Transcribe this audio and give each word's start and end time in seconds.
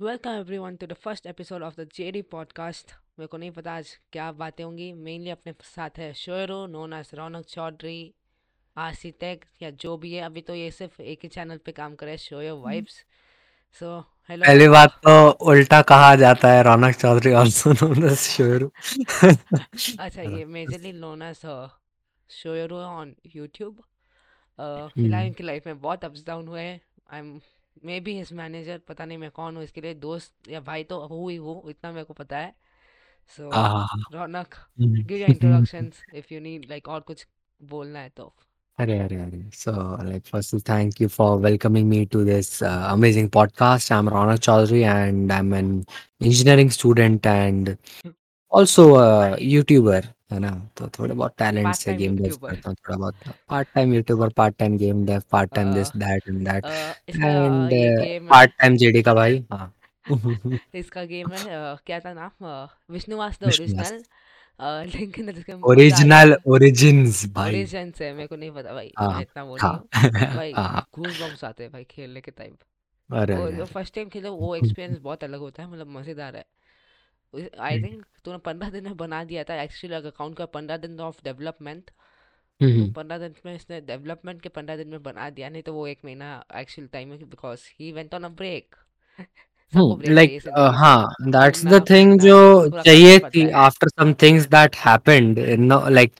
Welcome 0.00 0.30
everyone 0.30 0.76
to 0.76 0.86
the 0.86 0.92
first 0.94 1.26
episode 1.26 1.62
of 1.62 1.74
the 1.80 1.86
JD 1.94 2.20
podcast 2.30 2.92
मेरे 3.18 3.26
को 3.26 3.36
नहीं 3.38 3.50
पता 3.50 3.72
आज 3.72 3.88
क्या 4.12 4.30
बातें 4.32 4.62
होंगी। 4.64 4.92
मेनली 4.92 5.30
अपने 5.30 5.52
साथ 5.64 5.98
है 5.98 6.12
शोयरो 6.14 6.66
known 6.66 6.92
as 6.92 7.10
Raunak 7.14 7.44
Chaudhary 7.48 8.14
RC 8.76 9.10
tech 9.20 9.44
या 9.62 9.70
जो 9.84 9.96
भी 9.96 10.12
है। 10.12 10.22
अभी 10.22 10.40
तो 10.40 10.54
ये 10.54 10.70
सिर्फ़ 10.70 11.00
एक 11.02 11.18
ही 11.22 11.28
चैनल 11.28 11.60
पे 11.66 11.72
काम 11.72 11.94
करे 11.94 12.16
शोयो 12.18 12.56
वाइब्स 12.62 12.96
सो 13.80 13.98
हेलो 14.30 14.46
पहली 14.46 14.68
बात 14.68 14.98
तो 15.06 15.14
उल्टा 15.46 15.80
कहा 15.92 16.14
जाता 16.16 16.52
है 16.52 16.62
Raunak 16.64 16.96
Chaudhary 16.96 17.32
also 17.42 17.72
known 17.72 18.04
as 18.04 18.18
शोयरो 18.18 18.72
अच्छा 20.00 20.22
ये 20.22 20.44
मेजरली 20.58 20.92
नोन 20.98 21.22
एज 21.22 21.46
शोयरो 22.30 22.82
ऑन 22.82 23.14
यूट्यूब 23.36 23.82
फ़िलहाल 24.58 25.26
इनकी 25.26 25.44
लाइफ 25.44 25.66
में 25.66 25.80
बहुत 25.80 26.04
अप्स 26.04 26.26
डाउन 26.26 26.48
हुए 26.48 26.60
हैं। 26.60 26.80
आई 27.12 27.18
एम 27.18 27.40
मे 27.84 28.00
बी 28.00 28.16
हिज 28.18 28.32
मैनेजर 28.32 28.78
पता 28.88 29.04
नहीं 29.04 29.18
मैं 29.18 29.30
कौन 29.30 29.56
हूँ 29.56 29.64
इसके 29.64 29.80
लिए 29.80 29.94
दोस्त 29.94 30.48
या 30.48 30.60
भाई 30.60 30.84
तो 30.84 31.00
हूँ 31.06 31.30
ही 31.30 31.36
हूँ 31.36 31.70
इतना 31.70 31.92
मेरे 31.92 32.04
को 32.04 32.14
पता 32.14 32.38
है 32.38 32.54
so 33.36 33.50
Raunak 34.14 34.54
give 34.80 35.16
your 35.18 35.30
introductions 35.30 36.02
if 36.14 36.34
you 36.34 36.40
need 36.40 36.66
like 36.70 36.88
और 36.88 37.00
कुछ 37.00 37.26
बोलना 37.60 37.98
है 37.98 38.08
तो 38.16 38.32
अरे 38.78 38.98
अरे 38.98 39.16
अरे 39.16 39.42
so 39.52 39.72
like 40.04 40.28
first 40.28 40.54
thank 40.68 41.00
you 41.00 41.08
for 41.16 41.26
welcoming 41.38 41.88
me 41.88 41.98
to 42.06 42.24
this 42.24 42.62
uh, 42.62 42.86
amazing 42.92 43.28
podcast 43.36 43.92
i'm 43.96 44.08
Ronak 44.08 44.40
Chaudhary 44.46 44.82
and 44.92 45.32
i'm 45.32 45.52
an 45.52 45.70
engineering 46.20 46.70
student 46.70 47.26
and 47.26 47.76
also 48.52 48.82
a 48.96 49.36
YouTuber 49.38 50.02
है 50.32 50.38
ना? 50.38 50.50
तो 50.76 50.88
थोड़े 50.88 51.14
बहुत 51.14 51.34
टैलेंट 51.38 51.74
से 51.74 51.94
गेम 51.94 52.16
डेव 52.16 52.36
करता 52.42 52.68
हूँ 52.68 52.76
थोड़ा 52.76 52.96
बहुत। 52.96 53.14
Part 53.48 53.68
time 53.74 53.92
YouTuber 53.94 54.28
part 54.36 54.56
time 54.58 54.76
game 54.78 55.04
dev 55.06 55.22
part 55.32 55.54
time 55.54 55.72
this 55.74 55.88
that 55.96 56.28
and 56.28 56.48
that 56.48 56.64
and 57.10 58.28
part 58.28 58.50
time 58.60 58.76
JD 58.76 59.02
का 59.02 59.14
भाई 59.14 59.44
हाँ। 59.52 59.72
इसका 60.74 61.04
गेम 61.04 61.32
है 61.32 61.44
क्या 61.86 62.00
था 62.00 62.12
नाम? 62.12 62.30
विष्णुवास 62.90 63.38
the 63.42 63.46
original. 63.46 64.02
Link 64.94 65.18
in 65.18 65.26
the 65.26 65.60
original 65.64 66.36
origins 66.46 67.24
भाई। 67.34 67.50
ओरिजिन्स 67.50 68.00
है 68.02 68.12
मेरे 68.14 68.26
को 68.26 68.36
नहीं 68.36 68.50
पता 68.50 68.72
भाई 68.72 68.92
मैं 69.00 69.20
इतना 69.20 69.44
बोल 69.44 69.58
रही 69.62 69.70
हूँ। 69.70 70.34
भाई 70.36 70.52
गूज 70.96 71.20
बम्स 71.20 71.44
आते 71.44 71.62
हैं 71.62 71.72
भाई 71.72 71.84
खेलने 71.90 72.20
के 72.20 72.30
टाइम 72.30 72.56
अरे 73.10 73.64
फ़र्स्ट 73.64 73.94
टाइम 73.94 74.08
खेलो 74.08 74.32
वो 74.34 74.54
एक्सपीरियंस 74.56 74.98
बहुत 74.98 75.24
अलग 75.24 75.38
होता 75.40 75.62
है 75.62 75.70
मतलब 75.70 75.88
मज़ेदार 75.98 76.36
है। 76.36 76.44
आई 77.34 77.78
थिंक 77.82 78.04
तूने 78.24 78.38
पंद्रह 78.46 78.70
दिन 78.70 78.84
में 78.84 78.96
बना 78.96 79.22
दिया 79.24 79.44
था 79.44 79.62
एक्चुअली 79.62 79.96
अकाउंट 79.96 80.36
का 80.36 80.46
पंद्रह 80.56 80.76
दिन 80.76 80.98
ऑफ़ 81.00 81.20
डेवलपमेंट 81.24 81.90
पंद्रह 82.96 83.18
दिन 83.18 83.34
में 83.46 83.54
इसने 83.54 83.80
डेवलपमेंट 83.80 84.42
के 84.42 84.48
पंद्रह 84.48 84.76
दिन 84.76 84.88
में 84.88 85.02
बना 85.02 85.28
दिया 85.30 85.48
नहीं 85.48 85.62
तो 85.62 85.72
वो 85.74 85.86
एक 85.86 85.98
महीना 86.04 86.28
एक्चुअल 86.56 86.88
टाइम 86.92 87.12
है 87.12 87.18
because 87.24 87.68
he 87.80 87.92
went 87.92 88.14
on 88.14 88.24
a 88.24 88.28
break 88.40 88.74
like 90.08 90.48
हाँ 90.76 91.14
दैट्स 91.22 91.64
द 91.66 91.84
थिंग 91.90 92.18
जो 92.20 92.36
चाहिए 92.80 93.18
थी 93.18 93.48
after 93.66 93.88
some 93.88 94.12
things 94.22 94.46
that 94.48 94.76
happened 94.76 95.38
no 95.60 95.80
like 95.88 96.12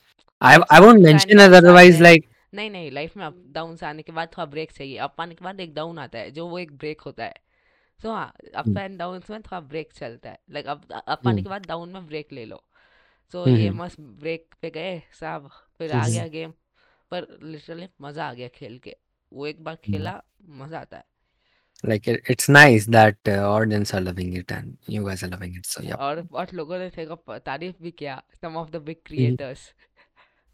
I 0.43 0.57
I 0.73 0.81
won't 0.81 0.99
mention 1.01 1.39
otherwise 1.39 2.03
like 2.03 2.25
नहीं 2.55 2.71
नहीं 2.71 2.91
लाइफ 2.91 3.17
में 3.17 3.25
अप 3.25 3.35
डाउन 3.53 3.77
से 3.77 3.87
आने 3.87 4.03
के 4.03 4.13
बाद 4.13 4.29
थोड़ा 4.29 4.45
ब्रेक 4.47 4.73
चाहिए। 4.73 4.97
अप 4.97 5.21
आने 5.21 5.35
के 5.35 5.45
बाद 5.45 5.61
एक 5.61 5.75
डाउन 5.75 5.99
आता 5.99 6.19
है 6.19 6.31
जो 6.31 6.47
वो 6.49 6.59
एक 6.59 6.73
ब्रेक 6.79 7.01
होता 7.01 7.25
है। 7.25 7.35
तो 8.03 8.13
हाँ 8.13 8.33
अप 8.55 8.77
एंड 8.79 8.99
डाउन 8.99 9.21
में 9.31 9.41
थोड़ा 9.43 9.61
ब्रेक 9.61 9.93
चलता 9.93 10.31
है। 10.31 10.39
लाइक 10.51 10.67
अप 10.67 10.93
अप 10.93 11.29
आने 11.29 11.43
के 11.43 11.49
बाद 11.49 11.67
डाउन 11.67 11.93
में 11.93 12.07
ब्रेक 12.07 12.33
ले 12.33 12.45
लो। 12.45 12.63
तो 13.35 13.47
ये 13.49 13.71
मस्त 13.71 14.01
ब्रेक 14.01 14.55
पे 14.63 14.71
गए 14.71 15.01
साहब 15.21 15.49
फिर 15.79 15.93
आ 15.93 16.07
गया 16.09 16.27
गेम 16.29 16.53
पर 17.11 17.27
लिटरली 17.43 17.89
मज़ा 18.03 18.29
आ 18.29 18.33
गया 18.35 18.49
खेल 18.55 18.79
के। 18.79 18.97
वो 19.33 19.47
एक 19.47 19.65
बार 19.65 19.77
खेला 19.85 20.21
मज़ा 20.61 20.81
आता 20.81 20.97
है। 20.97 21.05
Like 21.85 22.07
it, 22.07 22.29
it's 22.33 22.49
nice 22.49 22.85
that 22.95 23.17
uh, 23.27 23.39
audience 23.45 23.93
are 23.93 24.01
loving 24.01 24.35
it 24.41 24.53
and 24.57 24.77
you 24.87 25.01
guys 25.07 25.23
are 25.25 25.31
loving 25.31 25.55
it 25.61 25.67
so 25.67 25.81
yeah. 25.83 25.97
और 25.97 26.21
बहुत 26.23 26.53
लोगों 26.55 26.79
ने 26.79 26.89
तेरे 26.91 27.39
तारीफ़ 27.39 27.83
भी 27.83 27.91
किया 27.91 28.21
some 28.45 28.59
of 28.61 28.69
the 28.75 28.81
big 28.89 29.01
creators 29.09 29.65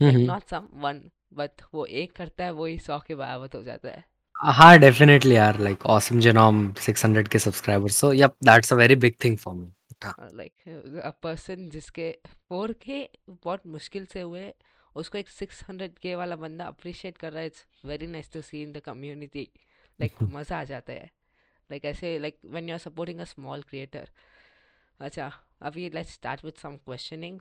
like 0.01 0.21
not 0.31 0.47
some 0.53 0.69
one 0.85 1.01
but 1.41 1.65
वो 1.75 1.85
एक 2.03 2.17
करता 2.17 2.45
है 2.45 2.53
वही 2.53 2.79
सौ 2.79 2.99
के 3.07 3.15
बराबर 3.15 3.57
हो 3.57 3.63
जाता 3.63 3.89
है। 3.89 4.05
हाँ 4.39 4.79
डेफिनेटली 4.79 5.35
यार 5.37 5.59
लाइक 5.59 5.87
ऑसम 5.87 6.21
जनोम 6.21 6.73
600 6.73 7.29
के 7.29 7.39
subscribers 7.39 7.97
so 7.97 8.13
yup 8.13 8.37
that's 8.45 8.73
a 8.73 8.77
very 8.77 8.97
big 8.97 9.15
thing 9.25 9.39
for 9.39 9.55
me 9.55 9.73
like 10.35 10.53
a 11.05 11.11
person 11.23 11.69
जिसके 11.69 12.19
4k 12.53 12.91
बहुत 13.29 13.67
मुश्किल 13.67 14.07
से 14.07 14.21
हुए 14.21 14.55
उसको 14.97 15.19
एक 15.19 15.29
600 15.31 15.89
के 16.03 16.15
वाला 16.15 16.37
बंदा 16.37 16.65
अप्रिशिएट 16.65 17.19
कर 17.19 17.33
रहा 17.33 17.41
है 17.41 17.47
it's 17.47 17.67
very 17.85 18.07
nice 18.07 18.33
to 18.33 18.43
see 18.43 18.63
in 18.63 18.73
the 18.73 18.79
community 18.79 19.49
like 20.01 20.23
मज़ा 20.23 20.61
आ 20.61 20.65
जाता 20.65 20.93
है। 20.93 21.11
लाइक 21.71 21.83
like 21.83 21.97
ऐसे 21.97 22.19
like 22.19 22.39
when 22.45 22.69
you 22.69 22.75
are 22.75 22.79
supporting 22.79 23.21
a 23.21 23.25
small 23.25 23.63
creator 23.63 24.09
अच्छा 25.01 25.33
अभी 25.63 25.91
let's 25.91 26.13
start 26.13 26.45
with 26.45 26.55
some 26.55 26.77
questioning 26.77 27.41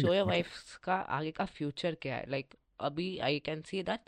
Shoyo 0.14 0.26
vibe 0.26 0.78
का 0.82 0.94
आगे 0.94 1.30
का 1.30 1.44
फ्यूचर 1.44 1.96
क्या 2.02 2.16
है? 2.16 2.30
लाइक 2.30 2.46
like, 2.46 2.60
अभी 2.80 3.18
I 3.18 3.38
can 3.38 3.62
see 3.62 3.82
that 3.82 4.00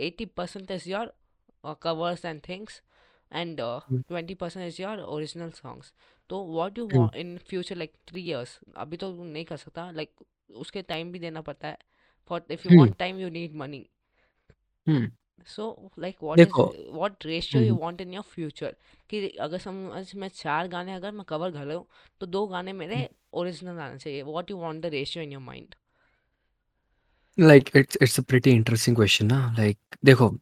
80% 0.00 0.70
is 0.70 0.86
your 0.86 1.06
uh, 1.64 1.74
covers 1.74 2.24
and 2.24 2.42
things 2.42 2.80
and 3.30 3.60
uh, 3.60 3.80
mm. 3.90 4.04
20% 4.10 4.66
is 4.66 4.78
your 4.78 4.96
original 5.16 5.52
songs 5.52 5.92
तो 6.30 6.38
what 6.56 6.78
you 6.78 6.86
want 6.94 7.14
in 7.14 7.38
future 7.50 7.74
like 7.74 7.94
three 8.06 8.24
years 8.30 8.58
अभी 8.76 8.96
तो 8.96 9.12
नहीं 9.24 9.44
कर 9.44 9.56
सकता 9.56 9.90
like 9.92 10.24
उसके 10.56 10.82
टाइम 10.82 11.12
भी 11.12 11.18
देना 11.18 11.40
पड़ता 11.40 11.68
है 11.68 11.78
for 12.30 12.40
if 12.50 12.66
you 12.66 12.78
want 12.80 12.98
time 12.98 13.18
you 13.18 13.30
need 13.30 13.54
money 13.54 13.82
so 15.46 15.90
like 15.96 16.20
what 16.20 16.40
is 16.40 16.48
what 17.00 17.24
ratio 17.24 17.60
you 17.60 17.74
want 17.74 18.00
in 18.00 18.12
your 18.12 18.24
future 18.34 18.72
कि 19.10 19.28
अगर 19.40 19.58
समझ 19.58 20.14
मैं 20.14 20.28
चार 20.28 20.68
गाने 20.68 20.92
अगर 20.92 21.12
मैं 21.12 21.24
कवर 21.28 21.50
कर 21.50 21.64
रहा 21.64 21.76
हूँ 21.76 21.86
तो 22.20 22.26
दो 22.26 22.46
गाने 22.46 22.72
मेरे 22.72 23.08
ओरिजिनल 23.34 23.78
आने 23.80 23.98
चाहिए 23.98 24.22
what 24.22 24.50
you 24.50 24.58
want 24.64 24.82
the 24.82 24.90
ratio 24.90 25.22
in 25.22 25.32
your 25.36 25.44
mind 25.50 25.76
Like 27.38 27.70
it's 27.74 27.96
it's 28.00 28.18
a 28.18 28.22
pretty 28.22 28.50
interesting 28.50 28.94
question, 28.94 29.28
na? 29.28 29.52
Like, 29.56 29.78
देखो, 30.04 30.38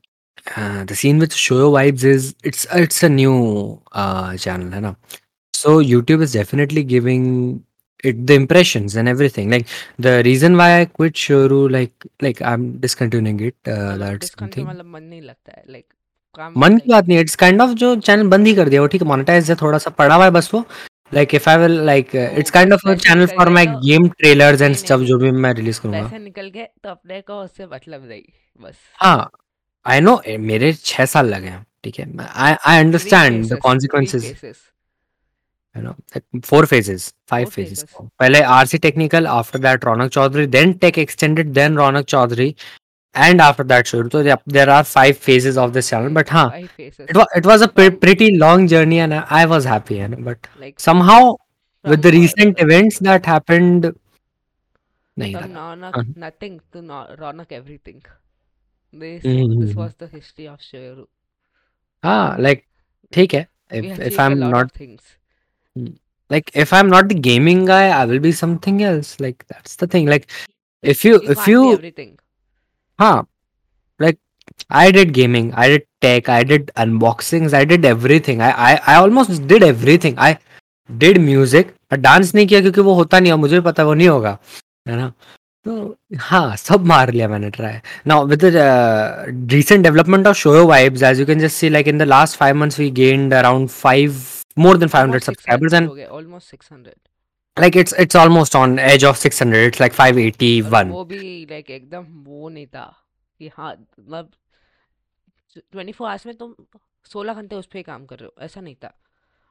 uh, 0.56 0.84
the 0.84 0.94
scene 0.94 1.18
with 1.18 1.32
Shoyo 1.32 1.70
Vibes 1.72 2.04
is 2.04 2.34
it's 2.42 2.66
it's 2.72 3.02
a 3.02 3.08
new 3.08 3.80
uh, 3.92 4.36
channel, 4.36 4.72
है 4.74 4.80
ना? 4.80 4.94
So 5.54 5.78
YouTube 5.80 6.22
is 6.22 6.32
definitely 6.32 6.84
giving 6.84 7.62
it 8.04 8.26
the 8.26 8.34
impressions 8.34 8.96
and 8.96 9.08
everything. 9.08 9.50
Like 9.50 9.66
the 9.98 10.22
reason 10.24 10.56
why 10.56 10.80
I 10.80 10.84
quit 10.86 11.14
Shoru, 11.14 11.70
like 11.70 12.06
like 12.20 12.40
I'm 12.40 12.78
discontinuing 12.78 13.40
it. 13.40 13.56
Uh, 13.66 13.96
that's 13.98 14.32
something. 14.32 14.66
मतलब 14.66 14.86
मन 14.86 15.02
नहीं 15.02 15.22
लगता 15.22 15.52
है 15.56 15.64
like 15.74 15.96
मन 16.56 16.76
की 16.78 16.90
बात 16.90 17.06
नहीं 17.08 17.18
इट्स 17.18 17.36
काइंड 17.36 17.60
ऑफ़ 17.62 17.70
जो 17.80 17.94
चैनल 17.96 18.28
बंद 18.28 18.46
ही 18.46 18.54
कर 18.54 18.68
दिया 18.68 18.80
वो 18.80 18.86
ठीक 18.86 19.02
है 19.02 19.08
मोनेटाइज 19.08 19.50
है 19.50 19.56
थोड़ा 19.62 19.78
सा 19.78 19.90
पड़ा 19.90 20.14
हुआ 20.14 20.24
है 20.24 20.30
बस 20.30 20.50
वो 20.54 20.64
like 21.12 21.32
if 21.34 21.46
i 21.48 21.56
will 21.56 21.74
like 21.88 22.14
uh, 22.14 22.28
it's 22.40 22.50
kind 22.50 22.72
of 22.76 22.80
a 22.92 22.96
channel 23.06 23.28
for 23.38 23.48
my 23.56 23.64
game 23.86 24.06
trailers 24.20 24.62
and 24.68 24.78
stuff 24.84 25.00
जो 25.08 25.18
भी 25.18 25.30
मैं 25.30 25.52
रिलीज़ 25.54 25.80
करूँगा। 25.80 26.02
पैसे 26.02 26.18
निकल 26.18 26.48
गए 26.54 26.68
तो 26.82 26.88
अपने 26.90 27.20
को 27.20 27.40
उससे 27.42 27.66
मतलब 27.66 28.08
नहीं 28.08 28.22
बस। 28.62 28.74
हाँ 29.02 29.30
आई 29.86 30.00
नो 30.00 30.20
मेरे 30.52 30.72
छह 30.84 31.04
साल 31.06 31.26
लगे 31.34 31.48
हैं 31.48 31.64
ठीक 31.84 31.98
है? 31.98 32.06
I 32.20 32.54
I 32.66 32.80
understand 32.84 33.44
the 33.52 33.58
consequences 33.62 34.32
you 35.76 35.82
know 35.84 35.94
four 36.48 36.62
phases 36.66 37.02
five 37.30 37.48
phases. 37.54 37.84
पहले 38.18 38.40
RC 38.56 38.78
technical 38.78 39.26
after 39.26 39.58
that 39.58 39.84
Raunak 39.84 40.10
Chaudhary 40.10 40.46
then 40.46 40.72
tech 40.84 40.98
extended 40.98 41.52
then 41.58 41.76
Raunak 41.78 42.04
Chaudhary 42.04 42.54
and 43.16 43.40
after 43.40 43.64
that 43.64 43.86
sure 43.86 44.08
so 44.10 44.22
there, 44.22 44.38
there 44.46 44.68
are 44.70 44.84
five 44.84 45.16
phases 45.16 45.56
of 45.56 45.72
this 45.72 45.88
channel 45.90 46.10
but 46.10 46.28
huh 46.28 46.50
it 46.78 47.16
was 47.16 47.26
it 47.34 47.46
was 47.46 47.62
a 47.62 47.68
pre- 47.68 47.90
pretty 47.90 48.36
long 48.36 48.66
journey 48.68 49.00
and 49.00 49.14
I, 49.14 49.46
was 49.46 49.64
happy 49.64 50.00
and 50.00 50.24
but 50.24 50.38
like 50.58 50.78
somehow 50.78 51.36
with 51.84 52.02
the 52.02 52.10
recent 52.10 52.60
events 52.60 52.98
that 53.00 53.24
happened 53.24 53.84
from 55.16 55.32
Ronak, 55.54 55.94
uh-huh. 55.94 56.02
nothing 56.14 56.60
to 56.72 56.82
no, 56.82 57.06
Ronak 57.18 57.52
everything. 57.52 58.02
This 58.92 59.22
mm-hmm. 59.22 59.60
this 59.60 59.74
was 59.74 59.94
the 59.94 60.08
history 60.08 60.48
of 60.48 60.58
Shoru 60.58 61.06
ah 62.02 62.36
like 62.38 62.66
take 63.10 63.32
it 63.34 63.48
if, 63.70 63.98
if 63.98 64.18
I'm 64.18 64.38
not 64.38 64.72
things. 64.72 65.02
Like 66.28 66.50
if 66.54 66.72
I'm 66.72 66.88
not 66.88 67.08
the 67.08 67.14
gaming 67.14 67.64
guy 67.64 67.88
I 67.88 68.04
will 68.04 68.18
be 68.18 68.32
something 68.32 68.82
else. 68.82 69.18
Like 69.20 69.46
that's 69.48 69.76
the 69.76 69.86
thing. 69.86 70.06
Like 70.06 70.30
if 70.82 71.04
you, 71.04 71.20
you 71.22 71.30
if 71.30 71.48
you 71.48 71.72
everything 71.72 72.18
हाँ 72.98 73.26
like 74.00 74.18
I 74.72 74.92
did 74.92 75.10
gaming 75.12 75.52
I 75.54 75.68
did 75.68 75.82
tech 76.00 76.30
I 76.30 76.44
did 76.44 76.70
unboxing 76.76 77.54
I 77.54 77.64
did 77.66 77.84
everything 78.20 78.40
I 78.42 78.96
almost 78.96 79.42
did 79.42 79.62
everything 79.98 80.18
I 80.18 80.34
did 80.90 81.18
music 81.18 81.74
dance 81.92 82.34
नहीं 82.34 82.46
किया 82.46 82.60
क्योंकि 82.60 82.80
वो 82.80 82.94
होता 82.94 83.20
नहीं 83.20 83.32
है 83.32 83.38
मुझे 83.38 83.54
भी 83.54 83.66
पता 83.66 83.84
वो 83.84 83.94
नहीं 83.94 84.08
होगा 84.08 84.38
है 84.88 84.96
ना? 84.96 85.12
तो 85.66 85.96
हाँ 86.16 86.56
सब 86.56 86.84
मार 86.86 87.10
लिया 87.12 87.28
मैंने 87.28 87.50
ट्राई 87.50 87.78
ना 88.06 88.20
with 88.22 88.40
recent 88.44 89.82
development 89.82 90.26
of 90.26 90.36
Shoyo 90.36 90.66
vibe 90.66 91.02
as 91.02 91.20
you 91.20 91.26
can 91.26 91.38
just 91.40 91.56
see 91.56 91.68
like 91.68 91.88
in 91.88 91.98
the 91.98 92.02
last 92.02 92.36
five 92.38 92.56
months 92.56 92.78
we 92.78 92.90
gained 93.00 93.34
around 93.34 93.68
five 93.68 94.22
more 94.58 94.76
than 94.76 94.88
five 94.88 95.04
hundred 95.04 95.22
subscribers 95.22 95.74
and 95.74 95.88
almost 95.88 96.50
six 96.50 96.68
hundred 96.72 96.94
like 97.60 97.76
it's 97.76 97.92
it's 97.92 98.14
almost 98.14 98.54
on 98.54 98.78
edge 98.78 99.04
of 99.04 99.16
600 99.16 99.60
it's 99.68 99.80
like 99.80 99.94
581 99.94 100.90
वो 100.90 101.04
भी 101.04 101.46
like 101.46 101.70
एकदम 101.70 102.04
वो 102.24 102.48
नहीं 102.48 102.66
था 102.66 102.96
कि 103.38 103.50
हाँ 103.56 103.72
मतलब 104.00 104.30
24 105.76 106.02
hours 106.02 106.26
में 106.26 106.36
तुम 106.36 106.54
16 107.12 107.34
घंटे 107.34 107.56
उस 107.56 107.66
पर 107.66 107.82
काम 107.82 108.06
कर 108.06 108.16
रहे 108.16 108.26
हो। 108.26 108.44
ऐसा 108.44 108.60
नहीं 108.60 108.74
था। 108.74 108.92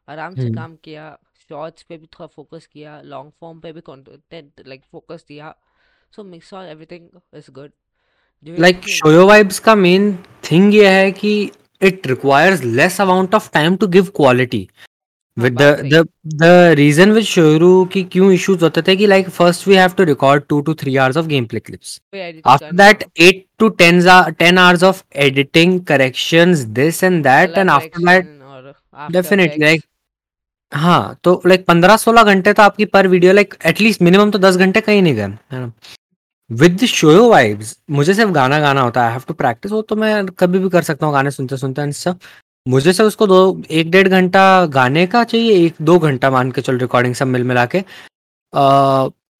आराम 0.09 0.35
से 0.35 0.53
काम 0.53 0.75
किया 0.75 1.17
शॉर्ट्स 1.49 1.83
पे 1.83 1.97
भी 1.97 2.05
थोड़ा 2.05 2.27
फोकस 2.27 2.65
किया 2.65 3.01
लॉन्ग 3.01 3.31
फॉर्म 3.39 3.59
पे 3.59 3.71
भी 3.71 3.81
कंटेंट 3.81 4.67
लाइक 4.67 4.81
फोकस 4.91 5.25
दिया। 5.27 5.55
So 6.15 6.23
mix 6.23 6.53
all 6.53 6.65
everything 6.65 7.07
is 7.35 7.51
good 7.51 7.71
like 8.59 8.87
Shoyo 8.87 9.27
vibes 9.27 9.59
का 9.59 9.75
मेन 9.75 10.23
थिंग 10.51 10.75
ये 10.75 10.89
है 10.89 11.11
कि 11.11 11.51
it 11.81 12.07
requires 12.07 12.63
less 12.63 13.01
amount 13.01 13.35
of 13.35 13.51
time 13.51 13.77
to 13.77 13.87
give 13.87 14.05
quality 14.05 14.69
but 15.37 15.53
the 15.53 16.05
the 16.35 16.43
reason 16.77 17.11
with 17.11 17.23
शोरू 17.25 17.85
कि 17.85 18.03
क्यों 18.05 18.31
इश्यूज़ 18.31 18.63
होते 18.63 18.81
थे 18.81 18.95
कि 18.95 19.07
like 19.07 19.29
first 19.29 19.67
we 19.67 19.75
have 19.75 19.93
to 19.97 20.03
record 20.03 20.43
2 20.53 20.61
to 20.65 20.73
3 20.75 20.97
hours 20.97 21.17
of 21.17 21.25
gameplay 21.45 21.59
clips 21.59 21.99
after 22.45 22.71
that 22.73 23.03
8 23.23 23.41
to 23.59 23.69
10 23.81 24.07
10 24.41 24.57
hours 24.57 24.83
of 24.83 25.01
editing 25.25 25.79
corrections 25.85 26.59
this 26.77 27.03
and 27.03 27.23
that 27.23 27.57
and 27.57 27.69
after 27.69 28.05
that 28.05 28.33
definitely 29.11 29.65
like 29.65 29.83
हाँ 30.71 31.17
तो 31.23 31.41
like 31.47 31.65
पंद्रह 31.65 31.97
सोलह 31.97 32.23
घंटे 32.25 32.53
तो 32.53 32.63
आपकी 32.63 32.85
पर 32.87 33.07
वीडियो 33.07 33.33
लाइक 33.33 33.55
एटलीस्ट 33.65 34.01
मिनिमम 34.01 34.31
तो 34.31 34.39
दस 34.39 34.55
घंटे 34.57 34.81
कहीं 34.81 35.01
नहीं 35.01 35.15
गए 35.15 35.69
विद 36.49 36.85
शोयो 36.85 37.29
वाइब्स 37.29 37.77
मुझे 37.91 38.13
सिर्फ़ 38.13 38.31
गाना 38.31 38.59
गाना 38.59 38.81
होता 38.81 39.01
है 39.01 39.07
आई 39.07 39.13
हैव 39.13 39.21
टू 39.27 39.33
प्रैक्टिस 39.33 39.71
वो 39.71 39.81
तो 39.81 39.95
मैं 39.95 40.25
कभी 40.39 40.59
भी 40.59 40.69
कर 40.69 40.81
सकता 40.83 41.05
हूँ 41.05 41.13
गाने 41.13 41.31
सुनते 41.31 41.57
सुनते 41.57 41.81
एंड 41.81 41.93
सब 41.93 42.19
मुझे 42.65 42.93
सर 42.93 43.03
उसको 43.03 43.25
दो 43.27 43.39
एक 43.71 43.89
डेढ़ 43.91 44.07
घंटा 44.07 44.43
गाने 44.73 45.05
का 45.07 45.23
चाहिए 45.23 45.65
एक 45.65 45.75
दो 45.81 45.97
घंटा 45.99 46.29
मान 46.31 46.51
के 46.51 46.61
चल 46.61 46.77
रिकॉर्डिंग 46.79 47.15
सब 47.15 47.27
मिल 47.27 47.43
मिला 47.43 47.65
के 47.75 47.79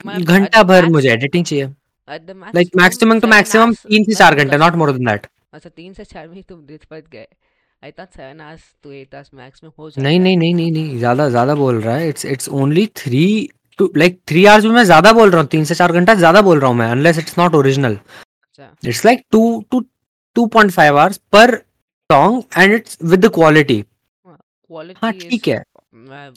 घंटा 0.03 0.63
भर 0.63 0.85
मुझे 0.89 1.09
एडिटिंग 1.11 1.45
चाहिए। 1.45 1.65
लाइक 2.09 2.69
मैक्सिमम 2.77 3.19
तो 3.19 3.27
मैक्सिमम 3.27 3.73
तीन 3.73 4.03
से 4.03 4.15
चार 4.15 4.35
घंटे 4.35 4.57
नॉट 4.57 4.75
मोर 4.75 4.91
देन 4.91 5.05
दैट 5.05 5.27
अच्छा 5.53 5.69
तीन 5.69 5.93
से 5.93 6.03
चार 6.03 6.27
में 6.27 6.41
तुम 6.43 6.59
रिच 6.69 6.83
पड़ 6.85 6.99
गए। 7.01 7.27
I 7.83 7.91
thought 7.91 8.07
seven 8.07 8.41
hours 8.41 8.61
to 8.83 8.91
eight 8.91 9.15
hours 9.15 9.29
max 9.33 9.63
में 9.63 9.71
हो 9.79 9.89
नहीं 9.97 10.19
नहीं 10.19 10.37
नहीं 10.37 10.53
नहीं 10.55 10.71
नहीं 10.71 10.97
ज़्यादा 10.97 11.29
ज़्यादा 11.29 11.55
बोल 11.55 11.81
रहा 11.81 11.95
है। 11.95 12.09
It's 12.09 12.25
it's 12.25 12.49
only 12.61 12.85
three 12.97 13.25
to 13.79 13.91
like 13.97 14.19
three 14.27 14.45
hours 14.45 14.65
में 14.65 14.71
मैं 14.71 14.83
ज़्यादा 14.85 15.11
बोल 15.13 15.29
रहा 15.31 15.41
हूँ 15.41 15.47
तीन 15.49 15.63
से 15.65 15.75
चार 15.75 15.91
घंटा 15.91 16.13
ज़्यादा 16.15 16.41
बोल 16.41 16.59
रहा 16.59 16.69
हूँ 16.69 16.77
मैं 16.77 16.91
unless 16.91 17.17
it's 17.19 17.37
not 17.39 17.55
original 17.55 17.97
it's 18.83 19.05
like 19.05 19.23
two 19.31 19.63
two 19.71 19.85
two 20.35 20.45
point 20.47 20.71
five 20.71 20.97
hours 20.99 21.17
पर 21.33 21.61
song 22.12 22.44
and 22.56 22.72
it's 22.72 22.98
with 23.12 23.20
the 23.26 23.30
quality 23.38 23.78
quality 24.68 25.00
हाँ 25.02 25.12
ठीक 25.12 25.48
है 25.48 25.62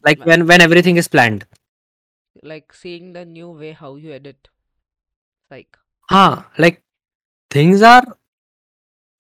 like 0.08 0.26
when 0.30 0.46
when 0.52 0.62
everything 0.66 1.00
is 1.04 1.10
planned 1.16 1.46
like 2.52 2.74
seeing 2.82 3.14
the 3.18 3.26
new 3.26 3.50
way 3.62 3.72
how 3.82 3.92
you 4.06 4.14
edit 4.20 4.50
like 5.52 5.78
हाँ 6.12 6.52
like 6.66 6.82
things 7.56 7.82
are 7.92 8.04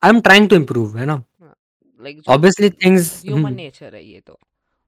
I'm 0.01 0.22
trying 0.22 0.48
to 0.50 0.56
improve 0.62 0.98
है 0.98 1.06
ना 1.06 1.24
like 2.06 2.22
obviously 2.36 2.69
things 2.84 3.12
human 3.24 3.56
nature 3.56 3.92
है 3.94 4.04
ये 4.04 4.19
तो 4.28 4.38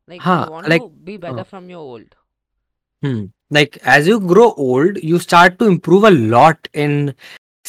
like 0.10 0.22
हाँ 0.22 0.40
you 0.46 0.52
want 0.56 0.68
like 0.74 0.82
to 0.82 0.90
be 1.12 1.18
better 1.18 1.46
from 1.54 1.70
your 1.70 1.84
old 1.94 2.16
hmm 3.04 3.24
like 3.58 3.78
as 3.96 4.08
you 4.08 4.20
grow 4.34 4.52
old 4.66 4.98
you 5.12 5.20
start 5.20 5.60
to 5.60 5.70
improve 5.76 6.04
a 6.10 6.12
lot 6.36 6.68
in 6.86 6.98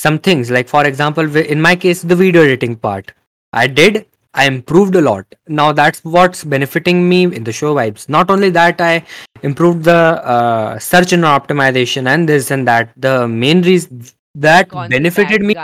some 0.04 0.18
things 0.28 0.50
like 0.56 0.68
for 0.68 0.84
example 0.86 1.36
in 1.54 1.60
my 1.68 1.74
case 1.84 2.02
the 2.12 2.18
video 2.22 2.42
editing 2.42 2.76
part 2.88 3.12
I 3.52 3.66
did. 3.66 4.06
I 4.34 4.46
improved 4.46 4.94
a 4.96 5.00
lot. 5.00 5.34
Now 5.48 5.72
that's 5.72 6.00
what's 6.04 6.44
benefiting 6.44 7.08
me 7.08 7.24
in 7.24 7.44
the 7.44 7.52
show 7.52 7.74
vibes. 7.74 8.08
Not 8.08 8.30
only 8.30 8.50
that, 8.50 8.80
I 8.80 9.02
improved 9.42 9.84
the 9.84 9.96
uh, 10.34 10.78
search 10.78 11.12
and 11.12 11.24
optimization 11.24 12.06
and 12.06 12.28
this 12.28 12.50
and 12.50 12.68
that. 12.68 12.90
The 12.96 13.26
main 13.26 13.62
reason 13.62 14.04
that 14.34 14.68
benefited 14.70 15.42
me. 15.42 15.54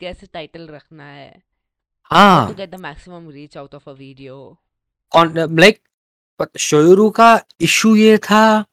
कैसे 0.00 0.26
title 0.32 0.66
रखना 0.70 1.04
है 1.04 1.42
हाँ 2.12 2.48
to 2.48 2.56
get 2.56 2.70
the 2.70 2.78
maximum 2.78 3.28
reach 3.36 3.56
out 3.56 3.74
of 3.74 3.86
a 3.88 3.94
video 3.94 4.56
like 5.60 5.80
शोरू 6.58 7.08
का 7.10 7.28
issue 7.60 7.94
ये 7.96 8.16
था 8.24 8.64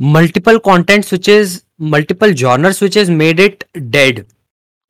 multiple 0.00 0.58
content 0.68 1.04
switches 1.10 1.54
multiple 1.94 2.34
genre 2.42 2.72
switches 2.72 3.10
made 3.10 3.40
it 3.44 3.64
dead 3.96 4.24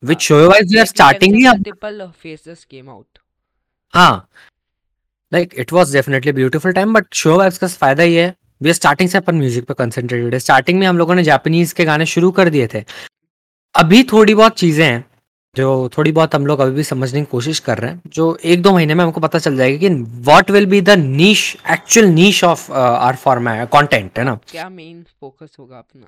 which 0.10 0.26
show 0.30 0.40
wise 0.50 0.72
we 0.72 0.80
are 0.82 0.86
starting 0.86 1.36
multiple 1.42 2.00
phases 2.24 2.66
came 2.66 2.90
out. 2.90 3.20
हाँ। 3.94 4.28
Like 5.32 5.54
it 5.64 5.72
was 5.72 5.94
definitely 5.94 6.32
a 6.32 6.38
beautiful 6.40 6.74
time 6.74 6.94
but 6.98 7.08
show 7.22 7.38
wise 7.40 7.58
का 7.58 7.68
फ़ायदा 7.68 8.04
ये 8.04 8.24
है 8.24 8.36
we 8.62 8.74
starting 8.74 9.10
से 9.10 9.18
अपन 9.18 9.36
music 9.36 9.66
पे 9.68 9.74
concentrated 9.74 10.34
है। 10.34 10.40
Starting 10.40 10.80
में 10.80 10.86
हम 10.88 10.98
लोगों 10.98 11.16
ने 11.16 11.24
जापानीज 11.24 11.74
के 11.74 11.86
गाने 11.86 12.06
शुरू 12.06 12.32
कर 12.32 12.50
दिए 12.50 12.68
थे। 12.74 12.84
अभी 13.76 14.04
थोड़ी 14.12 14.36
बहुत 14.36 14.58
चीज़ें 14.60 14.86
हैं 14.86 15.04
जो 15.56 15.90
थोड़ी 15.98 16.12
बहुत 16.12 16.36
हम 16.36 16.46
लोग 16.48 16.60
अभी 16.60 16.76
भी 16.76 16.84
समझने 16.84 17.20
की 17.20 17.26
कोशिश 17.32 17.60
कर 17.60 17.78
रहे 17.78 17.92
हैं 17.92 18.02
जो 18.14 18.36
एक 18.44 18.62
दो 18.62 18.72
महीने 18.74 18.94
में 18.94 19.04
हमको 19.04 19.22
पता 19.22 19.40
चल 19.40 19.58
जाएगा 19.58 19.78
कि 19.78 19.90
what 20.30 20.52
will 20.52 20.66
be 20.66 20.82
the 20.82 20.90
niche 21.00 21.56
actual 21.72 22.08
niche 22.08 22.44
of 22.44 22.72
our 22.72 23.16
format 23.16 23.70
content 23.74 24.20
है 24.20 24.26
ना? 24.26 24.40
क्या 24.48 24.68
मेन 24.70 25.04
फोकस 25.20 25.56
होगा 25.60 25.78
अपना? 25.78 26.08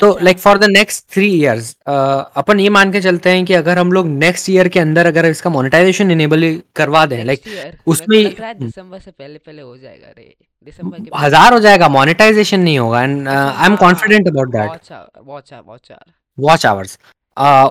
तो 0.00 0.16
like 0.22 0.38
for 0.38 0.58
the 0.58 0.64
next 0.70 1.04
three 1.14 1.28
years 1.32 1.74
अपन 1.86 2.60
ये 2.60 2.68
मान 2.70 2.92
के 2.92 3.00
चलते 3.00 3.30
हैं 3.30 3.44
कि 3.44 3.54
अगर 3.54 3.78
हम 3.78 3.92
लोग 3.92 4.06
नेक्स्ट 4.08 4.50
ईयर 4.50 4.68
के 4.68 4.80
अंदर 4.80 5.06
अगर 5.06 5.26
इसका 5.26 5.50
मोनेटाइजेशन 5.50 6.10
इनेबल 6.10 6.44
करवा 6.76 7.04
दें 7.06 7.24
लाइक 7.24 7.42
उसमें 7.86 8.22
दिसंबर 8.24 8.98
से 8.98 9.10
पहले 9.10 9.38
पहले 9.38 9.62
हो 9.62 9.76
जाएगा 9.76 10.08
रे। 10.08 10.34
दिसंबर 10.66 10.98
के 10.98 11.18
हज़ार 11.18 11.52
हो 11.52 11.60
जाएगा 11.60 11.88
मोनेटाइजेशन 11.88 12.60
नहीं 12.60 12.78
होगा 12.78 13.02
and 13.02 13.28
I 13.28 13.66
am 13.66 13.76
confident 13.76 14.28
about 14.28 14.52
that 14.52 14.92
watch 15.18 15.52
watch 15.54 15.92
watch 16.38 16.66
hours 16.66 16.98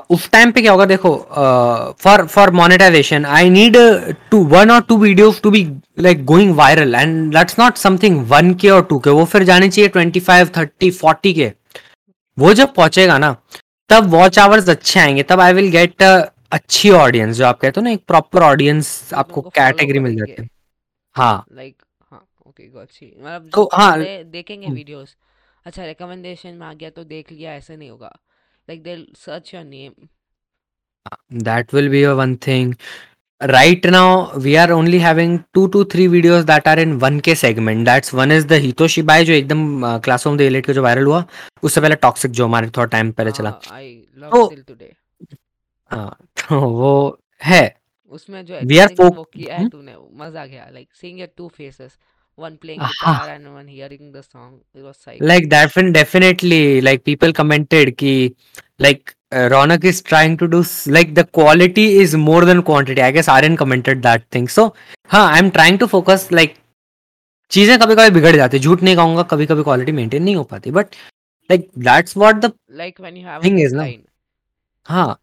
उस 0.10 0.30
टाइम 0.32 0.52
पे 0.52 0.62
क्या 0.62 0.72
होगा 0.72 0.86
देखो 0.86 1.16
for 2.04 2.26
for 2.28 2.52
monetization 2.52 3.26
I 3.28 3.50
need 3.50 3.78
to 4.32 4.44
one 4.48 4.72
और 4.72 4.82
two 4.82 4.98
videos 4.98 5.42
to 5.42 5.52
be 5.52 5.64
like 6.00 6.26
going 6.26 6.56
viral 6.56 6.96
and 6.96 7.32
that's 7.34 7.60
not 7.60 7.78
something 7.78 8.26
one 8.28 8.54
K 8.54 8.70
और 8.70 8.84
to 8.90 9.00
के 9.00 9.10
वो 9.10 9.26
फिर 9.26 9.44
जाने 9.44 9.70
चाहिए 9.70 9.90
ट्वेंटी 9.90 10.20
फाइव 10.20 10.50
थर्टी 10.58 10.92
फोर्टी 10.92 11.34
के 11.34 11.52
वो 12.40 12.54
जब 12.54 12.74
पहुंचेगा 12.76 13.18
ना 13.18 13.36
तब 13.90 14.10
वॉच 14.10 14.40
आवर्स 14.40 14.70
अच्छे 14.70 15.00
आएँगे 15.00 15.24
तब 15.30 15.40
आई 15.40 15.54
विल 15.54 15.70
गेट 15.72 16.02
अच्छी 16.02 16.90
ऑडियंस 16.90 17.36
जो 17.38 17.46
आप 17.46 17.60
कहते 17.60 17.80
हो 17.80 17.84
ना 17.84 17.92
एक 17.92 18.04
प्रॉपर 18.08 18.44
ऑडियंस 18.44 19.14
आपको 19.14 19.42
कैटेगरी 19.50 20.00
मिल 20.00 20.16
जाती 20.18 20.42
है। 20.42 20.48
हाँ। 21.16 21.46
लाइक 21.54 21.76
हाँ 22.12 22.26
ओके 22.48 22.68
गॉट 22.68 22.88
मतलब 23.04 23.50
तो 23.56 23.70
हाँ। 23.74 23.98
देखेंगे 24.00 24.68
वीडियोस 24.68 25.10
हम्म। 25.10 25.28
अच्छा 25.66 25.86
रिकमेंडेशन 25.86 26.54
में 26.54 26.66
आ 26.68 26.74
गया 26.74 26.90
तो 26.90 27.04
देख 27.04 27.32
लिया 27.32 27.54
ऐसे 27.54 27.76
नहीं 27.76 27.90
होगा। 27.90 28.16
Like 28.68 28.84
the 28.84 28.96
search 29.18 29.54
your 29.54 29.64
name 29.64 30.08
that 31.46 31.72
will 31.74 31.88
be 31.92 32.00
a 32.04 32.16
one 32.16 32.34
thing 32.46 32.74
right 33.42 33.86
now 33.86 34.32
we 34.38 34.58
are 34.58 34.72
only 34.74 35.00
having 35.00 35.44
two 35.54 35.68
to 35.70 35.86
three 35.86 36.08
videos 36.08 36.46
that 36.46 36.68
are 36.68 36.78
in 36.78 37.00
1k 37.00 37.36
segment. 37.38 37.86
That's 37.86 38.12
one 38.12 38.32
is 38.32 38.46
the 38.46 38.60
hitoshi 38.60 39.04
bai 39.04 39.24
जो 39.26 39.34
एकदम 39.34 40.00
classroom 40.06 40.38
the 40.38 40.42
elite 40.42 40.66
का 40.66 40.74
जो 40.74 40.84
viral 40.84 41.06
हुआ 41.06 41.24
उससे 41.64 41.82
पहले 41.82 41.96
toxic 41.96 42.32
जो 42.32 42.46
हमारे 42.46 42.70
थोड़ा 42.78 42.86
टाइम 42.86 43.12
पहले 43.12 43.32
चला। 43.32 43.52
टिल 43.70 44.64
टुडे 44.68 44.92
हाँ 45.92 46.18
तो 46.38 46.60
वो 46.60 47.20
है। 47.44 47.64
उसमें 48.14 48.46
जो 48.46 48.60
वी 48.68 48.78
आर 48.80 48.94
वो 49.00 49.24
किया 49.24 49.56
है 49.58 49.68
तूने 49.70 49.96
मज़ा 50.24 50.42
आ 50.42 50.46
गया 50.46 50.70
like 50.74 50.88
seeing 51.02 51.20
your 51.20 51.30
two 51.38 51.48
faces 51.58 51.98
one 52.48 52.58
playing 52.64 52.82
guitar 52.88 53.30
and 53.36 53.54
one 53.54 53.68
hearing 53.68 54.12
the 54.18 54.24
song 54.24 54.52
it 54.74 54.84
was 54.88 54.98
psych 55.06 55.22
like 55.32 55.50
that 55.54 55.80
definitely 56.00 56.82
like 56.88 57.04
people 57.04 57.34
commented 57.40 57.96
ki 58.02 58.14
like 58.86 59.16
uh, 59.32 59.48
Ronak 59.54 59.84
is 59.84 60.02
trying 60.02 60.38
to 60.38 60.48
do 60.48 60.64
like 60.88 61.14
the 61.14 61.26
quality 61.26 61.98
is 61.98 62.16
more 62.16 62.46
than 62.46 62.64
quantity. 62.64 63.02
I 63.02 63.12
guess 63.12 63.28
Aryan 63.28 63.58
commented 63.58 64.02
that 64.04 64.24
thing. 64.32 64.48
So 64.48 64.74
हाँ 65.12 65.30
I'm 65.36 65.52
trying 65.52 65.78
to 65.80 65.88
focus 65.88 66.32
like 66.32 66.56
चीज़ें 67.52 67.78
कभी 67.80 67.96
कभी 67.96 68.10
बिगड़ 68.14 68.36
जाती 68.36 68.58
है 68.58 68.64
झूठ 68.64 68.82
नहीं 68.84 68.96
कहूँगा 68.96 69.24
कभी 69.30 69.46
कभी 69.46 69.64
क्वालिटी 69.64 69.92
मेंटेन 69.92 70.24
नहीं 70.24 70.36
हो 70.36 70.44
पाती 70.52 70.72
but 70.72 70.96
like 71.52 71.70
that's 71.86 72.18
what 72.18 72.36
the 72.46 72.52
like 72.82 73.00
when 73.02 73.18
you 73.18 73.28
have 73.28 73.44
thing 73.44 73.60
is 73.60 73.76
ना 73.76 73.88
हाँ 74.88 75.20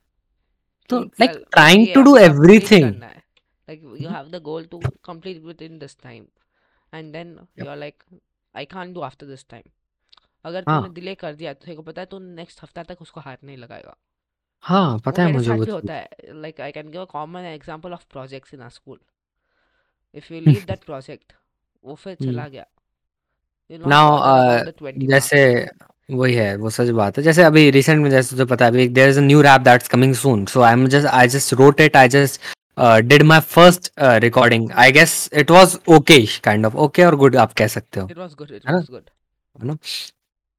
तो 0.90 1.00
like 1.20 1.30
trying 1.52 1.86
to 1.94 2.02
do 2.02 2.16
everything 2.16 2.92
like 3.68 3.80
you 4.00 4.08
have 4.08 4.26
the 4.32 4.40
goal 4.48 4.66
to 4.72 4.78
complete 5.06 5.38
within 5.42 5.78
this 5.78 5.94
time 6.02 6.26
and 6.92 7.14
then 7.14 7.34
yep. 7.34 7.64
you're 7.64 7.76
like 7.76 8.04
i 8.54 8.64
can't 8.64 8.94
do 8.94 9.02
after 9.04 9.26
this 9.30 9.44
time. 9.54 9.68
अगर 10.44 10.64
हाँ। 10.68 10.80
तूने 10.80 10.94
delay 10.94 11.14
कर 11.14 11.34
दिया 11.34 11.52
तो 11.54 11.82
पता 11.82 12.00
है 12.00 12.06
तू 12.06 12.18
नेक्स्ट 12.18 12.62
हफ़्ता 12.62 12.82
तक 12.90 13.02
उसको 13.02 13.20
हाथ 13.20 13.36
नहीं 13.44 13.56
लगाएगा। 13.56 13.96
हाँ 14.64 14.98
पता 15.04 15.22
है 15.22 15.32
मुझे 15.32 15.52
भी 15.52 15.70
होता 15.70 15.94
है। 15.94 16.08
Like 16.42 16.60
I 16.60 16.72
can 16.72 16.90
give 16.90 17.00
a 17.00 17.04
common 17.10 17.44
example 17.46 17.92
of 17.92 18.04
projects 18.12 18.54
in 18.54 18.60
our 18.60 18.70
school 18.70 18.98
if 20.14 20.32
you 20.34 20.40
leave 20.40 20.64
that 20.66 20.84
project 20.84 21.32
वो 21.84 21.94
फिर 21.94 22.14
चला 22.14 22.42
हम्म। 22.42 22.52
गया 22.52 22.66
नाउ 23.86 24.90
जैसे 25.08 25.42
वही 26.10 26.34
है 26.34 26.54
वो 26.56 26.70
सच 26.70 26.88
बात 26.96 27.16
है। 27.18 27.22
जैसे 27.24 27.42
अभी 27.42 27.70
रिसेंट 27.70 28.02
में 28.02 28.10
जैसे 28.10 28.36
तो 28.36 28.46
पता 28.46 28.64
है 28.64 28.70
अभी 28.70 28.88
there 28.88 29.08
is 29.08 29.18
a 29.18 29.22
new 29.22 29.40
rap 29.42 29.60
that's 29.60 29.88
coming 29.88 30.14
soon 30.14 30.44
so 30.46 30.60
I 30.62 30.72
am 30.72 30.86
just 30.88 31.06
I 31.06 31.28
just 31.28 31.54
wrote 31.54 31.80
it 31.80 31.96
I 31.96 32.08
just 32.08 32.40
did 32.78 33.22
my 33.22 33.40
first 33.40 33.90
recording 34.00 34.70
I 34.72 34.92
guess 34.92 35.28
it 35.34 35.50
was 35.50 35.76
okay 35.88 36.18
kind 36.44 36.66
of 36.66 36.76
okay 36.86 37.04
और 37.04 37.16
good 37.16 37.36
आप 37.36 37.52
कह 37.52 37.66
सकते 37.66 38.00
हो। 38.00 38.06
है 38.06 39.66
ना? 39.66 39.76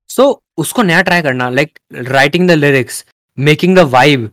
सो 0.09 0.23
so, 0.23 0.35
उसको 0.57 0.83
नया 0.83 1.01
try 1.01 1.21
करना 1.21 1.49
like 1.49 1.79
writing 1.93 2.47
the 2.47 2.51
lyrics 2.51 3.03
making 3.37 3.75
the 3.77 3.79
vibe 3.89 4.29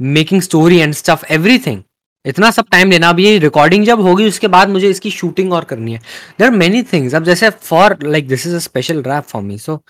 making 0.00 0.42
story 0.42 0.78
and 0.78 0.94
stuff 0.94 1.24
everything 1.32 1.82
इतना 2.24 2.50
सब 2.50 2.66
टाइम 2.70 2.90
लेना। 2.90 3.08
अब 3.08 3.18
ये 3.20 3.38
रिकॉर्डिंग 3.38 3.84
जब 3.86 4.00
होगी 4.00 4.26
उसके 4.28 4.48
बाद 4.48 4.68
मुझे 4.68 4.88
इसकी 4.90 5.10
शूटिंग 5.10 5.52
और 5.52 5.64
करनी 5.64 5.92
है। 5.92 5.98
देर 6.38 6.46
आर 6.46 6.54
मेनी 6.54 6.82
थिंग्स 6.92 7.14
अब 7.14 7.24
जैसे 7.24 7.50
for 7.50 7.96
like 8.02 8.28
this 8.28 8.46
is 8.46 8.54
a 8.54 8.58
special 8.58 9.02
rap 9.02 9.24
for 9.24 9.42
me 9.42 9.58
so 9.58 9.80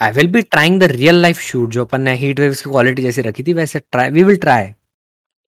I 0.00 0.12
will 0.12 0.28
be 0.28 0.42
trying 0.42 0.80
the 0.80 0.84
real 0.92 1.20
life 1.22 1.40
shoot 1.40 1.70
जो 1.70 1.84
अपन 1.84 2.00
ने 2.00 2.14
हीट 2.16 2.40
वेव्स 2.40 2.62
की 2.62 2.70
क्वालिटी 2.70 3.02
जैसे 3.02 3.22
रखी 3.22 3.42
थी 3.42 3.52
वैसे 3.52 3.78
ट्राई 3.80 4.10
वी 4.10 4.22
विल 4.22 4.36
ट्राई 4.36 4.66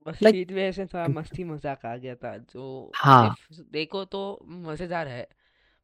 बस 0.06 0.18
like, 0.18 0.34
हीट 0.34 0.52
वेव 0.52 0.72
से 0.72 0.84
थोड़ा 0.86 1.06
मस्ती 1.10 1.44
मज़ाक 1.44 1.84
आ 1.86 1.96
गया 1.96 2.14
था 2.14 2.36
जो 2.36 2.92
हाँ। 2.96 3.34
देखो 3.72 4.04
तो 4.04 4.22
मज़ेदार 4.66 5.08
है 5.08 5.26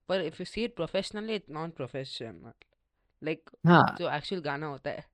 पर 0.09 0.21
if 0.21 0.37
you 0.41 0.45
see 0.45 0.65
it 0.65 0.75
professionally 0.77 1.35
it 1.35 1.45
not 1.51 1.75
professional 1.77 2.53
like 3.23 3.51
हाँ। 3.67 3.97
जो 3.99 4.11
एक्चुअल 4.11 4.43
गाना 4.43 4.67
होता 4.67 4.91
है। 4.91 5.05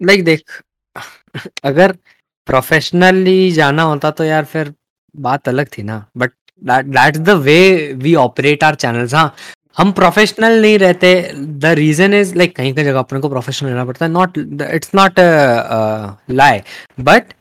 लाइक 0.00 0.20
like, 0.20 0.26
देख 0.26 0.62
अगर 1.64 1.92
प्रोफेशनली 2.48 3.50
जाना 3.52 3.82
होता 3.82 4.10
तो 4.10 4.24
यार 4.24 4.44
फिर 4.44 4.72
बात 5.14 5.48
अलग 5.48 5.68
थी 5.78 5.82
ना 5.82 6.04
but 6.16 6.32
that's 6.62 7.18
the 7.18 7.30
way 7.40 7.92
we 7.92 8.14
operate 8.14 8.64
our 8.64 8.74
channels 8.74 9.14
हाँ 9.14 9.34
हम 9.78 9.92
प्रोफेशनल 9.92 10.60
नहीं 10.62 10.78
रहते 10.78 11.14
द 11.36 11.72
रीजन 11.76 12.14
इज़ 12.14 12.34
लाइक 12.34 12.54
कहीं 12.56 12.74
कहीं 12.74 12.84
जगह 12.84 12.98
अपने 12.98 13.20
को 13.20 13.28
प्रोफेशनल 13.28 13.70
रहना 13.70 13.84
पड़ता 13.84 14.04
है 14.04 14.10
not 14.12 14.38
it's 14.38 14.94
not 14.94 15.20
lie 16.30 16.60
but 17.00 17.32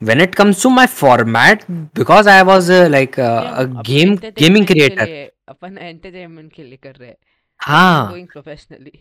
when 0.00 0.20
it 0.20 0.34
comes 0.36 0.60
to 0.62 0.70
my 0.70 0.86
format 0.86 1.64
because 1.94 2.26
i 2.26 2.42
was 2.42 2.68
uh, 2.70 2.88
like 2.90 3.18
uh, 3.18 3.54
a 3.62 3.66
game 3.90 4.16
gaming 4.42 4.66
creator 4.72 5.08
upon 5.48 5.76
entertainment 5.78 6.52
के 6.52 6.62
लिए 6.62 6.76
कर 6.82 6.94
रहे 6.94 7.08
हैं 7.08 7.16
हाँ 7.60 8.08
going 8.10 8.26
professionally 8.28 8.92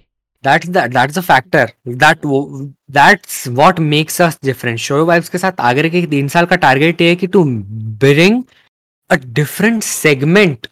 that's 0.44 0.70
the 0.74 0.82
that's 0.96 1.16
the 1.18 1.24
factor 1.30 1.64
that 2.02 2.26
that's 2.98 3.38
what 3.60 3.80
makes 3.94 4.20
us 4.26 4.38
different 4.50 4.80
show 4.80 5.04
vibes 5.06 5.30
के 5.30 5.38
साथ 5.38 5.62
आगे 5.70 5.90
के 5.90 6.06
तीन 6.12 6.28
साल 6.36 6.46
का 6.46 6.56
टारगेट 6.66 7.02
ये 7.02 7.10
है 7.10 7.16
कि 7.16 7.28
to 7.36 7.44
bring 8.04 8.44
a 9.10 9.16
different 9.40 9.82
segment 9.84 10.68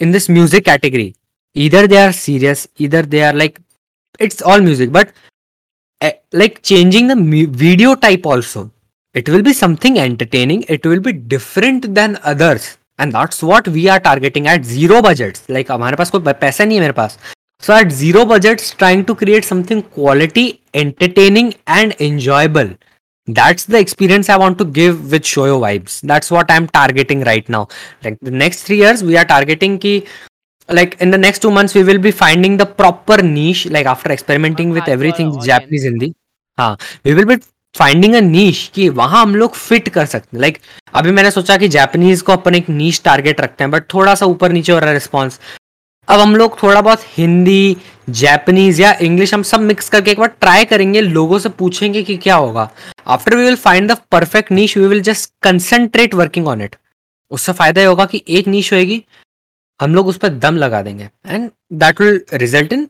in 0.00 0.12
this 0.16 0.28
music 0.34 0.64
category 0.66 1.08
either 1.56 1.80
they 1.92 1.98
are 2.02 2.12
serious 2.18 2.60
either 2.84 3.02
they 3.14 3.22
are 3.28 3.32
like 3.40 3.58
it's 4.26 4.42
all 4.50 4.62
music 4.68 4.92
but 4.92 5.10
uh, 6.00 6.12
like 6.32 6.62
changing 6.62 7.10
the 7.12 7.16
video 7.62 7.94
type 8.04 8.28
also 8.34 8.62
it 9.14 9.28
will 9.28 9.42
be 9.42 9.52
something 9.52 9.98
entertaining 9.98 10.64
it 10.68 10.86
will 10.86 11.00
be 11.00 11.12
different 11.12 11.94
than 11.94 12.18
others 12.22 12.78
and 12.98 13.12
that's 13.12 13.42
what 13.42 13.68
we 13.68 13.88
are 13.88 14.00
targeting 14.00 14.46
at 14.46 14.64
zero 14.64 15.02
budgets 15.02 15.48
like 15.48 15.70
हमारे 15.70 15.96
पास 15.96 16.10
कोई 16.10 16.32
पैसा 16.44 16.64
नहीं 16.64 16.78
है 16.78 16.80
मेरे 16.80 16.92
पास 17.00 17.18
so 17.66 17.74
at 17.76 17.90
zero 18.02 18.24
budgets 18.24 18.70
trying 18.82 19.02
to 19.08 19.14
create 19.22 19.44
something 19.44 19.82
quality 19.96 20.44
entertaining 20.82 21.52
and 21.78 21.94
enjoyable 22.00 22.70
that's 23.40 23.66
the 23.74 23.78
experience 23.78 24.30
i 24.34 24.36
want 24.42 24.58
to 24.62 24.66
give 24.78 25.12
with 25.12 25.28
shoyo 25.32 25.58
vibes 25.64 26.00
that's 26.12 26.30
what 26.36 26.50
i'm 26.50 26.66
targeting 26.78 27.20
right 27.30 27.52
now 27.56 27.66
like 28.04 28.18
the 28.28 28.34
next 28.44 28.70
3 28.70 28.78
years 28.82 29.04
we 29.10 29.18
are 29.22 29.26
targeting 29.34 29.78
ki 29.84 29.94
like 30.78 30.96
in 31.06 31.10
the 31.10 31.20
next 31.26 31.48
2 31.48 31.52
months 31.58 31.74
we 31.74 31.84
will 31.90 32.02
be 32.08 32.12
finding 32.22 32.56
the 32.62 32.68
proper 32.80 33.22
niche 33.22 33.66
like 33.76 33.92
after 33.94 34.12
experimenting 34.16 34.74
with 34.78 34.92
everything 34.96 35.38
japanese 35.50 35.86
hindi 35.90 36.12
हाँ 36.58 36.72
we 37.04 37.12
will 37.14 37.24
be 37.24 37.36
Finding 37.75 38.13
a 38.15 38.19
niche 38.21 38.69
कि 38.75 38.87
वहाँ 38.91 39.21
हम 39.21 39.35
लोग 39.35 39.53
fit 39.53 39.89
कर 39.89 40.05
सकते 40.05 40.29
हैं। 40.33 40.41
Like 40.41 40.57
अभी 40.93 41.11
मैंने 41.11 41.31
सोचा 41.31 41.57
कि 41.57 41.67
जापानीज 41.69 42.21
को 42.21 42.31
अपन 42.31 42.55
एक 42.55 42.69
नीश 42.71 43.01
टारगेट 43.05 43.41
रखते 43.41 43.63
हैं 43.63 43.71
बट 43.71 43.93
थोड़ा 43.93 44.15
सा 44.15 44.25
ऊपर 44.25 44.51
नीचे 44.51 44.71
हो 44.71 44.79
रहा 44.79 44.89
है 44.89 44.93
रिस्पॉन्स 44.93 45.39
अब 46.07 46.19
हम 46.19 46.35
लोग 46.35 46.61
थोड़ा 46.61 46.81
बहुत 46.81 47.03
हिंदी 47.09 47.77
जापानीज 48.11 48.79
या 48.81 48.91
इंग्लिश 49.01 49.33
हम 49.33 49.43
सब 49.43 49.59
मिक्स 49.61 49.89
करके 49.89 50.11
एक 50.11 50.19
बार 50.19 50.27
ट्राई 50.31 50.65
करेंगे, 50.65 51.01
लोगों 51.01 51.39
से 51.39 51.49
पूछेंगे 51.51 52.03
कि 52.03 52.17
क्या 52.17 52.35
होगा। 52.35 52.69
After 53.07 53.35
we 53.35 53.43
will 53.43 53.55
find 53.57 53.91
the 53.91 53.97
perfect 54.11 54.51
niche 54.51 54.77
we 54.77 54.87
will 54.87 55.01
just 55.03 55.31
concentrate 55.43 56.13
working 56.13 56.47
on 56.47 56.61
it 56.61 56.75
उससे 57.31 57.53
फ़ायदा 57.53 57.81
ये 57.81 57.87
होगा 57.87 58.05
कि 58.05 58.23
एक 58.29 58.47
नीच 58.47 58.71
होएगी, 58.73 59.03
हम 59.79 59.95
लोग 59.95 60.07
उस 60.07 60.17
पर 60.17 60.29
दम 60.29 60.57
लगा 60.57 60.81
देंगे। 60.81 61.09
And 61.25 61.49
that 61.73 62.01
will 62.01 62.21
result 62.33 62.73
in 62.73 62.87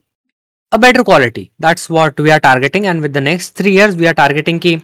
a 0.72 0.78
better 0.80 1.04
quality. 1.04 1.52
That's 1.60 1.90
what 1.90 2.20
we 2.20 2.32
are 2.32 2.40
targeting. 2.40 2.88
And 2.88 3.02
with 3.02 3.14
the 3.14 3.22
next 3.22 3.56
three 3.56 3.72
years, 3.72 3.96
we 3.96 4.08
are 4.08 4.14
targeting 4.14 4.60
ki 4.60 4.78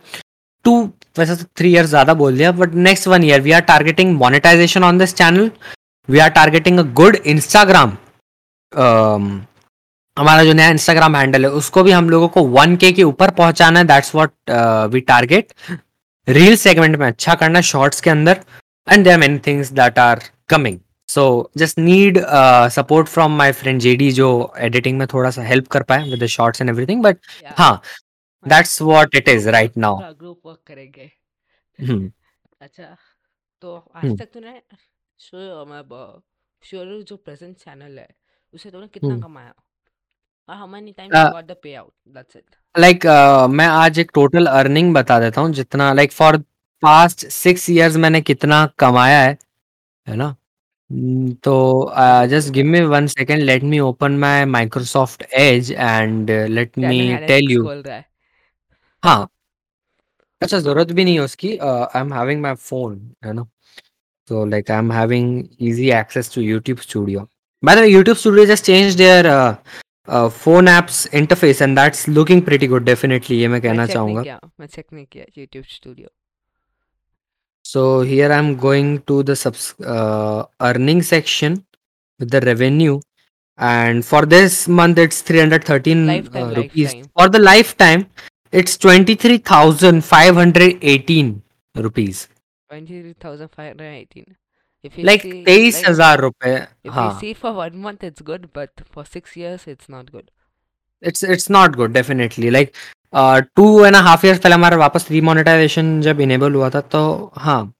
two, 0.66 0.80
वैसे 1.18 1.36
तो 1.36 1.44
थ्री 1.58 1.70
ईयर 1.72 1.86
ज़्यादा 1.86 2.14
बोल 2.14 2.38
दिया 2.38 2.52
but 2.58 2.74
next 2.88 3.08
one 3.08 3.24
year 3.24 3.42
we 3.42 3.52
are 3.52 3.62
targeting 3.70 4.14
monetization 4.18 4.84
on 4.84 4.98
this 4.98 5.14
channel 5.16 5.50
we 6.10 6.20
are 6.20 6.30
targeting 6.38 6.80
a 6.80 6.84
good 7.00 7.16
Instagram 7.16 7.90
हमारा 10.18 10.44
जो 10.44 10.54
नया 10.54 10.70
Instagram 10.70 11.16
handle 11.16 11.46
है, 11.46 11.52
उसको 11.52 11.84
भी 11.84 11.92
हम 11.92 12.10
लोगों 12.10 12.28
को 12.28 12.44
वन 12.56 12.76
के 12.76 12.92
के 12.92 13.04
ऊपर 13.04 13.32
पहुंचाना 13.42 13.80
है. 13.80 13.86
That's 13.88 14.14
what 14.16 14.32
we 14.94 15.00
target 15.02 15.54
reel 16.28 16.56
segment 16.64 16.96
में 16.96 17.06
अच्छा 17.08 17.36
करना 17.36 17.62
शॉर्ट्स 17.72 18.02
के 18.02 18.10
अंदर. 18.10 18.40
And 18.88 19.04
there 19.06 19.18
many 19.20 19.40
things 19.48 19.72
that 19.74 20.00
are 20.00 20.22
coming 20.50 20.78
so 21.14 21.24
just 21.58 21.80
need 21.80 22.20
support 22.74 23.08
from 23.08 23.38
my 23.38 23.52
friend 23.62 23.80
JD 23.82 24.12
जो 24.12 24.30
एडिटिंग 24.60 24.98
में 25.00 25.08
थोड़ा 25.14 25.32
सा 25.32 25.44
हेल्प 25.44 25.68
कर 25.72 25.84
पाए 25.92 26.10
with 26.10 26.26
shorts 26.36 26.62
and 26.62 26.70
everything 26.70 27.04
but 27.04 27.18
हाँ 27.58 27.82
that's 28.46 28.82
what 28.82 29.16
it 29.16 29.30
is 29.30 29.50
right 29.50 29.78
now 29.78 30.00
group 30.14 30.40
work 30.46 30.60
करेंगे। 30.68 31.12
हम्म। 31.80 32.12
अच्छा 32.62 32.96
तो 33.62 33.76
आज 33.96 34.18
तक 34.20 34.28
तूने 34.34 34.62
शो 35.20 35.66
मैं 35.66 35.82
शोरू 36.64 37.02
जो 37.04 37.16
प्रेजेंट 37.18 37.56
चैनल 37.58 37.98
है 38.00 38.08
उसे 38.54 38.70
तूने 38.72 38.88
कितना 38.88 39.16
कमाया? 39.20 39.54
और 40.50 40.56
how 40.56 40.68
many 40.68 40.92
times 40.92 41.16
you 41.16 41.32
got 41.32 41.46
the 41.46 41.56
pay 41.64 41.74
out 41.76 41.92
that's 42.16 42.36
it 42.36 42.56
like 42.76 43.06
मैं 43.52 43.68
आज 43.68 44.00
एक 44.00 44.12
टोटल 44.14 44.46
अर्निंग 44.48 44.94
बता 44.94 45.20
देता 45.20 45.42
हूँ 45.42 45.52
जितना 45.54 45.92
like 45.94 46.12
for 46.12 46.38
past 46.84 47.28
six 47.32 47.70
years 47.70 47.96
मैंने 47.98 48.22
कितना 48.22 48.66
कमाया 48.80 49.20
है 49.22 49.38
है 50.08 50.16
ना? 50.16 50.36
Mm, 50.92 51.36
तो 51.44 51.94
just 52.30 52.50
give 52.54 52.66
me 52.66 52.80
one 52.92 53.06
second 53.08 53.42
let 53.44 53.64
me 53.64 53.80
open 53.80 54.18
my 54.20 54.46
Microsoft 54.46 55.24
Edge 55.40 55.72
and 55.72 56.32
let 56.50 56.78
me 56.78 57.16
tell 57.28 57.52
you 57.52 57.64
हाँ? 59.04 59.30
अच्छा 60.42 60.60
ज़रूरत 60.60 60.92
भी 60.92 61.04
नहीं 61.04 61.14
है 61.16 61.22
उसकी। 61.22 61.56
I 61.58 62.00
am 62.00 62.14
having 62.14 62.42
my 62.42 62.56
phone 62.56 63.00
है 63.26 63.34
ना? 63.34 63.46
तो 64.30 64.46
like 64.46 64.72
I 64.72 64.78
am 64.78 64.92
having 64.92 65.44
easy 65.70 65.90
access 66.00 66.34
to 66.36 66.42
YouTube 66.42 66.78
Studio 66.80 67.28
by 67.64 67.76
the 67.76 67.86
YouTube 67.86 68.18
Studio 68.18 68.46
just 68.46 68.66
change 68.66 68.96
their 68.98 69.30
phone 70.10 70.68
apps 70.68 71.08
interface 71.14 71.62
and 71.62 71.78
that's 71.80 72.08
looking 72.10 72.42
pretty 72.44 72.68
good 72.68 72.86
definitely 72.86 73.40
ये 73.40 73.48
मैं 73.48 73.62
कहना 73.62 73.86
चाहूँगा। 73.88 74.40
मैं 74.60 74.68
चेक 74.68 74.86
नहीं 74.94 75.06
किया 75.06 75.26
YouTube 75.38 75.66
Studio 75.70 76.08
So 77.64 78.02
here 78.02 78.32
I'm 78.32 78.58
going 78.58 79.02
to 79.04 79.24
the 79.24 79.36
subs 79.36 79.74
uh, 79.82 80.46
earning 80.60 81.02
section 81.02 81.66
with 82.20 82.30
the 82.30 82.42
revenue. 82.42 83.00
And 83.58 84.06
for 84.06 84.26
this 84.26 84.68
month 84.68 84.98
it's 84.98 85.22
313 85.22 86.08
lifetime, 86.08 86.44
uh, 86.44 86.54
rupees. 86.56 86.94
lifetime. 86.94 87.12
for 87.16 87.30
the 87.30 87.40
lifetime 87.40 88.08
it's 88.52 88.76
23518 88.78 91.42
rupees. 91.76 92.28
23518 92.70 94.36
if 94.84 94.98
you 94.98 95.04
like 95.04 95.22
see, 95.22 95.44
23000 95.44 95.98
like, 95.98 96.22
rupees 96.22 96.68
if 96.84 96.96
you 96.96 97.12
see 97.20 97.34
for 97.34 97.54
one 97.54 97.78
month 97.78 98.04
it's 98.04 98.22
good 98.22 98.52
but 98.52 98.72
for 98.90 99.06
six 99.06 99.38
years 99.38 99.68
it's 99.68 99.88
not 99.88 100.12
good. 100.12 100.32
It's 101.02 101.24
it's 101.24 101.50
not 101.50 101.78
good 101.78 101.94
definitely. 101.94 102.52
Like 102.52 102.76
two 103.14 103.86
and 103.86 103.96
half 103.98 104.26
year 104.26 104.38
पहले 104.38 104.56
हमारा 104.56 104.78
वापस 104.78 105.08
रिमोनिटाइजेशन 105.12 106.00
जब 106.02 106.20
enable 106.22 106.54
हुआ 106.56 106.70
था 106.70 106.82
तो 106.94 107.02
हाँ। 107.38 107.74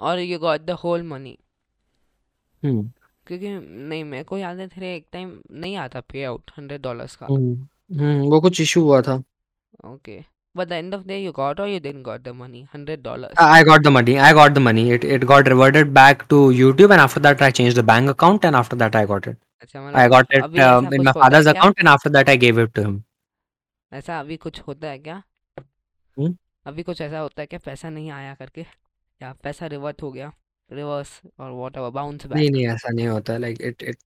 और 0.00 0.18
you 0.18 0.38
got 0.38 0.60
the 0.60 0.70
whole 0.84 1.02
money 1.02 1.38
क्योंकि 2.62 3.48
नहीं 3.48 4.02
मेरे 4.04 4.24
को 4.24 4.38
याद 4.38 4.58
है 4.58 4.66
थे 4.68 4.94
एक 4.94 5.06
टाइम 5.12 5.32
नहीं 5.52 5.76
आता 5.76 6.00
पे 6.12 6.24
आउट 6.24 6.50
हंड्रेड 6.58 6.82
डॉलर्स 6.82 7.16
का। 7.16 7.26
हम्म 7.26 8.28
वो 8.30 8.40
कुछ 8.40 8.60
इशू 8.60 8.82
हुआ 8.82 9.00
था। 9.02 9.14
Okay 9.84 10.18
but 10.54 10.68
the 10.68 10.72
end 10.72 10.94
of 10.94 11.02
day 11.06 11.18
you 11.18 11.32
got 11.32 11.60
और 11.60 11.68
you 11.68 11.80
didn't 11.80 12.04
got 12.04 12.22
the 12.22 12.34
money 12.36 12.66
100 12.76 12.96
dollar 13.04 13.32
I 13.38 13.64
got 13.64 13.82
the 13.82 13.88
money 13.96 14.14
I 14.26 14.32
got 14.32 14.52
the 14.52 14.58
money 14.58 14.90
it 14.94 15.04
it 15.04 15.24
got 15.24 15.48
reverted 15.48 15.90
back 15.94 16.22
to 16.28 16.40
YouTube 16.52 16.92
and 16.92 17.00
after 17.00 17.20
that 17.20 17.42
I 17.42 17.50
changed 17.50 17.80
the 17.80 17.84
bank 17.84 18.08
account 18.10 18.44
and 18.44 18.56
after 18.56 18.76
that 18.76 18.96
I 18.96 19.06
got 19.06 19.28
it 19.28 19.36
अच्छा 19.62 19.80
मतलब 19.80 19.98
I 20.00 20.08
got 20.08 20.34
it 20.34 20.44
in 20.94 21.02
my 21.02 21.12
father's 21.12 21.46
account 21.56 21.78
and 21.78 21.88
after 21.88 22.10
that 22.10 22.28
I 22.28 22.36
give 22.46 22.60
it 22.60 22.72
to 22.72 22.82
him 22.82 23.02
ऐसा 23.96 24.20
अभी 24.20 24.36
कुछ 24.36 24.60
होता 24.60 24.88
है 24.88 24.98
क्या? 24.98 25.22
हुँ? 26.16 26.36
अभी 26.66 26.82
कुछ 26.82 27.00
ऐसा 27.00 27.18
होता 27.18 27.42
है 27.42 27.46
क्या? 27.46 27.58
पैसा 27.64 27.90
नहीं 27.90 28.10
आया 28.10 28.34
करके? 28.34 28.66
या 29.20 29.32
पैसा 29.32 29.66
रिवर्ट 29.66 30.02
हो 30.02 30.12
गया? 30.12 30.32
रिवर्स 30.70 31.20
और 31.40 31.50
वॉट 31.50 31.76
एवर 31.76 31.90
बाउंस 31.90 32.26
नहीं 32.26 32.50
नहीं 32.50 32.66
ऐसा 32.68 32.88
नहीं 32.88 33.06
होता। 33.06 33.36
Like 33.38 33.60
it 33.60 33.82
it 33.82 33.98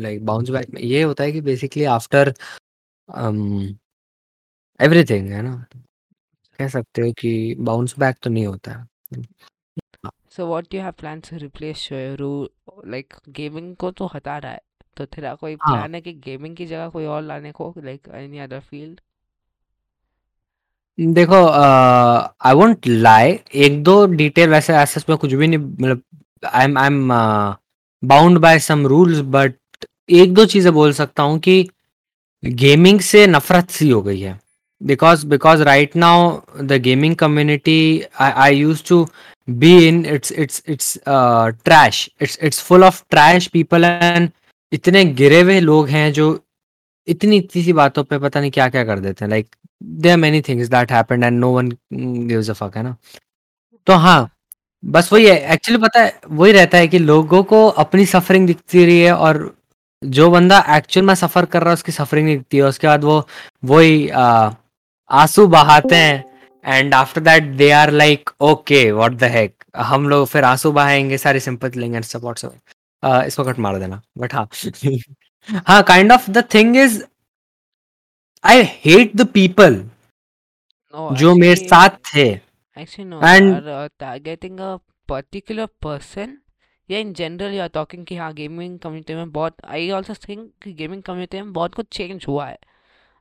like 0.00 0.24
bounce 0.26 0.50
back 0.50 0.70
में 0.70 0.80
ये 0.82 1.02
होता 1.02 1.24
है 1.24 1.32
कि 1.32 1.40
बेसिकली 1.40 1.84
आफ्टर 1.84 2.34
एवरीथिंग 4.80 5.28
है 5.28 5.42
ना? 5.42 5.64
कह 6.58 6.68
सकते 6.68 7.02
हो 7.02 7.12
कि 7.12 7.54
बाउंस 7.58 7.98
बैक 7.98 8.16
तो 8.22 8.30
नहीं 8.30 8.46
होता 8.46 8.72
है। 8.72 9.22
So 10.30 10.46
what 10.46 10.74
you 10.74 10.80
have 10.80 10.92
plans 10.92 11.30
to 11.30 11.36
replace 11.36 11.76
शोरू 11.76 12.48
like 12.86 13.14
gaming 13.28 13.76
को 13.76 13.90
तो 13.90 14.06
हटा 14.06 14.38
रहा 14.38 14.52
है। 14.52 14.60
तो 14.96 15.04
तेरा 15.04 15.34
कोई 15.34 15.54
हाँ। 15.54 15.74
प्लान 15.74 15.94
है 15.94 16.00
कि 16.00 16.12
गेमिंग 16.12 16.56
की 16.56 16.66
जगह 16.66 16.88
कोई 16.88 17.04
और 17.06 17.22
लाने 17.22 17.52
को? 17.52 17.74
लाइक 17.78 18.08
एनी 18.08 18.38
अदर 18.38 18.60
फ़ील्ड 18.60 19.00
देखो 20.98 21.44
आई 22.40 22.54
वोंट 22.54 22.86
लाई 22.86 23.38
एक 23.54 23.82
दो 23.82 24.04
डिटेल 24.06 24.48
वैसे 24.50 24.74
ऐसे 24.74 25.00
में 25.08 25.16
कुछ 25.18 25.32
भी 25.32 25.46
नहीं 25.46 25.58
मतलब 25.58 26.02
I 26.44 26.64
am 26.64 26.78
I 26.78 26.86
am 26.86 27.08
bound 28.02 28.38
by 28.38 28.58
some 28.58 28.86
rules 28.86 29.18
but 29.26 29.54
एक 30.10 30.34
दो 30.34 30.44
चीज़ें 30.46 30.72
बोल 30.72 30.92
सकता 30.92 31.22
हूँ 31.22 31.38
कि 31.38 31.68
गेमिंग 32.42 33.00
से 33.00 33.26
नफरत 33.26 33.70
सी 33.70 33.88
हो 33.90 34.02
गई 34.02 34.20
है। 34.20 34.38
Because 34.80 35.26
because 35.26 35.62
right 35.62 35.96
now 35.96 36.40
the 36.62 36.72
gaming 36.72 37.16
community 37.16 38.02
I 38.20 38.56
use 38.56 38.82
to 38.88 39.06
be 39.48 39.72
in 39.88 40.04
it's 40.06 40.32
it's 40.32 40.62
it's 40.68 40.98
trash 41.06 42.08
it's 42.22 42.38
it's 42.42 42.60
full 42.62 42.84
of 42.84 43.02
trash 43.10 43.46
people 43.46 43.84
and 43.84 44.30
इतने 44.72 45.04
गिरे 45.04 45.40
हुए 45.40 45.60
लोग 45.60 45.88
हैं 45.88 46.12
जो 46.12 46.32
इतनी 47.08 47.36
इतनी 47.38 47.62
सी 47.62 47.72
बातों 47.72 48.04
पे 48.04 48.18
पता 48.18 48.40
नहीं 48.40 48.50
क्या 48.50 48.68
क्या 48.68 48.84
कर 48.84 48.98
देते 49.00 49.24
हैं। 49.24 49.30
Like 49.30 49.54
there 49.82 50.12
are 50.12 50.18
many 50.18 50.40
things 50.48 50.68
that 50.68 50.92
happened 50.92 51.24
and 51.24 51.38
no 51.40 51.50
one 51.52 51.70
gives 51.92 52.50
a 52.50 52.52
fuck 52.54 52.76
है 52.76 52.82
ना? 52.82 52.96
तो 53.86 53.92
हाँ 53.96 54.28
बस 54.82 55.12
वही 55.12 55.26
है। 55.26 55.36
एक्चुअली 55.54 55.82
पता 55.82 56.00
है, 56.02 56.20
वही 56.28 56.52
रहता 56.52 56.78
है 56.78 56.88
कि 56.88 56.98
लोगों 56.98 57.42
को 57.44 57.66
अपनी 57.84 58.06
सफरिंग 58.06 58.46
दिखती 58.46 58.84
रही 58.84 59.00
है 59.00 59.14
और 59.16 59.54
जो 60.02 60.30
बंदा 60.30 60.58
एक्चुअल 60.76 61.06
में 61.06 61.14
सफ़र 61.14 61.44
कर 61.46 61.60
रहा 61.62 61.70
है, 61.70 61.74
उसकी 61.74 61.92
सफरिंग 61.92 62.26
नहीं 62.26 62.36
दिखती 62.36 62.56
है। 62.56 62.62
उसके 62.64 62.86
बाद 62.86 63.04
वो, 63.04 63.26
वही 63.64 64.08
आँसू 64.08 65.46
बहाते 65.48 65.96
हैं 65.96 66.24
and 66.64 66.94
after 66.94 67.20
that 67.20 67.44
they 67.56 67.70
are 67.72 67.90
like 67.92 68.30
okay 68.42 68.90
what 68.92 69.12
the 69.14 69.24
heck 69.32 69.64
हम 69.76 70.08
लोग 70.08 70.26
फिर 70.28 70.44
आँसू 70.44 70.72
बहाएँगे, 70.72 71.18
सारी 71.18 71.40
सिंपैथी 71.40 71.80
लेंगे 71.80 72.02
सपोर्ट 72.04 72.38
सब 72.38 72.58
इसको 73.26 73.44
कट 73.44 73.58
मार 73.58 73.78
देना 73.78 74.00
बट 74.18 74.34
हाँ। 74.34 74.48
हाँ 75.48 75.82
kind 75.84 76.12
of 76.12 76.30
the 76.30 76.44
thing 76.54 76.76
is 76.76 77.02
I 78.44 78.62
hate 78.84 79.16
the 79.16 79.26
people 79.30 79.82
जो 80.94 81.34
मेरे 81.34 81.56
साथ 81.56 81.96
थे 82.06 82.28
Actually, 82.76 83.06
no. 83.06 83.20
And 83.20 83.46
you 83.46 83.54
are 83.54 83.84
uh, 83.84 83.88
targeting 83.98 84.60
a 84.60 84.78
particular 85.08 85.66
person. 85.80 86.36
या 86.88 86.98
in 86.98 87.12
general 87.12 87.54
you 87.54 87.60
are 87.62 87.68
talking 87.68 88.04
कि 88.06 88.16
हाँ 88.16 88.32
गेमिंग 88.34 88.78
कम्युनिटी 88.78 89.14
में 89.14 89.30
बहुत 89.32 89.56
आई 89.66 89.88
आल्सो 89.90 90.14
थिंक 90.18 90.40
कि 90.62 90.72
गेमिंग 90.72 91.02
कम्युनिटी 91.02 91.40
में 91.40 91.52
बहुत 91.52 91.74
कुछ 91.74 91.86
चेंज 91.92 92.24
हुआ 92.28 92.46
है 92.46 92.56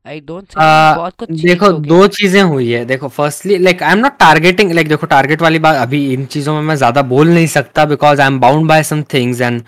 आई 0.05 0.19
डोंट 0.21 0.53
बहुत 0.57 1.15
कुछ 1.15 1.29
देखो 1.31 1.71
दो 1.87 2.07
चीज़ें 2.09 2.41
हुई 2.41 2.69
है 2.71 2.83
देखो 2.85 3.07
firstly 3.09 3.57
like 3.57 3.83
I 3.83 3.93
am 3.93 3.99
not 3.99 4.17
targeting 4.19 4.71
like 4.71 4.87
देखो 4.89 5.07
टारगेट 5.07 5.41
वाली 5.41 5.59
बात 5.59 5.75
अभी 5.77 6.01
इन 6.13 6.25
चीज़ों 6.27 6.53
में 6.55 6.61
मैं 6.61 6.75
ज़्यादा 6.75 7.01
बोल 7.09 7.27
नहीं 7.29 7.47
सकता 7.55 7.85
because 7.85 8.21
I 8.21 8.27
am 8.27 8.39
bound 8.39 8.67
by 8.67 8.83
some 8.83 9.03
things 9.13 9.41
and 9.41 9.61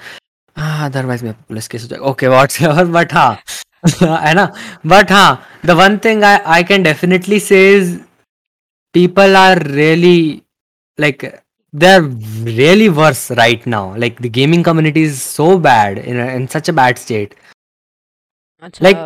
otherwise 0.59 1.23
मैं 1.25 1.33
पुलिस 1.49 1.69
केस 1.69 1.83
हो 1.83 1.89
जाएगा 1.89 2.07
ओके 2.11 2.29
व्हाट्सएवर 2.29 2.85
बट 2.99 3.13
हाँ 3.15 3.39
है 4.03 4.35
ना 4.35 4.45
बट 4.87 5.13
हाँ 5.13 5.31
the 5.67 5.71
one 5.81 5.99
thing 6.05 6.25
I 6.25 6.37
I 6.57 6.65
can 6.65 6.83
definitely 6.83 7.41
say 7.41 7.61
people 8.95 9.37
are 9.37 9.59
really 9.59 10.45
like 10.99 11.23
they're 11.75 12.03
really 12.03 12.89
worse 12.89 13.23
right 13.39 13.67
now 13.67 13.85
like 13.97 14.21
the 14.21 14.29
gaming 14.29 14.63
community 14.63 15.03
is 15.03 15.21
so 15.21 15.59
bad 15.59 15.99
in, 15.99 16.17
a, 16.17 16.27
in 16.27 16.47
such 16.49 16.69
a 16.69 16.73
bad 16.73 16.99
state 16.99 17.35
Achha, 18.63 18.81
like 18.81 18.97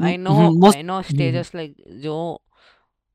i 0.00 0.16
know 0.16 0.50
most, 0.52 0.78
i 0.78 0.82
know 0.82 1.02
stages 1.02 1.52
like 1.52 1.74
jo 2.06 2.16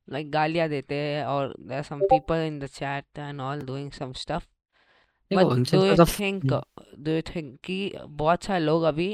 like 0.07 0.29
गालियां 0.31 0.69
देते 0.69 0.95
हैं 0.95 1.23
और 1.25 1.53
there 1.67 1.79
are 1.79 1.87
some 1.89 2.03
people 2.11 2.45
in 2.51 2.59
the 2.59 2.69
chat 2.69 3.05
and 3.15 3.41
all 3.41 3.59
doing 3.71 3.91
some 3.99 4.13
stuff 4.13 4.45
But 5.30 5.48
do 5.64 5.84
you 5.84 6.04
think 6.06 6.44
do 6.98 7.10
you 7.10 7.22
think 7.22 7.56
कि 7.64 7.92
बहुत 8.00 8.44
सारे 8.44 8.60
लोग 8.64 8.82
अभी 8.82 9.08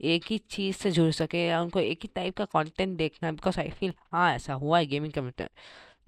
एक 0.00 0.24
ही 0.30 0.38
चीज़ 0.50 0.76
से 0.76 0.90
जुड़ 0.90 1.10
सके 1.12 1.46
या 1.46 1.60
उनको 1.62 1.80
एक 1.80 1.98
ही 2.02 2.08
टाइप 2.14 2.36
का 2.36 2.44
कंटेंट 2.44 2.96
देखना 2.98 3.28
है 3.28 3.34
बिकॉज़ 3.34 3.60
आई 3.60 3.70
फील 3.80 3.92
हाँ 4.12 4.34
ऐसा 4.34 4.54
हुआ 4.54 4.78
है 4.78 4.86
गेमिंग 4.86 5.12
कम्युनिटी 5.12 5.44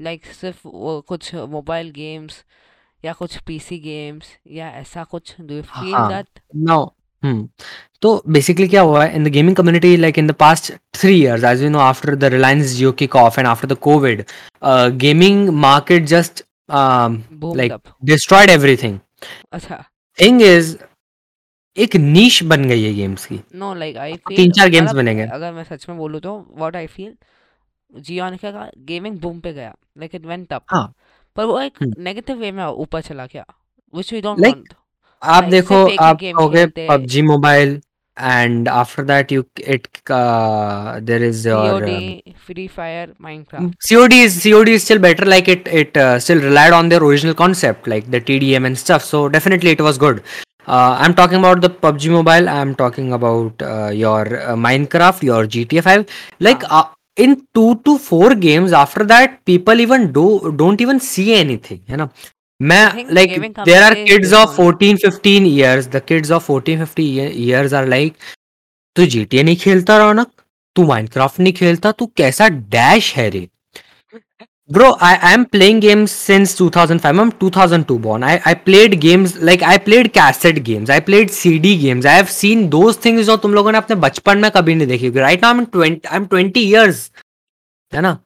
लाइक 0.00 0.22
like, 0.22 0.34
सिर्फ़ 0.36 0.66
वो 0.66 1.00
कुछ 1.08 1.34
मोबाइल 1.34 1.90
गेम्स 1.90 2.42
या 3.04 3.12
कुछ 3.12 3.36
पीसी 3.46 3.78
गेम्स 3.78 4.26
या 4.52 4.70
ऐसा 4.80 5.04
कुछ 5.04 5.34
do 5.40 5.54
you 5.54 5.62
feel 5.62 5.94
that 6.08 6.40
no 6.68 6.84
तो 8.02 8.22
बेसिकली 8.28 8.68
क्या 8.68 8.82
हुआ 8.82 9.04
है 9.04 9.14
in 9.16 9.24
the 9.24 9.28
gaming 9.28 9.56
community 9.56 9.96
like 9.96 10.18
in 10.18 10.26
the 10.26 10.32
past 10.40 10.72
three 10.94 11.20
years 11.20 11.44
as 11.44 11.62
you 11.62 11.70
know 11.70 11.78
after 11.78 12.14
the 12.14 12.24
Reliance 12.34 12.74
Jio 12.74 12.92
kick 13.00 13.16
off 13.16 13.40
and 13.40 13.48
after 13.48 13.68
the 13.68 13.76
Covid 13.88 14.24
gaming 14.98 15.48
market 15.64 16.04
just 16.06 16.44
like 16.70 17.72
destroyed 18.04 18.50
everything 18.50 18.98
अच्छा। 19.52 19.82
Thing 20.18 20.42
is 20.42 20.76
एक 21.76 21.96
niche 21.96 22.42
बन 22.44 22.64
गई 22.68 22.82
है 22.82 22.92
games 22.94 23.26
की। 23.26 23.40
No 23.54 23.72
like 23.74 23.96
I 23.96 24.12
feel 24.18 24.36
तीन 24.36 24.50
चार 24.50 24.68
games 24.70 24.92
बनेंगे। 24.94 25.22
अगर 25.24 25.52
मैं 25.52 25.64
सच 25.64 25.88
में 25.88 25.98
बोलूँ 25.98 26.20
तो 26.20 26.36
व्हाट 26.56 26.76
आई 26.76 26.86
फील 26.86 27.12
जियो 27.90 28.30
ने 28.30 28.36
क्या 28.36 28.70
गेमिंग 28.86 29.18
बूम 29.20 29.40
पे 29.40 29.52
गया। 29.52 29.74
लाइक 29.98 30.14
इट 30.14 30.26
वेंट 30.26 30.52
अप 30.52 30.64
हाँ। 30.70 30.92
पर 31.36 31.44
वो 31.44 31.60
एक 31.60 31.82
नेगेटिव 31.82 32.36
हम्म। 32.36 32.44
वे 32.44 32.52
में 32.52 32.64
ऊपर 32.64 33.00
चला 33.02 33.26
गया 33.26 33.44
व्हिच 33.94 34.12
वी 34.12 34.20
डोंट 34.20 34.40
वांट 34.40 34.72
आप 35.22 35.44
देखो 35.44 35.86
आप 35.96 36.22
हो। 36.38 36.48
गए 36.48 36.66
PUBG 36.78 37.22
mobile 37.22 37.80
and 38.16 38.68
after 38.68 39.02
that 39.04 39.30
you 39.30 39.46
it 39.56 39.88
uh, 40.10 41.00
there 41.02 41.22
is 41.22 41.44
your 41.44 41.80
COD, 41.80 42.22
uh, 42.26 42.32
Free 42.38 42.68
Fire, 42.68 43.08
Minecraft. 43.20 43.74
COD 43.88 44.12
is 44.12 44.42
COD 44.42 44.68
is 44.68 44.84
still 44.84 44.98
better. 44.98 45.24
Like 45.24 45.48
it 45.48 45.68
it 45.68 45.96
uh, 45.96 46.18
still 46.18 46.40
relied 46.40 46.72
on 46.72 46.88
their 46.88 47.02
original 47.02 47.34
concept, 47.34 47.86
like 47.86 48.10
the 48.10 48.20
TDM 48.20 48.66
and 48.66 48.78
stuff. 48.78 49.04
So 49.04 49.28
definitely 49.28 49.70
it 49.70 49.80
was 49.80 49.98
good. 49.98 50.22
Uh, 50.66 50.96
I'm 50.98 51.14
talking 51.14 51.38
about 51.38 51.60
the 51.60 51.70
PUBG 51.70 52.10
Mobile. 52.10 52.48
I'm 52.48 52.74
talking 52.74 53.12
about 53.12 53.62
uh, 53.62 53.88
your 53.88 54.40
uh, 54.42 54.56
Minecraft, 54.56 55.22
your 55.22 55.46
GTA 55.46 55.82
5. 55.82 56.06
Like 56.40 56.62
ah. 56.70 56.92
in 57.16 57.46
two 57.56 57.76
to 57.86 57.92
four 58.06 58.34
games 58.34 58.72
after 58.78 59.02
that 59.10 59.36
people 59.50 59.80
even 59.84 60.02
do 60.16 60.24
don't 60.62 60.82
even 60.84 60.98
see 61.00 61.28
anything 61.34 61.78
you 61.92 61.96
know 62.00 62.08
मैं 62.62 63.14
like 63.16 63.32
there 63.64 63.82
are 63.86 63.94
kids 64.06 64.32
of 64.32 64.54
14 64.58 64.98
15 65.04 65.46
years 65.46 65.88
the 65.94 66.00
kids 66.10 66.30
of 66.36 66.46
14 66.50 66.84
50 66.84 67.08
years 67.48 67.74
are 67.80 67.86
like 67.86 68.14
तू 68.96 69.06
GTA 69.06 69.44
नहीं 69.44 69.56
खेलता 69.56 69.98
रौनक 69.98 70.30
तू 70.76 70.84
Minecraft 70.86 71.40
नहीं 71.40 71.52
खेलता 71.52 71.92
तू 71.92 72.06
कैसा 72.16 72.48
dash 72.48 73.14
है 73.16 73.28
रे 73.30 73.48
Bro, 74.68 74.86
I 75.00 75.16
am 75.22 75.44
playing 75.46 75.78
games 75.78 76.10
since 76.10 76.52
2005. 76.56 77.18
I'm 77.18 77.30
2002 77.40 77.98
born. 78.00 78.24
I, 78.24 78.40
I 78.44 78.54
played 78.54 79.00
games 79.00 79.36
like 79.40 79.62
I 79.62 79.78
played 79.78 80.12
cassette 80.12 80.64
games. 80.64 80.90
I 80.90 80.98
played 80.98 81.30
CD 81.30 81.76
games. 81.82 82.04
I 82.04 82.14
have 82.14 82.32
seen 82.36 82.64
those 82.70 82.98
things 83.04 83.26
जो 83.26 83.36
तुम 83.44 83.54
लोगों 83.54 83.72
ने 83.72 83.78
अपने 83.78 83.96
बचपन 84.06 84.38
में 84.38 84.50
कभी 84.56 84.74
नहीं 84.74 84.88
देखी 84.88 85.10
Right 85.12 85.44
now 85.44 85.52
I'm 85.54 85.66
20 85.76 86.00
I'm 86.16 86.26
20 86.32 86.64
years. 86.72 86.98
है 87.94 88.00
ना? 88.00 88.18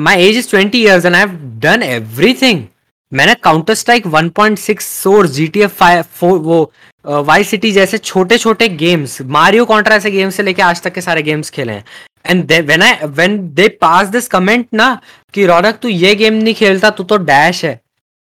My 0.00 0.16
age 0.16 0.40
is 0.42 0.50
20 0.54 0.78
years 0.78 1.04
and 1.04 1.16
I 1.16 1.20
have 1.20 1.36
done 1.66 1.82
everything. 1.82 2.66
मैंने 3.12 3.34
Counter 3.34 3.74
Strike 3.74 4.06
1.6 4.06 4.80
Source 4.80 5.30
G 5.30 5.46
T 5.48 5.60
F 5.62 6.24
वो 6.24 6.72
वाई 7.04 7.44
सिटी 7.44 7.70
जैसे 7.72 7.98
छोटे 7.98 8.38
छोटे 8.38 8.68
गेम्स 8.68 9.20
मारियो 9.36 9.64
कॉन्ट्रा 9.64 9.96
ऐसे 9.96 10.10
गेम्स 10.10 10.34
से 10.34 10.42
लेके 10.42 10.62
आज 10.62 10.82
तक 10.82 10.94
के 10.94 11.00
सारे 11.00 11.22
गेम्स 11.22 11.50
खेले 11.50 11.72
हैं। 11.72 11.84
And 12.26 12.52
when 12.52 12.82
I 12.82 13.06
when 13.06 13.38
they 13.54 13.68
pass 13.80 14.08
this 14.08 14.28
comment 14.28 14.66
ना 14.74 14.88
कि 15.34 15.46
रौनक 15.46 15.78
तू 15.82 15.88
ये 15.88 16.14
गेम 16.14 16.34
नहीं 16.34 16.54
खेलता 16.54 16.90
तू 16.90 17.04
तो 17.04 17.16
डैश 17.16 17.64
है। 17.64 17.80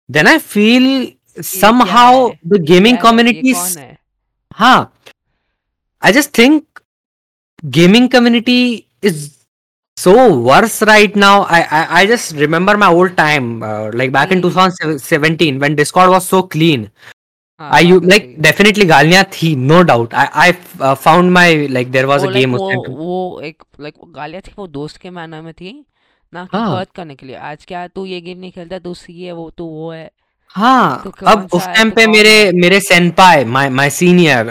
Then 0.10 0.28
I 0.28 0.38
feel 0.38 1.14
somehow 1.40 2.30
the 2.48 2.62
gaming 2.68 2.98
community 2.98 3.54
हाँ? 4.56 4.94
I 6.04 6.12
just 6.12 6.38
think 6.38 6.80
gaming 7.64 8.10
community 8.10 8.62
is 9.04 9.30
so 9.98 10.12
worse 10.48 10.82
right 10.84 11.16
now 11.16 11.36
i 11.50 11.62
i, 11.78 12.02
I 12.02 12.06
just 12.06 12.36
remember 12.36 12.78
my 12.78 12.90
old 12.98 13.16
time 13.18 13.64
uh, 13.64 13.92
like 13.94 14.12
back 14.12 14.32
in 14.32 14.42
2017 14.42 15.60
when 15.60 15.76
discord 15.76 16.10
was 16.10 16.28
so 16.36 16.44
clean. 16.44 16.90
I 17.62 17.86
you 17.86 18.00
like 18.00 18.36
definitely 18.42 18.86
गालियाँ 18.86 19.24
थी 19.24 19.56
no 19.56 19.82
doubt 19.82 20.14
I 20.14 20.28
I 20.34 20.52
found 20.94 21.32
my 21.32 21.68
like 21.68 21.92
there 21.92 22.06
was 22.06 22.26
a 22.26 22.30
game 22.32 22.56
उस 22.56 22.62
time 22.62 22.96
वो 22.98 23.42
एक 23.44 23.64
like 23.80 23.94
गालियाँ 24.16 24.42
थी 24.48 24.54
वो 24.58 24.68
दोस्त 24.68 24.98
के 24.98 25.10
माना 25.10 25.42
में 25.42 25.54
थी 25.54 25.86
ना 26.34 26.44
कि 26.46 26.58
हर्ट 26.58 26.70
हाँ। 26.70 26.86
करने 26.96 27.16
के 27.16 27.26
लिए। 27.26 27.36
आज 27.36 27.66
क्या 27.66 27.88
तू 27.88 28.06
ये 28.06 28.22
गेम 28.22 28.38
नहीं 28.38 28.52
खेलता? 28.52 28.80
तू 28.80 28.94
सी 28.94 29.24
है 29.24 29.32
वो 29.32 29.50
तू 29.58 29.66
वो 29.66 29.92
है। 29.92 30.12
हाँ 30.48 31.02
तो 31.04 31.14
अब 31.28 31.50
उस 31.54 31.66
टाइम 31.66 31.92
पे 31.92 32.08
मेरे 32.08 32.52
मेरे 32.52 32.80
सेनपाई 32.80 33.46
माय 33.46 33.70
माय 33.70 33.90
सीनियर 33.90 34.50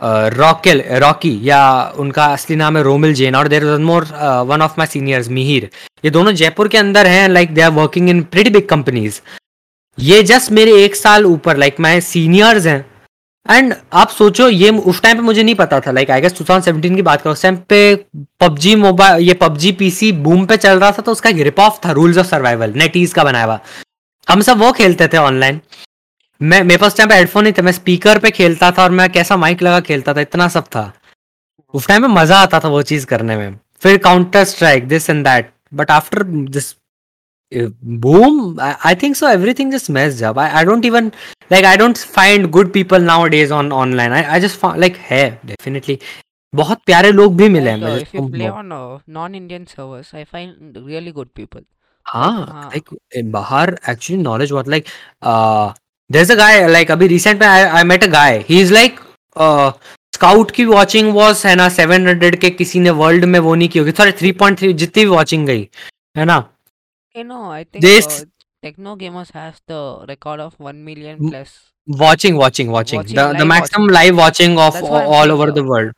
रॉकेल 0.00 0.82
रॉकी 1.00 1.38
या 1.42 1.62
उनका 1.98 2.24
असली 2.26 2.56
नाम 2.56 2.76
है 2.76 2.82
रोमिल 2.82 3.14
जैन, 3.14 3.34
और 3.34 3.48
there 3.48 3.64
more 3.80 4.04
one 4.46 4.62
of 4.62 4.74
my 4.78 4.86
seniors 4.86 5.28
Mihir. 5.30 5.68
ये 6.04 6.10
दोनों 6.10 6.32
जयपुर 6.34 6.68
के 6.68 6.78
अंदर 6.78 7.06
हैं 7.06 7.28
like 7.28 7.54
they 7.54 7.60
are 7.62 7.70
working 7.72 8.08
in 8.10 8.22
pretty 8.24 8.50
big 8.50 8.66
companies 8.68 9.20
ये 9.98 10.22
जस्ट 10.24 10.50
मेरे 10.52 10.82
एक 10.84 10.94
साल 10.96 11.26
ऊपर 11.26 11.56
लाइक 11.56 11.80
माई 11.80 12.00
सीनियर्स 12.02 12.66
हैं। 12.66 12.84
एंड 13.46 13.74
आप 13.92 14.08
सोचो, 14.10 14.48
ये 14.48 14.70
उस 14.70 15.00
टाइम 15.02 15.16
पे 15.16 15.22
मुझे 15.22 15.42
नहीं 15.42 15.54
पता 15.54 15.78
था 15.80 15.90
लाइक 15.92 16.10
आई 16.10 16.20
गेस 16.20 16.34
2017 16.34 16.94
की 16.96 17.02
बात 17.02 17.22
करो, 17.22 17.32
उस 17.32 17.42
टाइम 17.42 17.56
पे 17.68 17.94
पबजी 18.40 18.74
मोबाइल, 18.76 19.22
ये 19.22 19.34
पबजी 19.34 19.72
पीसी 19.72 20.10
बूम 20.14 20.44
पे 20.46 20.56
चल 20.56 20.78
रहा 20.78 20.90
था 20.90 21.02
तो 21.02 21.12
उसका 21.12 21.30
रिप 21.38 21.60
ऑफ़ 21.60 21.78
था 21.84 21.92
रूल्स 21.92 22.18
ऑफ़ 22.18 22.26
सर्वाइवल 22.26 22.72
नेटीज 22.76 23.12
का 23.12 23.24
बनाया 23.24 23.44
हुआ। 23.44 23.58
हम 24.26 24.40
सब 24.42 24.58
वो 24.58 24.70
खेलते 24.72 25.08
थे 25.08 25.16
ऑनलाइन 25.18 25.60
मैं 26.42 26.62
मेरे 26.62 26.76
पास 26.76 26.96
टाइम 26.96 27.08
पे 27.08 27.14
हेडफोन 27.14 27.42
नहीं 27.44 27.52
था 27.52 27.62
मैं 27.62 27.72
स्पीकर 27.72 28.18
पे 28.18 28.30
खेलता 28.30 28.70
था 28.70 28.82
और 28.82 28.90
मैं 28.90 29.08
कैसा 29.12 29.36
माइक 29.36 29.62
लगा 29.62 29.80
खेलता 29.80 30.14
था 30.14 30.20
इतना 30.20 30.48
सब 30.48 30.64
था। 30.64 30.92
उस 31.74 31.86
टाइम 31.86 32.02
में 32.02 32.08
मज़ा 32.08 32.38
आता 32.38 32.60
था 32.60 32.68
वो 32.68 32.82
चीज़ 32.82 33.06
करने 33.06 33.36
में। 33.36 33.58
फिर 33.82 33.98
Counter 33.98 34.44
Strike 34.44 34.88
this 34.88 35.10
and 35.10 35.24
that 35.24 35.52
but 35.74 35.90
after 35.90 36.22
this 36.22 36.74
boom 37.84 38.60
I 38.60 38.94
think 38.94 39.16
so 39.16 39.28
everything 39.28 39.72
just 39.72 39.90
mess 39.90 40.14
जब 40.14 40.38
I 40.38 40.50
I 40.50 40.64
don't 40.64 40.84
even 40.84 41.12
like 41.52 41.64
I 41.64 41.76
don't 41.76 41.98
find 41.98 42.50
good 42.50 42.72
people 42.72 43.02
nowadays 43.26 43.52
on 43.52 43.72
online 43.72 44.12
I 44.12 44.40
just 44.40 44.64
like 44.76 44.96
है 44.96 45.40
definitely 45.46 45.98
बहुत 46.54 46.80
प्यारे 46.86 47.12
लोग 47.12 47.36
भी 47.36 47.48
मिले 47.48 47.70
हैं 47.70 47.78
non 49.08 49.34
Indian 49.34 49.64
servers 49.64 50.14
I 50.14 50.24
find 50.24 50.84
really 50.86 51.12
good 51.12 51.28
people 51.34 51.64
हाँ 52.04 52.70
like 52.74 53.30
बाहर 53.30 53.78
एक्चुअली 53.88 54.22
नॉलेज 54.22 54.50
बहुत 54.50 54.68
like 54.68 54.84
uh, 55.26 55.81
there 56.12 56.22
is 56.22 56.32
a 56.32 56.34
guy 56.34 56.68
like 56.68 56.90
अभी 56.90 57.06
रिसेंट 57.06 57.40
में 57.40 57.46
I 57.46 57.84
met 57.84 58.04
a 58.04 58.06
guy 58.06 58.44
he 58.48 58.60
is 58.60 58.72
like 58.72 59.00
Scout 60.14 60.50
की 60.50 60.64
वॉचिंग 60.64 61.14
वॉज़ 61.14 61.46
है 61.46 61.54
ना 61.56 61.68
सेवन 61.68 62.08
हंड्रेड 62.08 62.36
के 62.36 62.50
किसी 62.50 62.80
ने 62.80 62.90
वर्ल्ड 62.90 63.24
में 63.24 63.38
वो 63.38 63.54
नहीं 63.54 63.68
की 63.68 63.78
होगी. 63.78 63.92
थ्री 63.92 64.32
पॉइंट 64.32 64.58
थ्री 64.58 64.72
जितनी 64.72 65.04
भी 65.04 65.10
वॉचिंग 65.10 65.46
गई 65.46 65.68
है 66.18 66.24
ना? 66.24 66.38
Techno 67.16 68.94
Gamerz 68.96 69.32
has 69.36 69.54
the 69.72 69.72
watching 71.88 72.36
watching 72.38 72.70
watching 74.18 74.58
of 74.58 74.76
all 74.76 75.30
over 75.30 75.50
world 75.50 75.94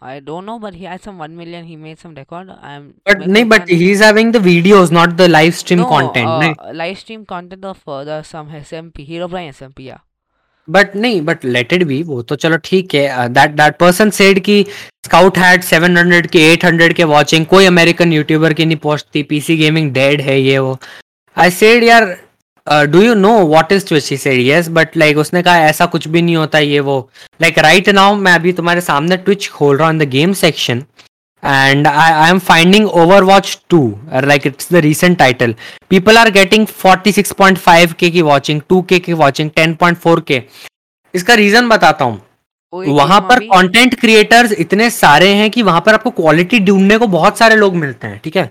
I 0.00 0.20
don't 0.20 0.46
know, 0.46 0.58
but 0.60 0.74
he 0.74 0.84
has 0.84 1.02
some 1.02 1.18
one 1.18 1.36
million. 1.36 1.64
He 1.64 1.76
made 1.76 1.98
some 1.98 2.14
record. 2.14 2.50
I'm. 2.62 2.94
But 3.04 3.26
no, 3.26 3.44
but 3.44 3.68
he's 3.68 4.00
having 4.00 4.30
the 4.30 4.38
videos, 4.38 4.92
not 4.92 5.16
the 5.16 5.28
live 5.28 5.56
stream 5.56 5.80
no, 5.80 5.86
content. 5.86 6.56
Uh, 6.60 6.72
live 6.72 6.98
stream 6.98 7.26
content 7.26 7.64
of 7.64 7.82
uh, 7.86 8.04
the 8.04 8.22
some 8.22 8.48
SMP, 8.48 9.04
Hero 9.04 9.26
Brian 9.28 9.52
SMP, 9.52 9.86
yeah. 9.86 9.98
But 10.68 10.96
नहीं 10.96 11.20
but 11.24 11.44
let 11.44 11.72
it 11.72 11.82
be 11.86 12.02
वो 12.02 12.20
तो 12.30 12.36
चलो 12.36 12.56
ठीक 12.64 12.94
है 12.94 13.28
that 13.34 13.50
that 13.56 13.76
person 13.78 14.10
said 14.16 14.38
कि 14.44 14.64
scout 15.04 15.38
had 15.38 15.62
700 15.64 16.26
के 16.32 16.42
800 16.56 16.92
के 16.94 17.04
watching 17.12 17.46
कोई 17.52 17.66
अमेरिकन 17.66 18.12
यूट्यूबर 18.12 18.52
की 18.54 18.66
नहीं 18.66 18.76
पहुँचती 18.82 19.22
पीसी 19.30 19.56
गेमिंग 19.56 19.90
डेड 19.92 20.20
है 20.20 20.40
ये 20.40 20.58
वो 20.58 20.78
आई 21.36 21.50
सेड 21.60 21.84
यार 21.84 22.04
do 22.68 23.02
you 23.02 23.14
know 23.14 23.36
what 23.48 23.72
is 23.72 23.86
Twitch 23.88 24.10
he 24.10 24.16
said 24.16 24.40
yes 24.46 24.68
but 24.78 24.96
like 24.96 25.18
उसने 25.18 25.42
कहा 25.42 25.58
ऐसा 25.66 25.86
कुछ 25.86 26.08
भी 26.08 26.22
नहीं 26.22 26.36
होता 26.36 26.58
ये 26.58 26.80
वो। 26.80 26.98
लाइक 27.42 27.58
राइट 27.58 27.88
नाउ 27.88 28.14
मैं 28.16 28.32
अभी 28.32 28.52
तुम्हारे 28.52 28.80
सामने 28.80 29.16
ट्विच 29.16 29.48
खोल 29.48 29.76
रहा 29.76 29.88
हूँ 29.88 29.94
in 29.94 30.04
the 30.04 30.08
game 30.10 30.32
section 30.44 30.84
and 31.42 31.86
I, 31.86 32.04
I 32.12 32.30
am 32.30 32.38
finding 32.40 32.86
Overwatch 33.00 33.50
2 33.72 33.80
like 34.22 34.46
it's 34.46 34.66
the 34.66 34.80
recent 34.82 35.18
title. 35.18 35.52
People 35.92 36.18
are 36.18 36.30
getting 36.30 36.64
46.5k 36.66 38.10
की 38.10 38.22
वॉचिंग 38.22 38.60
watching 38.60 38.62
2k 38.72 39.00
की 39.00 39.14
watching 39.14 39.50
10.4k 39.58 40.40
इसका 41.14 41.34
रीजन 41.34 41.68
बताता 41.68 42.04
हूँ। 42.04 42.20
वहाँ 42.72 43.20
पर 43.20 43.44
कंटेंट 43.44 43.94
क्रिएटर्स 44.00 44.52
इतने 44.52 44.90
सारे 44.90 45.28
हैं 45.34 45.50
कि 45.50 45.62
वहाँ 45.62 45.80
पर 45.80 45.94
आपको 45.94 46.10
क्वालिटी 46.10 46.60
ढूँढने 46.60 46.98
को 46.98 47.06
बहुत 47.06 47.38
सारे 47.38 47.56
लोग 47.56 47.76
मिलते 47.76 48.06
हैं 48.06 48.20
ठीक 48.24 48.36
है? 48.36 48.50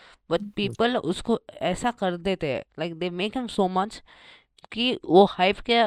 But 0.31 0.41
people 0.59 0.95
उसको 0.95 1.41
ऐसा 1.61 1.91
कर 1.91 2.17
देते 2.17 2.47
हैं 2.47 2.63
like 2.79 2.99
they 2.99 3.11
make 3.19 3.37
him 3.39 3.59
so 3.59 3.69
much 3.77 3.95
कि 4.71 4.99
वो 5.05 5.29
hype 5.41 5.61
के 5.69 5.83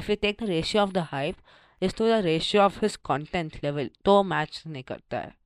if 0.00 0.10
you 0.10 0.16
take 0.24 0.38
the 0.42 0.50
ratio 0.50 0.86
of 0.86 0.92
the 0.92 1.04
hype 1.14 1.36
is 1.82 1.94
to 1.94 2.04
the 2.04 2.22
ratio 2.24 2.68
of 2.68 2.80
his 2.84 2.96
content 3.10 3.56
level 3.64 3.88
तो 4.04 4.24
match 4.30 4.66
नहीं 4.66 4.82
करता 4.82 5.18
है। 5.18 5.38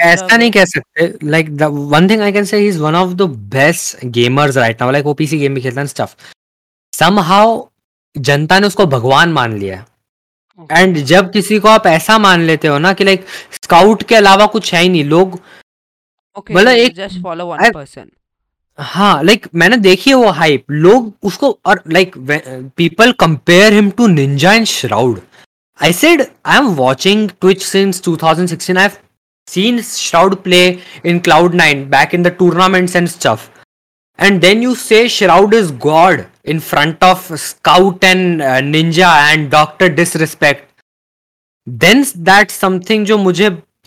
ऐसा 0.00 0.36
नहीं 0.36 0.50
कह 0.50 0.64
सकते 0.64 1.26
like 1.26 1.56
the 1.56 1.62
one 1.62 2.10
thing 2.10 2.20
I 2.20 2.32
can 2.32 2.44
say 2.44 2.66
is 2.66 2.78
one 2.78 2.94
of 2.94 3.14
the 3.14 3.22
best 3.22 4.06
gamers 4.06 4.56
right 4.56 4.82
now 4.82 4.90
like 4.90 5.04
वो 5.04 5.14
PC 5.14 5.38
game 5.38 5.54
भी 5.54 5.60
खेलता 5.60 5.80
है 5.80 5.86
स्टफ़ 5.86 6.14
समहाउ 6.92 7.66
जनता 8.16 8.58
ने 8.58 8.66
उसको 8.66 8.86
भगवान 8.86 9.32
मान 9.32 9.58
लिया 9.58 9.86
एंड 10.72 10.98
जब 10.98 11.32
किसी 11.32 11.58
को 11.58 11.68
आप 11.68 11.86
ऐसा 11.86 12.18
मान 12.18 12.40
लेते 12.40 12.68
हो 12.68 12.78
ना 12.78 12.92
कि 12.92 13.04
लाइक 13.04 13.26
स्काउट 13.50 14.02
के 14.02 14.14
अलावा 14.14 14.46
कुछ 14.46 14.74
है 14.74 14.82
ही 14.82 14.88
नहीं 14.88 15.04
लोग 15.04 15.40
मतलब 16.38 16.68
एक 16.68 16.94
जस्ट 16.96 17.22
फॉलो 17.22 17.46
वन 17.46 17.70
पर्सन 17.72 18.10
हाँ 18.78 19.22
लाइक 19.22 19.46
मैंने 19.54 19.76
देखी 19.76 20.10
है 20.10 20.16
वो 20.16 20.30
हाइप 20.32 20.70
लोग 20.70 21.12
उसको 21.28 21.58
और 21.66 21.82
like 21.92 22.14
people 22.76 23.12
compare 23.20 23.72
him 23.72 23.90
to 23.98 24.06
Ninja 24.06 24.52
and 24.52 24.66
Shroud 24.66 25.20
I 25.78 25.90
said 25.90 26.20
I'm 26.44 26.76
watching 26.76 27.28
Twitch 27.40 27.64
since 27.64 28.00
2016. 28.00 28.76
I've 28.76 29.00
seen 29.48 29.82
Shroud 29.82 30.44
play 30.44 30.80
in 31.02 31.20
Cloud9 31.20 31.90
back 31.90 32.14
in 32.14 32.22
the 32.22 32.30
tournaments 32.30 32.94
and 32.94 33.10
stuff. 33.10 33.50
And 34.18 34.40
then 34.40 34.62
you 34.62 34.76
say 34.76 35.08
Shroud 35.08 35.54
is 35.54 35.72
God 35.72 36.26
in 36.44 36.60
front 36.60 37.02
of 37.02 37.18
Scout 37.38 38.04
and 38.04 38.42
uh, 38.42 38.60
Ninja 38.60 39.08
and 39.32 39.50
Doctor 39.50 39.88
Disrespect. 39.88 40.68
Then 41.66 42.04
that's 42.16 42.54
something 42.54 43.04
जो 43.04 43.18
मुझे 43.18 43.50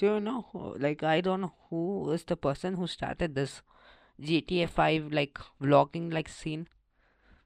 do 0.00 0.06
you 0.06 0.20
know 0.20 0.74
like 0.78 1.02
I 1.02 1.20
don't 1.20 1.40
know 1.40 1.52
who 1.70 2.12
is 2.12 2.24
the 2.24 2.36
person 2.36 2.74
who 2.74 2.86
started 2.86 3.34
this 3.34 3.62
GTA 4.20 4.68
5 4.68 5.12
like 5.12 5.38
vlogging 5.62 6.12
like 6.12 6.28
scene 6.28 6.66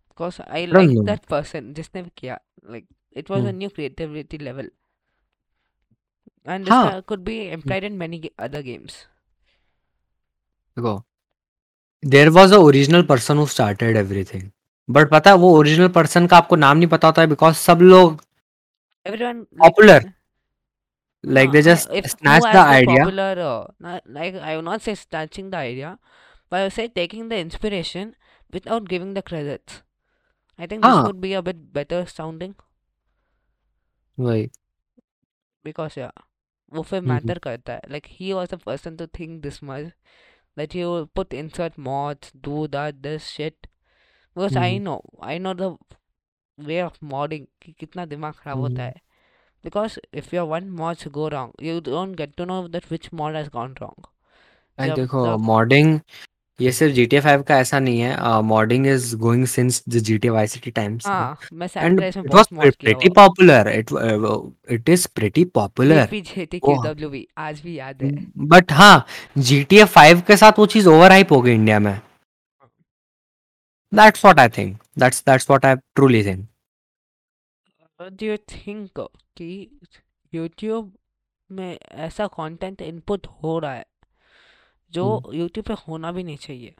because 0.08 0.40
I, 0.40 0.62
I 0.62 0.64
like 0.66 0.90
know. 0.90 1.04
that 1.10 1.26
person 1.28 1.72
जिसने 1.74 2.02
किया 2.16 2.38
like 2.70 2.86
it 3.12 3.30
was 3.30 3.42
hmm. 3.42 3.48
a 3.48 3.52
new 3.52 3.70
creativity 3.70 4.38
level 4.38 4.70
and 6.46 6.64
this 6.64 6.74
huh. 6.74 7.02
could 7.06 7.24
be 7.24 7.50
applied 7.50 7.84
in 7.84 7.98
many 8.04 8.22
other 8.38 8.62
games 8.70 9.02
देखो 10.78 11.02
there 12.02 12.28
was 12.36 12.54
a 12.54 12.56
original 12.58 13.02
person 13.06 13.38
who 13.38 13.46
started 13.46 13.96
everything 13.96 14.50
but 14.88 15.10
पता 15.10 15.30
है 15.30 15.36
वो 15.36 15.50
original 15.58 15.88
person 15.88 16.26
का 16.26 16.36
आपको 16.36 16.56
नाम 16.56 16.76
नहीं 16.76 16.88
पता 16.94 17.08
होता 17.08 17.22
है 17.22 17.28
बिकॉज़ 17.28 17.56
सब 17.56 17.82
लोग 17.82 18.22
popular 19.08 20.10
like 21.26 21.52
they 21.52 21.62
just 21.62 21.88
if 21.92 22.10
snatch 22.10 22.42
the 22.42 22.58
idea 22.58 23.04
popular, 23.04 23.66
uh, 23.84 24.00
like 24.06 24.34
i 24.36 24.56
will 24.56 24.62
not 24.62 24.82
say 24.82 24.94
snatching 24.94 25.50
the 25.50 25.56
idea 25.56 25.98
but 26.50 26.60
i 26.60 26.62
would 26.64 26.72
say 26.72 26.88
taking 26.88 27.28
the 27.28 27.36
inspiration 27.36 28.14
without 28.52 28.88
giving 28.88 29.14
the 29.14 29.22
credits 29.22 29.82
i 30.58 30.66
think 30.66 30.82
this 30.82 31.02
would 31.06 31.20
be 31.20 31.32
a 31.34 31.42
bit 31.42 31.72
better 31.72 32.04
sounding 32.06 32.54
वही 34.18 34.50
because 35.64 35.96
yeah 35.96 36.10
वो 36.74 36.82
फिर 36.82 36.98
हम्म, 36.98 37.10
हम्म। 37.10 37.26
Matter 37.26 37.38
करता 37.38 37.72
है 37.72 37.80
like 37.90 38.06
he 38.18 38.32
was 38.34 38.48
the 38.52 38.58
person 38.66 38.96
to 39.00 39.06
think 39.18 39.42
this 39.42 39.62
much 39.62 39.90
that 40.56 40.72
he 40.72 40.84
will 40.84 41.06
put 41.18 41.34
insert 41.34 41.78
mods 41.88 42.32
do 42.48 42.66
that 42.68 43.02
this 43.02 43.28
shit 43.36 43.68
because 44.36 44.56
I 44.56 44.68
hmm, 44.68 44.84
know 44.84 45.00
I 45.22 45.38
know 45.38 45.54
the 45.54 45.70
way 46.58 46.80
of 46.82 46.98
modding 47.12 47.46
कि 47.62 47.72
कितना 47.80 48.06
दिमाग 48.06 48.34
खराब 48.34 48.58
होता 48.58 48.72
हम्म। 48.72 48.80
है 48.82 49.02
because 49.64 49.98
if 50.22 50.32
your 50.34 50.46
one 50.52 50.70
mods 50.78 51.08
go 51.16 51.28
wrong 51.34 51.50
you 51.68 51.80
don't 51.88 52.20
get 52.22 52.36
to 52.38 52.46
know 52.50 52.60
that 52.68 52.92
which 52.92 53.10
mod 53.20 53.40
has 53.40 53.50
gone 53.58 53.74
wrong. 53.80 53.98
भाई 54.78 54.88
the 54.88 54.96
देखो 54.96 55.26
the 55.26 55.36
modding 55.46 55.98
ये 56.60 56.70
सिर्फ़ 56.72 56.94
जी 56.94 57.04
टी 57.06 57.20
फाइव 57.20 57.42
का 57.42 57.58
ऐसा 57.58 57.78
नहीं 57.78 58.00
है 58.00 58.40
modding 58.48 58.86
is 58.86 59.14
going 59.18 59.46
since 59.46 59.82
the 59.88 59.98
G 60.08 60.18
T 60.18 60.28
Y 60.28 60.46
city 60.46 60.70
times 60.70 61.06
हाँ 61.06 61.38
मैं 61.52 61.66
एंड 61.66 61.70
सैंड्रेस 61.70 62.16
में 62.16 62.24
इट 62.24 62.34
वाज 62.34 62.46
बहुत 62.52 62.52
mod 62.52 62.60
किया 62.60 62.70
प्रीटी 62.80 63.08
हुआ। 63.08 63.14
Popular 63.16 63.68
it 63.68 63.90
it 64.72 64.88
is 64.88 65.06
pretty 65.14 65.44
popular 65.58 66.00
JP 66.00 66.20
JT 66.34 66.58
Q 66.58 66.74
W 66.82 67.08
V 67.10 67.26
आज 67.38 67.60
भी 67.60 67.78
याद 67.78 68.02
है। 68.02 68.10
बट 68.54 68.72
हाँ 68.72 69.06
जी 69.38 69.62
टी 69.64 69.78
ए 69.78 69.84
फाइव 69.96 70.20
के 70.28 70.36
साथ 70.36 70.58
वो 70.58 70.66
चीज़ 70.76 70.88
ओवर 70.88 71.10
हाइप 71.12 71.32
हो 71.32 71.40
गई 71.42 71.54
इंडिया 71.54 71.78
में। 71.78 71.98
That's 73.92 74.24
what 74.24 74.40
I 74.40 74.48
think 74.58 74.76
that's 74.98 75.22
that's 75.28 75.50
what 75.50 75.66
I 75.66 75.74
truly 75.94 76.24
think 76.24 76.46
do 78.00 78.26
you 78.26 78.36
think 78.56 79.06
कि 79.36 79.80
यूट्यूब 80.34 80.92
में 81.50 81.78
ऐसा 81.92 82.26
कंटेंट 82.26 82.82
इनपुट 82.82 83.26
हो 83.26 83.58
रहा 83.58 83.74
है 83.74 83.86
जो 84.92 85.30
यूट्यूब 85.34 85.66
पे 85.66 85.74
होना 85.88 86.12
भी 86.12 86.24
नहीं 86.24 86.36
चाहिए। 86.36 86.74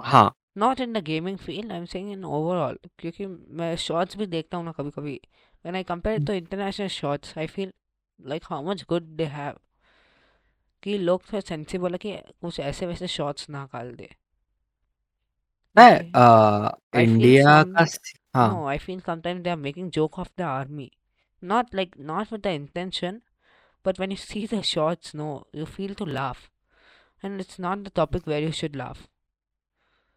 हाँ। 0.00 0.32
Not 0.58 0.80
in 0.80 0.92
the 0.92 0.96
gaming 0.96 1.38
field 1.38 1.72
I 1.72 1.78
am 1.78 1.84
saying 1.84 2.12
in 2.12 2.24
overall 2.24 2.78
क्योंकि 2.98 3.26
मैं 3.26 3.76
शॉर्ट्स 3.76 4.16
भी 4.16 4.26
देखता 4.26 4.56
हूँ 4.56 4.64
ना 4.64 4.72
कभी 4.72 4.90
कभी 4.90 5.20
when 5.54 5.74
I 5.74 5.82
compare 5.82 6.24
to 6.24 6.32
international 6.32 6.88
shorts 6.88 7.38
I 7.38 7.46
feel 7.46 7.72
like 8.20 8.44
how 8.44 8.62
much 8.62 8.84
good 8.88 9.02
they 9.02 9.24
have 9.24 9.58
कि 10.82 10.98
लोग 10.98 11.22
थोड़ा 11.22 11.40
सेंसिबल 11.40 11.92
है 11.92 11.98
कि 11.98 12.16
कुछ 12.16 12.60
ऐसे 12.60 12.86
वैसे 12.86 13.06
शॉर्ट्स 13.06 13.50
ना 13.50 13.62
निकाल 13.62 13.94
दे। 13.94 14.10
इंडिया 17.02 17.62
का 17.62 17.84
हाँ। 18.34 18.48
No 18.52 18.66
i 18.68 18.78
feel 18.78 19.00
sometimes 19.00 19.42
they 19.42 19.52
are 19.54 19.62
making 19.64 19.90
joke 19.90 20.18
of 20.18 20.28
the 20.36 20.44
army 20.44 20.90
not 21.42 21.72
like 21.72 21.98
not 21.98 22.30
with 22.30 22.42
the 22.42 22.50
intention 22.50 23.22
but 23.84 23.98
when 23.98 24.10
you 24.10 24.16
see 24.16 24.46
the 24.46 24.62
shots 24.62 25.14
no 25.14 25.28
you 25.52 25.66
feel 25.66 25.94
to 25.94 26.04
laugh 26.04 26.50
and 27.22 27.40
it's 27.40 27.58
not 27.58 27.84
the 27.84 27.90
topic 27.90 28.26
where 28.26 28.40
you 28.40 28.52
should 28.52 28.76
laugh 28.76 29.06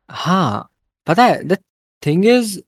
हाँ 0.10 0.69
पता 1.08 1.23
है 1.23 1.43
the 1.47 1.58
thing 2.03 2.25
is 2.25 2.60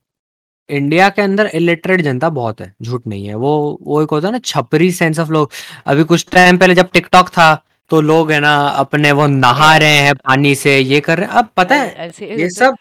India 0.70 1.10
के 1.10 1.22
अंदर 1.22 1.48
illiterate 1.56 2.02
जनता 2.02 2.30
बहुत 2.30 2.62
है 2.62 2.74
झूठ 2.82 3.08
नहीं 3.08 3.28
है 3.28 3.36
वो 3.36 3.54
वो 3.82 4.02
एक 4.04 4.10
होता 4.12 4.28
है 4.28 4.32
ना 4.32 4.40
छपरी 4.52 4.92
सेंस 4.92 5.20
ऑफ़ 5.20 5.30
लोग 5.32 5.52
अभी 5.94 6.04
कुछ 6.12 6.26
टाइम 6.32 6.58
पहले 6.58 6.76
जब 6.76 6.90
टिकटॉक 6.94 7.30
था 7.38 7.54
तो 7.92 8.00
लोग 8.02 8.32
है 8.32 8.40
ना 8.40 8.54
अपने 8.84 9.12
वो 9.12 9.26
नहा 9.28 9.76
रहे 9.78 9.98
हैं 10.06 10.14
पानी 10.16 10.54
से 10.56 10.78
ये 10.80 11.00
कर 11.08 11.18
रहे 11.18 11.28
हैं 11.28 11.34
अब 11.42 11.50
पता 11.58 11.76
है 11.76 12.08
ये 12.40 12.50
सब 12.50 12.76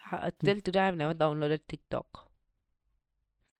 till 0.44 0.60
today 0.68 0.82
I've 0.88 0.98
never 1.00 1.14
downloaded 1.22 1.62
TikTok 1.72 2.06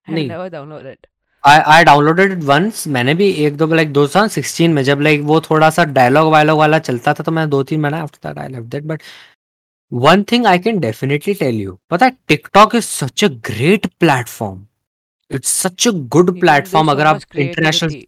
I've 0.07 0.15
नहीं 0.15 0.29
never 0.29 0.49
downloaded 0.57 1.07
I 1.45 1.61
I 1.75 1.85
downloaded 1.85 2.33
it 2.33 2.45
once 2.45 2.87
मैंने 2.87 3.15
भी 3.15 3.31
एक 3.45 3.57
दो 3.57 3.67
लाइक 3.67 3.93
दो 3.93 4.05
हज़ार 4.05 4.29
सिक्सटीन 4.29 4.73
में 4.75 4.83
जब 4.85 5.01
लाइक 5.01 5.21
वो 5.31 5.41
थोड़ा 5.41 5.71
सा 5.71 5.85
डायलॉग 5.99 6.31
वायलॉग 6.33 6.59
वाला 6.59 6.79
चलता 6.79 7.15
था 7.15 7.23
तो 7.25 7.33
मैं 7.33 7.49
दो 7.51 7.63
तीन 7.63 7.81
महीना 7.81 8.03
after 8.03 8.29
that 8.29 8.39
I 8.39 8.49
left 8.49 8.67
that 8.73 8.85
but 8.87 9.03
one 9.93 10.23
thing 10.33 10.47
I 10.47 10.59
can 10.59 10.81
definitely 10.81 11.35
tell 11.35 11.61
you 11.61 11.79
पता 11.91 12.07
है 12.07 12.17
TikTok 12.29 12.75
is 12.75 12.85
such 12.85 13.25
a 13.25 13.29
great 13.49 13.87
platform 14.01 14.61
it's 15.31 15.53
such 15.63 15.89
a 15.89 15.91
good 16.17 16.39
platform 16.41 16.91
अगर 16.91 17.07
आप 17.07 17.21
इंटरनेशनल 17.37 18.03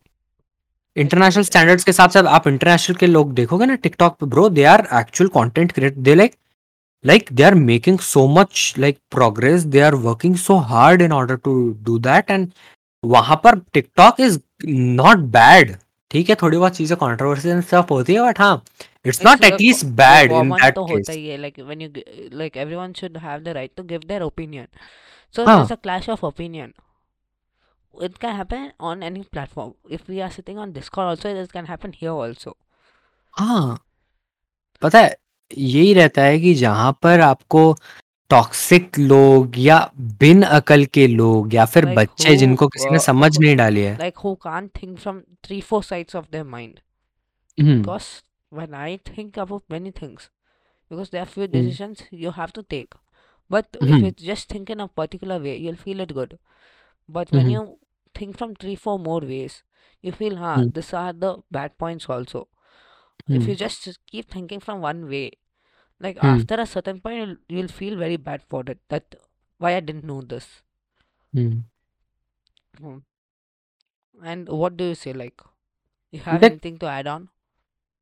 इंटरनेशनल 0.97 1.45
स्टैंडर्ड्स 1.45 1.85
के 1.85 1.91
हिसाब 1.91 2.11
से 2.11 2.19
आप 2.29 2.49
इंटरनेशनल 2.49 2.97
के 2.97 3.07
लोग 3.07 3.33
देखोगे 3.35 3.67
ना 3.67 3.75
टिकटॉक 3.87 4.17
पे 4.21 4.27
bro 4.27 4.49
they 4.49 4.65
are 4.75 4.87
actual 5.01 5.31
content 5.35 5.73
create 5.73 5.97
they 5.99 6.15
like 6.15 6.37
like 7.05 7.31
they 7.31 7.45
are 7.45 7.55
making 7.55 7.99
so 7.99 8.29
much 8.29 8.75
like 8.79 8.99
progress 9.11 9.65
they 9.65 9.81
are 9.83 9.97
working 9.97 10.37
so 10.37 10.59
hard 10.59 11.03
in 11.03 11.13
order 11.13 11.37
to 11.39 11.55
do 11.83 11.99
that 11.99 12.29
and 12.29 12.53
वहाँ 13.03 13.41
पर 13.45 13.59
टिकटॉक 13.75 14.21
इज़ 14.21 14.39
नॉट 14.67 15.19
बैड 15.37 15.77
ठीक 16.11 16.31
है 16.31 16.37
थोड़ी 16.43 16.59
बहुत 16.59 16.77
चीज़ें 16.77 16.97
controversy 16.99 17.61
सब 17.71 17.87
होती 17.91 18.15
है 18.15 18.23
बट 18.23 18.41
हाँ 18.41 18.63
it's 19.07 19.25
not 19.25 19.45
at least 19.45 19.85
bad 20.01 20.33
in 20.33 20.51
that 20.53 20.75
तो 20.75 20.85
होता 20.87 21.13
ही 21.13 21.27
है 21.29 21.37
like 21.37 21.61
when 21.61 21.81
you 21.81 21.89
like 22.33 22.57
everyone 22.57 22.93
should 22.93 23.17
have 23.19 23.43
the 23.43 23.57
right 23.59 23.71
to 23.77 23.83
give 23.85 24.01
their 24.09 24.23
opinion 24.23 24.67
so 25.35 25.43
is 25.43 25.73
a 25.73 25.77
clash 25.77 26.09
of 26.09 26.25
opinion 26.27 26.73
it 27.95 28.19
can 28.19 28.35
happen 28.35 28.73
on 28.81 29.03
any 29.03 29.23
platform. 29.25 29.75
If 29.89 30.09
we 30.09 30.21
are 30.23 30.31
sitting 30.31 30.59
on 30.59 30.73
Discord 30.73 31.09
also, 31.09 31.35
it 31.35 31.53
can 31.53 31.67
happen 31.67 31.93
here 31.93 32.11
also. 32.13 32.57
हाँ 33.35 33.79
पता 34.83 34.99
है 34.99 35.17
यही 35.51 35.93
रहता 35.95 36.23
है 36.23 36.39
कि 36.41 36.55
जहाँ 36.55 36.93
पर 37.03 37.21
आपको 37.21 37.63
टॉक्सिक 38.33 38.99
लोग 38.99 39.59
या 39.59 39.79
बिन 40.21 40.43
अकल 40.59 40.85
के 40.95 41.07
लोग 41.07 41.55
या 41.55 41.65
फिर 41.65 41.85
like 41.85 41.97
बच्चे 41.97 42.29
who, 42.29 42.37
जिनको 42.39 42.69
किसी 42.69 42.91
ने 42.91 42.99
समझ 42.99 43.31
नहीं 43.39 43.57
डाली 43.57 43.81
है। 43.81 43.97
Like 43.99 44.19
who 44.19 44.35
can 44.43 44.69
think 44.77 44.99
from 44.99 45.21
three 45.45 45.61
four 45.61 45.83
sides 45.85 46.17
of 46.17 46.27
their 46.33 46.45
mind 46.49 46.79
because 47.59 48.05
when 48.53 48.75
I 48.75 48.97
think 49.09 49.39
about 49.39 49.63
many 49.71 49.91
things 49.91 50.31
because 50.91 51.09
there 51.13 51.25
few 51.25 51.47
decisions 51.53 52.07
you 52.15 52.31
have 52.31 52.49
to 52.55 52.63
take 52.71 52.95
but 53.51 53.77
if 53.83 53.95
you 53.95 54.11
just 54.25 54.53
think 54.55 54.71
in 54.71 54.79
a 54.79 54.87
particular 54.97 55.41
way 55.41 55.55
you 55.57 55.67
will 55.67 55.77
feel 55.77 56.01
it 56.01 56.13
good 56.13 56.35
but 57.09 57.35
when 57.35 57.51
you 57.51 57.67
think 58.15 58.35
from 58.37 58.55
three 58.55 58.77
four 58.77 58.99
more 59.01 59.25
ways 59.25 59.63
you 60.05 60.13
feel 60.13 60.37
हाँ 60.37 60.57
this 60.71 60.95
are 60.95 61.13
the 61.15 61.37
bad 61.53 61.71
points 61.79 62.11
also 62.11 62.49
if 63.31 63.49
you 63.49 63.55
just 63.57 63.89
keep 64.09 64.35
thinking 64.35 64.61
from 64.61 64.81
one 64.81 65.05
way 65.05 65.31
like 66.03 66.19
mm. 66.19 66.31
after 66.31 66.61
a 66.61 66.67
certain 66.67 67.01
point 67.01 67.17
you'll, 67.19 67.37
you'll, 67.49 67.73
feel 67.81 67.97
very 67.97 68.17
bad 68.17 68.43
for 68.49 68.63
it 68.67 68.79
that 68.89 69.15
why 69.61 69.77
i 69.77 69.81
didn't 69.81 70.05
know 70.05 70.21
this 70.23 70.49
mm. 71.33 71.63
and 74.33 74.49
what 74.49 74.77
do 74.77 74.85
you 74.85 74.95
say 74.95 75.13
like 75.13 75.41
you 76.15 76.21
have 76.21 76.41
that, 76.41 76.53
anything 76.53 76.79
to 76.79 76.87
add 76.87 77.07
on 77.07 77.29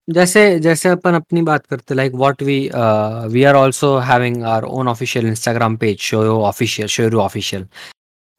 जैसे 0.09 0.41
जैसे 0.61 0.89
अपन 0.89 1.15
अपनी 1.15 1.43
बात 1.43 1.67
करते 1.67 1.95
like 1.95 2.15
what 2.21 2.43
we 2.43 2.59
we 3.33 3.43
are 3.45 3.57
also 3.57 3.97
having 4.07 4.43
our 4.43 4.65
own 4.79 4.89
official 4.89 5.27
Instagram 5.27 5.77
page 5.83 5.99
show 6.01 6.21
official 6.45 6.89
show 6.95 7.09
official 7.21 7.67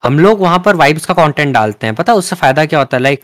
हम 0.03 0.19
लोग 0.19 0.39
वहाँ 0.39 0.59
पर 0.65 0.75
vibes 0.75 1.05
का 1.05 1.13
कंटेंट 1.13 1.53
डालते 1.53 1.87
हैं 1.87 1.95
पता 1.95 2.11
है 2.11 2.17
उससे 2.17 2.35
फ़ायदा 2.35 2.65
क्या 2.65 2.79
होता 2.79 2.97
है 2.97 3.03
लाइक 3.03 3.23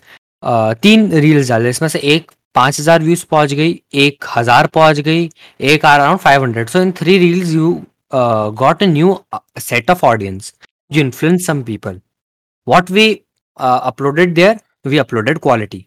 तीन 0.83 1.11
रील्स 1.11 1.49
डाले 1.49 1.69
इसमें 1.69 1.89
से 1.89 1.99
एक 2.15 2.31
पाँच 2.57 2.79
हज़ार 2.79 3.03
व्यूज़ 3.03 3.25
पहुँच 3.31 3.53
गई 3.53 3.81
एक 4.05 4.25
हज़ार 4.37 4.67
पहुँच 4.75 4.99
गई 5.01 5.29
एक 5.71 5.85
or 5.85 5.99
around 5.99 6.19
five 6.19 6.43
hundred 6.43 6.69
so 6.69 6.81
in 6.81 6.91
three 6.99 7.17
reels 7.19 7.53
you 7.53 7.73
got 8.59 8.83
a 8.83 8.85
new 8.87 9.17
set 9.61 9.89
of 9.91 10.05
audience 10.05 10.53
you 10.91 11.03
influence 11.03 11.45
some 11.47 11.63
people 11.63 11.99
what 12.67 12.91
we 12.91 13.11
uploaded 13.59 14.33
there 14.35 14.59
we 14.85 14.97
uploaded 14.97 15.39
quality 15.39 15.85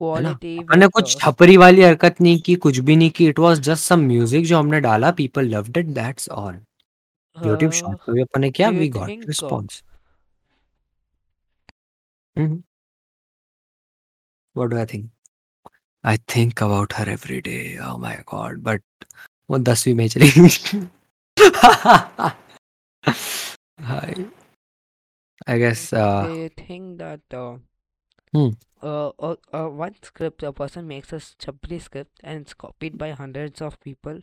हमने 0.00 0.86
कुछ 0.88 1.16
छपरी 1.20 1.56
वाली 1.56 1.82
हरकत 1.82 2.20
नहीं 2.20 2.40
की 2.40 2.54
कुछ 2.56 2.78
भी 2.78 2.96
नहीं 2.96 3.10
की. 3.10 3.26
It 3.28 3.38
was 3.38 3.60
just 3.60 3.84
some 3.84 4.00
music 4.06 4.44
जो 4.46 4.58
हमने 4.58 4.80
डाला 4.80 5.10
people 5.12 5.46
loved 5.54 5.76
it 5.78 5.86
that's 5.94 6.28
all 6.30 6.54
YouTube 7.36 7.72
short 7.72 7.98
पे 7.98 8.12
भी 8.12 8.22
अपन 8.22 8.40
ने 8.40 8.50
किया 8.50 8.68
we 8.70 8.88
got 8.88 9.26
response 9.26 9.82
what 14.56 14.70
do 14.70 14.76
I 14.76 14.86
think 14.86 15.10
I 16.07 16.17
think 16.35 16.63
about 16.63 16.93
her 16.97 17.09
every 17.09 17.39
day 17.41 17.57
oh 17.87 17.97
my 18.05 18.23
god 18.33 18.61
but 18.63 18.83
वो 19.49 19.57
दसवीं 19.69 19.93
में 19.95 20.07
चली 20.07 20.29
हाय 23.89 24.25
I 25.49 25.59
guess 25.59 25.89
I 25.93 26.49
think 26.59 26.97
that 26.99 27.35
uh, 27.39 27.57
hmm. 28.35 28.51
uh, 28.81 29.09
uh, 29.29 29.35
uh, 29.59 29.69
one 29.81 29.95
script 30.09 30.43
a 30.43 30.53
person 30.59 30.87
makes 30.91 31.11
a 31.17 31.19
chabri 31.45 31.81
script 31.87 32.23
and 32.23 32.45
it's 32.45 32.53
copied 32.65 32.97
by 33.03 33.11
hundreds 33.23 33.61
of 33.61 33.79
people 33.87 34.21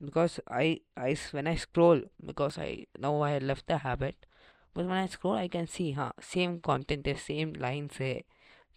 because 0.00 0.38
I, 0.48 0.80
I 0.96 1.16
when 1.32 1.46
I 1.46 1.56
scroll 1.56 2.02
because 2.24 2.58
I 2.58 2.86
know 2.98 3.22
I 3.22 3.38
left 3.38 3.66
the 3.66 3.78
habit 3.78 4.26
but 4.74 4.84
when 4.84 4.96
I 4.96 5.06
scroll 5.06 5.34
I 5.34 5.48
can 5.48 5.66
see 5.66 5.92
huh 5.92 6.12
same 6.20 6.60
content 6.60 7.06
is 7.06 7.22
same 7.22 7.52
lines 7.66 7.98
है 7.98 8.14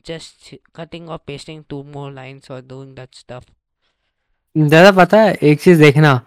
Just 0.04 0.54
cutting 0.72 1.08
or 1.08 1.18
pasting 1.28 1.60
two 1.72 1.82
more 1.92 2.10
lines 2.12 2.50
or 2.50 2.60
doing 2.62 2.88
that 2.96 3.10
stuff. 3.14 3.44
दादा 4.56 4.90
पता 4.92 5.20
है 5.20 5.34
एक 5.42 5.60
चीज़ 5.60 5.80
देखना। 5.80 6.20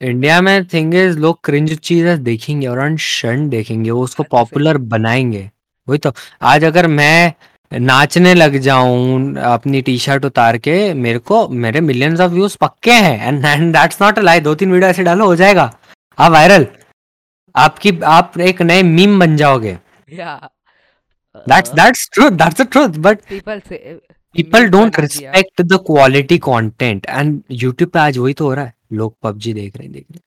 India 0.00 0.40
में 0.40 0.66
thing 0.72 0.94
is 0.94 1.18
लोग 1.18 1.38
cringe 1.44 1.76
चीज़ें 1.78 2.22
देखेंगे 2.24 2.66
और 2.66 2.78
अनशन 2.78 3.48
देखेंगे 3.48 3.90
वो 3.90 4.02
उसको 4.04 4.22
पॉपुलर 4.30 4.78
बनाएँगे। 4.94 5.50
वही 5.88 5.98
तो। 5.98 6.12
आज 6.42 6.64
अगर 6.64 6.86
मैं 6.86 7.32
नाचने 7.72 8.34
लग 8.34 8.56
जाऊँ 8.58 9.36
अपनी 9.44 9.82
टी 9.82 9.98
शर्ट 9.98 10.24
उतार 10.24 10.58
के 10.58 10.92
मेरे 10.94 11.18
को 11.20 11.46
मेरे 11.48 11.80
मिलियंस 11.80 12.20
ऑफ़ 12.20 12.32
व्यूज़ 12.32 12.56
पक्के 12.60 12.92
हैं 12.92 13.28
and 13.28 13.44
and 13.44 13.72
that's 13.76 14.02
not 14.02 14.18
lie 14.18 14.40
दो 14.40 14.54
तीन 14.54 14.72
वीडियो 14.72 14.90
ऐसे 14.90 15.02
डालो 15.02 15.26
हो 15.26 15.36
जाएगा। 15.36 15.72
आप 16.18 16.32
वायरल 16.32 16.66
आपकी 17.54 17.98
आप 18.06 18.38
एक 18.40 18.62
नए 18.62 18.82
मीम 18.82 19.18
बन 19.20 19.36
जाओगे। 19.36 19.76
That's 21.48 21.70
that's 21.70 22.10
truth 22.12 22.30
that's 22.30 22.60
the 22.60 22.66
truth 22.72 22.88
but 22.88 23.20
people 23.28 23.60
से 23.68 24.00
people 24.32 24.68
don't 24.68 25.00
respect 25.00 25.62
the 25.62 25.72
quality 25.72 26.38
content 26.38 27.06
and 27.08 27.42
YouTube 27.50 27.90
पे 27.90 27.98
आज 27.98 28.18
वही 28.18 28.34
तो 28.34 28.44
हो 28.44 28.54
रहा 28.54 28.64
है। 28.64 28.74
लोग 28.92 29.16
पबजी 29.22 29.52
देख 29.52 29.76
रहे 29.76 29.84
हैं 29.84 29.92
देख 29.92 30.06
रहे 30.10 30.20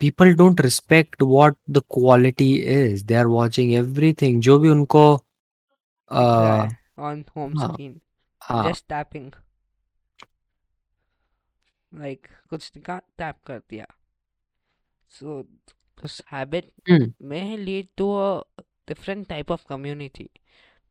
people 0.00 0.34
don't 0.34 0.60
respect 0.60 1.22
what 1.22 1.56
the 1.70 1.78
quality 1.78 2.54
is 2.56 3.04
they 3.04 3.14
are 3.14 3.26
watching 3.26 3.72
everything 3.72 4.40
जो 4.40 4.58
भी 4.58 4.68
उनको 4.68 5.22
uh, 6.12 6.68
on 6.98 7.24
home 7.36 7.58
हाँ, 7.58 7.74
screen. 7.74 7.92
हाँ. 8.40 8.64
just 8.64 8.82
tapping. 8.92 9.32
Like 11.92 12.28
कुछ 12.50 12.72
का 12.76 13.00
tap 13.20 13.34
कर 13.46 13.58
दिया। 13.58 13.86
So 15.20 15.46
this 16.02 16.20
habit 16.32 16.64
mm. 16.90 17.12
may 17.32 17.56
lead 17.56 17.88
to 18.00 18.08
a 18.18 18.42
different 18.86 19.28
type 19.28 19.50
of 19.50 19.66
community 19.66 20.30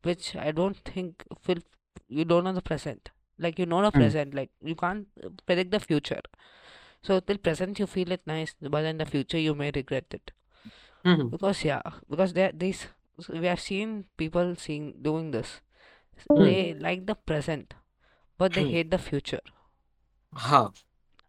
which 0.02 0.34
I 0.36 0.50
don't 0.52 0.76
think 0.76 1.24
will 1.46 1.62
you 2.08 2.24
don't 2.24 2.44
know 2.44 2.52
the 2.52 2.62
present 2.62 3.10
like 3.38 3.58
you 3.58 3.66
know 3.66 3.82
the 3.82 3.90
mm. 3.90 4.00
present 4.00 4.34
like 4.34 4.50
you 4.62 4.74
can't 4.74 5.06
predict 5.46 5.70
the 5.70 5.80
future 5.80 6.20
so 7.02 7.20
till 7.20 7.38
present 7.38 7.78
you 7.78 7.86
feel 7.86 8.12
it 8.12 8.20
nice 8.26 8.54
but 8.60 8.84
in 8.84 8.98
the 8.98 9.06
future 9.06 9.38
you 9.38 9.54
may 9.54 9.70
regret 9.74 10.04
it 10.10 10.30
mm. 11.04 11.30
because 11.30 11.64
yeah 11.64 11.82
because 12.08 12.32
there 12.32 12.52
these 12.54 12.86
we 13.28 13.46
have 13.46 13.60
seen 13.60 14.04
people 14.16 14.54
seeing 14.56 14.94
doing 15.02 15.30
this. 15.30 15.60
Mm. 16.30 16.44
They 16.44 16.74
like 16.74 17.06
the 17.06 17.14
present, 17.14 17.74
but 18.38 18.52
they 18.52 18.68
hate 18.70 18.90
the 18.90 18.98
future. 18.98 19.40
हाँ 20.34 20.72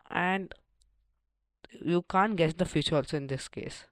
and 0.10 0.54
you 1.82 2.02
can't 2.10 2.36
guess 2.36 2.54
the 2.54 2.66
future 2.66 2.96
also 2.96 3.16
in 3.18 3.28
this 3.28 3.48
case 3.48 3.86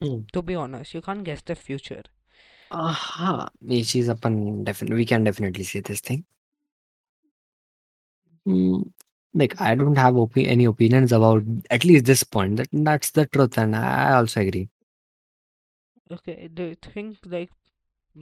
Hmm. 0.00 0.20
To 0.32 0.40
be 0.40 0.54
honest 0.54 0.94
you 0.94 1.02
can't 1.02 1.22
guess 1.22 1.42
the 1.42 1.54
future 1.54 2.04
Aha. 2.70 3.50
It 3.68 3.94
is 3.94 4.08
upon 4.08 4.64
definitely 4.64 4.96
we 4.96 5.04
can 5.06 5.22
definitely 5.24 5.64
see 5.64 5.80
this 5.80 6.00
thing. 6.00 6.24
Mm, 8.46 8.92
Like 9.34 9.60
I 9.60 9.74
don't 9.76 9.96
have 9.96 10.16
any 10.36 10.64
opinions 10.64 11.12
about 11.12 11.44
at 11.70 11.84
least 11.84 12.04
this 12.06 12.24
point. 12.24 12.56
That 12.56 12.68
that's 12.72 13.10
the 13.10 13.26
truth, 13.26 13.58
and 13.58 13.76
I 13.76 14.14
also 14.14 14.40
agree. 14.40 14.68
okay 16.14 16.48
do 16.58 16.64
you 16.70 16.74
think 16.86 17.18
like 17.34 17.50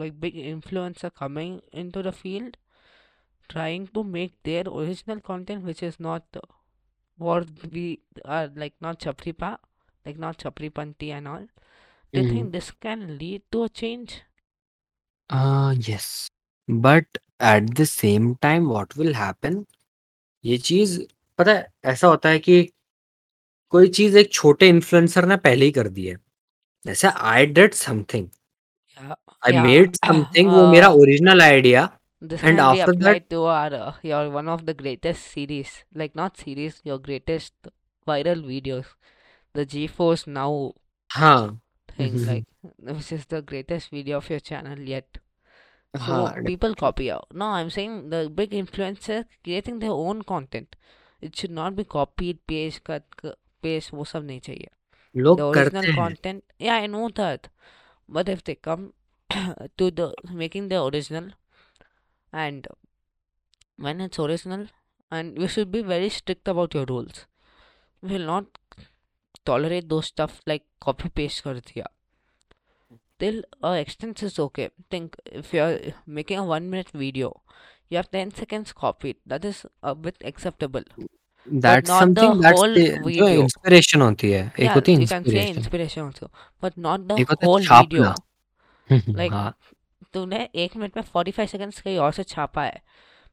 like 0.00 0.18
big 0.24 0.34
influencer 0.36 1.10
coming 1.22 1.60
into 1.72 2.02
the 2.02 2.12
field 2.12 2.56
trying 3.48 3.86
to 3.88 4.04
make 4.04 4.34
their 4.44 4.64
original 4.68 5.20
content 5.20 5.64
which 5.64 5.82
is 5.82 5.98
not 6.00 6.24
what 7.18 7.48
we 7.72 7.86
are 8.24 8.48
like 8.62 8.74
not 8.80 9.00
chapripa 9.00 9.50
like 10.06 10.18
not 10.26 10.38
chapripanti 10.38 11.10
and 11.18 11.28
all 11.28 11.46
do 12.12 12.20
you 12.20 12.26
mm-hmm. 12.26 12.36
think 12.36 12.52
this 12.52 12.70
can 12.70 13.18
lead 13.18 13.42
to 13.52 13.64
a 13.64 13.68
change? 13.68 14.22
Uh 15.30 15.74
yes. 15.78 16.28
But 16.68 17.18
at 17.40 17.74
the 17.74 17.86
same 17.86 18.36
time 18.36 18.68
what 18.68 18.96
will 18.96 19.14
happen? 19.14 19.66
ye 20.44 20.58
cheez 20.58 20.96
pata 21.38 21.58
hai 21.84 21.92
aisa 21.92 22.14
hota 22.14 22.28
hai 22.28 22.40
ki 22.48 22.62
कोई 23.72 23.88
चीज़ 23.88 24.16
एक 24.18 24.32
छोटे 24.32 24.68
influencer 24.68 25.24
ने 25.26 25.36
पहले 25.44 25.64
ही 25.64 25.72
कर 25.72 25.88
दी 25.88 26.04
है। 26.06 26.16
जैसे 26.84 27.08
I 27.08 27.46
did 27.46 27.72
something 27.74 28.28
I 29.46 29.58
made 29.62 29.96
something 29.96 30.50
वो 30.50 30.66
मेरा 30.72 30.88
original 30.98 31.42
idea 31.42 31.82
and 32.22 32.60
after 32.60 32.94
that 32.96 33.26
two 33.30 33.42
are 33.54 33.74
your 34.04 34.26
one 34.34 34.48
of 34.48 34.62
the 34.62 34.76
greatest 34.78 35.20
series 35.20 35.72
like 35.98 36.12
not 36.16 36.36
series 36.44 36.80
your 36.86 36.98
greatest 37.06 37.68
viral 38.08 38.42
videos 38.44 38.94
the 39.54 39.64
G 39.74 39.86
force 39.96 40.26
now 40.28 40.70
हाँ। 41.10 41.60
thing 41.97 42.25
like 42.25 42.45
which 42.77 43.11
is 43.11 43.25
the 43.27 43.41
greatest 43.41 43.89
video 43.89 44.17
of 44.17 44.29
your 44.29 44.39
channel 44.39 44.79
yet 44.79 45.19
so 45.93 46.01
हाँ 46.01 46.45
people 46.45 46.75
copy 46.75 47.11
out 47.11 47.27
no 47.33 47.45
i'm 47.45 47.69
saying 47.69 48.09
the 48.09 48.29
big 48.29 48.51
influencers 48.51 49.25
creating 49.43 49.79
their 49.79 49.91
own 49.91 50.21
content 50.21 50.75
it 51.21 51.35
should 51.35 51.51
not 51.51 51.75
be 51.75 51.83
copied 51.83 52.39
paste 52.47 52.83
cut 52.83 53.03
cut, 53.17 53.37
paste 53.61 53.93
वो 53.93 54.03
सब 54.11 54.23
नहीं 54.25 54.39
चाहिए 54.39 54.69
the 55.13 55.21
लोग 55.21 55.41
original 55.41 55.85
करते 55.85 55.87
हैं 55.87 55.95
content 55.97 56.43
yeah 56.67 56.83
i 56.83 56.87
know 56.87 57.09
that 57.21 57.49
but 58.17 58.29
if 58.35 58.43
they 58.43 58.55
come 58.55 58.93
to 59.77 59.91
the 59.91 60.07
making 60.43 60.69
the 60.69 60.81
original 60.83 61.27
and 62.33 62.67
when 63.77 64.01
it's 64.01 64.19
original 64.19 64.65
and 65.11 65.37
you 65.37 65.47
should 65.47 65.71
be 65.71 65.81
very 65.81 66.09
strict 66.09 66.47
about 66.47 66.73
your 66.73 66.85
rules 66.85 67.25
we 68.01 68.13
will 68.13 68.27
not 68.31 68.45
tolerate 69.50 69.88
those 69.88 70.08
stuff 70.12 70.40
like 70.50 70.64
copy 70.86 71.08
paste 71.20 71.44
कर 71.44 71.60
दिया 71.68 71.86
till 73.18 73.36
a 73.64 73.70
extent 73.82 74.22
is 74.22 74.38
okay 74.44 74.64
think 74.94 75.14
if 75.42 75.52
you're 75.56 75.76
making 76.06 76.38
a 76.38 76.44
one 76.44 76.66
minute 76.72 76.90
video 77.02 77.28
you 77.90 77.96
have 77.96 78.10
10 78.16 78.32
seconds 78.40 78.72
copied 78.72 79.16
that 79.32 79.46
is 79.50 79.60
a 79.82 79.94
bit 79.94 80.26
acceptable 80.30 80.82
but 80.98 81.62
that's 81.62 81.90
not 81.90 82.14
the 82.18 82.26
whole 82.26 82.76
जो 82.78 83.04
video 83.06 83.28
inspiration 83.44 84.02
होती 84.02 84.30
है 84.30 84.42
एक 84.44 84.66
yeah 84.66 84.74
होती 84.74 84.94
है 84.94 84.98
you 85.00 85.08
can 85.14 85.30
say 85.30 85.46
inspiration 85.54 86.02
also 86.08 86.28
but 86.64 86.78
not 86.88 87.08
the 87.08 87.18
है 87.18 87.24
whole 87.44 87.66
video 87.70 88.12
like 89.22 89.32
हाँ 89.32 89.56
तूने 90.14 90.48
एक 90.54 90.76
मिनट 90.76 90.96
में 90.96 91.02
45 91.16 91.48
सेकंड्स 91.50 91.80
कहीं 91.80 91.98
और 91.98 92.12
से 92.12 92.24
छापा 92.24 92.62
है 92.64 92.80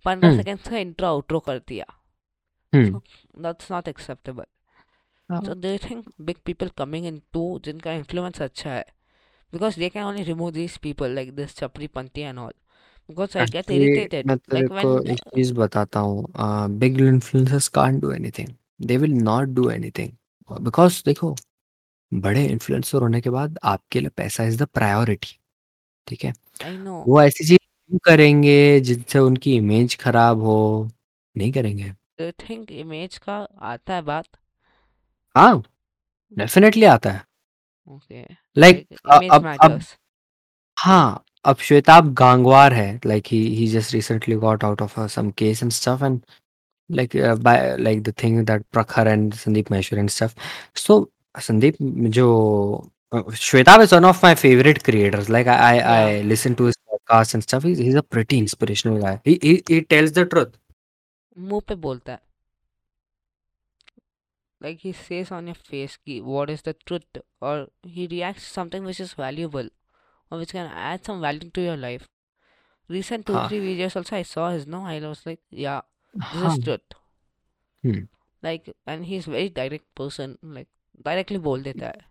15 0.07 0.23
हम्म 0.23 0.37
सेकंड्स 0.37 0.69
का 0.69 0.77
इंट्रो 0.77 1.07
आउट्रो 1.07 1.39
कर 1.39 1.59
दिया 1.67 1.85
हम्म 2.73 3.01
that's 3.43 3.71
not 3.71 3.93
acceptable 3.93 4.39
हाँ 4.39 4.62
so 5.31 5.53
they 5.53 5.77
think 5.77 6.05
big 6.21 6.35
people 6.45 6.69
coming 6.69 7.05
in 7.05 7.21
to 7.33 7.61
जिनका 7.65 7.91
इन्फ्लुएंस 7.93 8.41
अच्छा 8.41 8.69
है. 8.69 8.85
Because 9.53 9.79
they 9.79 9.89
can 9.89 10.03
only 10.03 10.23
remove 10.23 10.51
this 10.51 10.77
people 10.77 11.11
like 11.11 11.35
this 11.35 11.55
छपरी 11.55 11.87
पंथी 11.87 12.21
एंड 12.21 12.39
ऑल 12.39 12.53
जिनसे 28.79 29.19
उनकी 29.19 29.55
इमेज 29.55 29.97
खराब 29.97 30.39
हो. 30.39 30.89
नहीं 31.37 31.51
करेंगे. 31.51 31.93
का 33.17 33.47
आता 33.61 33.93
है 33.93 34.01
बात. 34.01 34.25
हाँ 35.35 35.63
डेफिनेटली 36.37 36.85
आता 36.85 37.11
है। 37.11 37.23
लाइक 38.57 38.87
अब 39.11 39.47
अब 39.61 39.79
हाँ 40.77 41.23
अब 41.45 41.57
श्वेताब 41.57 42.13
गांगवार 42.13 42.73
है 42.73 42.99
like 43.05 43.23
he 43.27 43.39
he 43.55 43.67
just 43.67 43.93
recently 43.93 44.35
got 44.35 44.63
out 44.63 44.81
of 44.81 44.99
some 45.07 45.31
case 45.31 45.63
and 45.63 45.71
stuff 45.71 46.03
and 46.03 46.19
like 46.91 47.17
by 47.39 47.77
like 47.77 48.03
the 48.03 48.13
thing 48.23 48.45
that 48.45 48.65
Prakhar 48.71 49.07
and 49.07 49.33
Sandeep 49.33 49.71
Maheshwar 49.71 49.99
and 49.99 50.09
stuff 50.09 50.33
so 50.75 51.11
Sandeep 51.41 51.75
जो 52.09 52.27
Shwetabh 53.35 53.81
is 53.81 53.95
one 53.95 54.05
of 54.05 54.25
my 54.25 54.35
favourite 54.35 54.81
creators 54.83 55.29
like 55.29 55.47
I 55.47 55.79
I 55.79 55.79
I 55.79 56.21
listen 56.21 56.53
to 56.53 56.65
his 56.65 56.77
podcast 56.77 57.35
and 57.35 57.43
stuff 57.43 57.67
he 57.67 57.73
is 57.87 57.97
a 57.97 58.01
pretty 58.01 58.37
inspirational 58.37 58.97
guy 58.97 59.19
he 59.27 59.63
he 59.69 59.81
tells 59.81 60.11
the 60.11 60.19
truth 60.19 60.45
मुँह 61.37 61.61
पे 61.67 61.75
बोलता 61.75 62.11
है। 62.11 62.19
like 64.63 64.79
he 64.79 64.91
says 64.93 65.31
on 65.31 65.47
your 65.47 65.59
face 65.69 65.97
what 66.31 66.49
is 66.49 66.61
the 66.61 66.73
truth 66.85 67.21
or 67.41 67.67
he 67.83 68.07
reacts 68.07 68.43
to 68.45 68.49
something 68.49 68.83
which 68.83 68.99
is 68.99 69.13
valuable 69.13 69.69
or 70.31 70.37
which 70.39 70.53
can 70.57 70.71
add 70.73 71.05
some 71.05 71.21
value 71.21 71.49
to 71.49 71.61
your 71.61 71.77
life 71.77 72.07
recent 72.89 73.25
two 73.25 73.33
huh. 73.33 73.47
three 73.47 73.59
videos 73.59 73.95
also 73.95 74.15
i 74.15 74.21
saw 74.21 74.49
his 74.51 74.67
no 74.67 74.85
i 74.85 74.99
was 74.99 75.25
like 75.25 75.41
yeah 75.49 75.81
this 76.13 76.23
huh. 76.27 76.47
is 76.51 76.63
truth 76.63 76.97
hmm. 77.83 77.99
like 78.41 78.73
and 78.85 79.05
he's 79.05 79.25
very 79.25 79.49
direct 79.49 79.85
person 79.95 80.37
like 80.41 80.67
directly 81.09 81.37
bold 81.37 81.67
at 81.67 82.01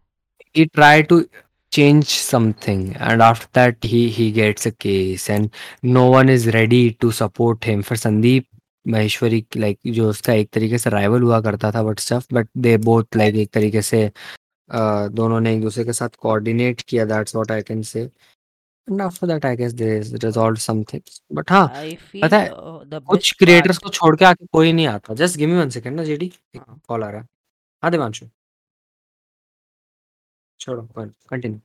he 0.52 0.66
tried 0.66 1.08
to 1.08 1.28
change 1.70 2.08
something 2.08 2.94
and 2.96 3.22
after 3.22 3.48
that 3.58 3.82
he 3.82 4.08
he 4.10 4.30
gets 4.30 4.66
a 4.66 4.72
case 4.86 5.28
and 5.30 5.50
no 5.82 6.08
one 6.14 6.28
is 6.28 6.46
ready 6.56 6.92
to 7.04 7.10
support 7.10 7.64
him 7.64 7.82
for 7.82 7.94
sandeep 7.94 8.46
Maheshwari 8.88 9.44
like 9.56 9.78
जो 9.86 10.08
उसका 10.10 10.32
एक 10.32 10.50
तरीके 10.52 10.78
से 10.78 10.90
rival 10.90 11.22
हुआ 11.22 11.40
करता 11.40 11.70
था 11.72 11.82
but 11.82 11.98
stuff 11.98 12.26
but 12.34 12.48
they 12.56 12.76
both 12.76 13.16
like 13.16 13.34
एक 13.34 13.50
तरीके 13.50 13.82
से 13.82 14.08
uh, 14.08 15.08
दोनों 15.10 15.40
ने 15.40 15.54
एक 15.54 15.62
दूसरे 15.62 15.84
के 15.84 15.92
साथ 15.92 16.08
कोऑर्डिनेट 16.08 16.80
किया 16.80 17.04
that's 17.04 17.34
what 17.36 17.50
I 17.52 17.62
can 17.62 17.82
say 17.82 18.02
and 18.02 19.02
after 19.02 19.26
that 19.26 19.46
I 19.46 19.56
guess 19.56 19.72
they 19.72 19.98
resolve 20.00 20.56
something 20.56 21.02
but 21.32 21.50
हाँ 21.50 21.66
पता 22.22 22.38
है 22.38 22.50
uh, 22.50 23.04
कुछ 23.06 23.32
क्रिएटर्स 23.32 23.78
को 23.78 23.90
छोड़ 23.90 24.16
के 24.16 24.24
आके 24.24 24.46
कोई 24.46 24.72
नहीं 24.72 24.86
आता। 24.86 25.14
Just 25.14 25.38
give 25.38 25.48
me 25.48 25.56
one 25.56 25.70
second 25.70 25.96
ना 25.96 26.04
जेडी 26.04 26.32
हाँ। 26.56 26.80
कॉल 26.88 27.04
आ 27.04 27.10
रहा 27.10 27.20
है। 27.20 27.28
हाँ 27.82 27.90
देवांशु 27.90 28.26
छोड़ो 30.60 30.88
continue 31.30 31.60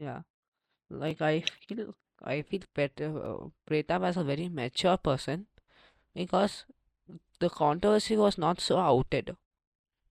yeah. 0.00 0.22
Like 0.90 1.20
I 1.22 1.40
feel 1.40 1.94
I 2.22 2.42
feel 2.42 2.62
better 2.74 3.08
uh, 3.18 3.48
Pratap 3.68 4.06
as 4.08 4.16
a 4.16 4.24
very 4.24 4.48
mature 4.48 4.96
person. 4.96 5.46
Because 6.16 6.64
the 7.40 7.50
controversy 7.50 8.16
was 8.16 8.38
not 8.38 8.60
so 8.60 8.78
outed 8.78 9.34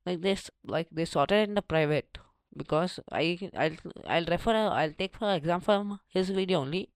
like 0.05 0.21
this 0.21 0.49
like 0.65 0.87
they 0.91 1.05
sorted 1.05 1.47
in 1.47 1.55
the 1.55 1.61
private 1.63 2.17
because 2.55 2.99
I 3.11 3.49
I'll 3.55 3.77
I'll 4.07 4.25
refer 4.25 4.55
I'll 4.55 4.93
take 4.93 5.15
for 5.15 5.33
example 5.33 5.99
his 6.09 6.29
video 6.31 6.61
only 6.61 6.87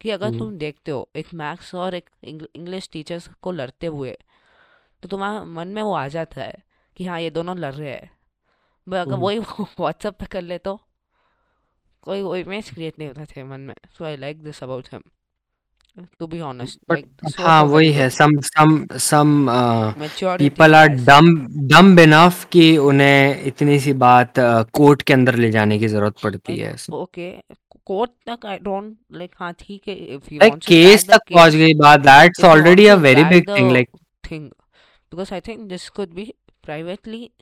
कि 0.00 0.10
अगर 0.10 0.38
तुम 0.38 0.56
देखते 0.58 0.90
हो 0.90 1.08
एक 1.16 1.32
maths 1.34 1.74
और 1.74 1.94
एक 1.94 2.08
English 2.24 2.88
teachers 2.92 3.28
को 3.42 3.52
लड़ते 3.52 3.86
हुए 3.86 4.16
तो 5.02 5.08
तुम्हारे 5.08 5.44
मन 5.46 5.68
में 5.68 5.82
वो 5.82 5.92
आ 5.94 6.06
जाता 6.08 6.42
है 6.42 6.62
कि 6.96 7.04
हाँ 7.06 7.20
ये 7.20 7.30
दोनों 7.30 7.56
लड़ 7.58 7.74
रहे 7.74 7.90
हैं 7.90 8.10
बट 8.86 8.96
अगर 8.96 9.12
हम्म। 9.12 9.22
वही 9.22 9.38
व्हाट्सएप 9.80 10.14
पे 10.20 10.26
कर 10.26 10.42
ले 10.42 10.58
तो 10.58 10.78
कोई 12.02 12.22
वो 12.22 12.34
इमेज 12.36 12.70
क्रिएट 12.70 12.98
नहीं 12.98 13.08
होता 13.08 13.24
थे 13.34 13.42
मन 13.44 13.60
में 13.60 13.74
so 13.98 14.04
I 14.04 14.16
like 14.16 14.42
this 14.42 14.62
about 14.62 14.88
him 14.92 15.02
to 16.18 16.26
be 16.26 16.40
honest 16.40 16.78
like 16.90 17.34
हाँ 17.38 17.62
वही 17.64 17.92
है 17.92 18.08
सम 18.10 18.38
सम 18.44 18.86
सम 19.06 19.46
पीपल 20.38 20.74
आर 20.74 20.88
डम 20.88 21.30
डम 21.72 21.98
इनफ 22.00 22.44
कि 22.52 22.76
उन्हें 22.90 23.42
इतनी 23.46 23.78
सी 23.80 23.92
बात 24.04 24.34
कोर्ट 24.78 25.02
के 25.02 25.12
अंदर 25.12 25.34
ले 25.36 25.50
जाने 25.50 25.78
की 25.78 25.88
ज़रूरत 25.88 26.20
पड़ती 26.22 26.56
है 26.56 26.74
ओके 26.92 27.32
कोर्ट 27.86 28.10
तक 28.28 28.46
आई 28.46 28.58
डोंट 28.62 28.96
लाइक 29.12 29.34
हाँ 29.40 29.52
ठीक 29.58 29.88
है 29.88 29.94
if 29.94 30.32
you 30.34 30.38
like 30.40 30.52
want 30.52 30.64
case 30.64 31.06
तक 31.10 31.32
पहुँच 31.34 31.54
गई 31.54 31.74
बात 31.74 32.00
that's 32.00 32.44
already 32.44 32.86
a 32.86 32.94
very 33.06 33.24
big 33.24 33.48
thing 33.56 33.72
like 33.72 33.88
thing 34.30 34.50
because 35.12 35.32
I 35.32 35.40
think 35.40 35.68
this 35.68 35.90
could 35.90 36.14
be 36.14 36.24
privately 36.62 37.32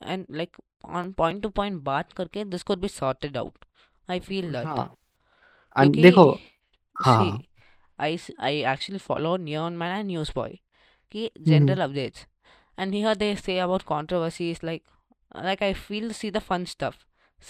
and 0.00 0.26
like 0.28 0.56
on 0.98 1.12
point 1.14 1.42
to 1.42 1.50
point 1.50 1.82
बात 1.84 2.12
करके 2.12 2.44
this 2.50 2.62
could 2.62 2.80
be 2.80 2.88
sorted 2.88 3.36
out. 3.36 3.64
I 4.08 4.18
feel 4.20 4.50
that. 4.52 4.66
हाँ 4.66 4.86
and 5.76 5.94
क्योंकि 5.94 6.02
देखो 6.02 6.30
हाँ 6.96 7.42
I 7.99 8.13
s- 8.13 8.31
I 8.49 8.61
actually 8.73 8.99
follow 9.05 9.35
Neon 9.37 9.77
Man 9.77 9.95
and 9.99 10.09
Newsboy 10.13 10.51
ki 11.13 11.29
general 11.51 11.83
updates 11.87 12.25
and 12.77 12.93
here 12.93 13.15
they 13.23 13.35
say 13.35 13.57
about 13.65 13.85
controversies 13.91 14.61
like 14.69 14.83
like 15.47 15.61
i 15.67 15.73
feel 15.85 16.11
see 16.19 16.29
the 16.37 16.41
fun 16.49 16.65
stuff 16.73 16.99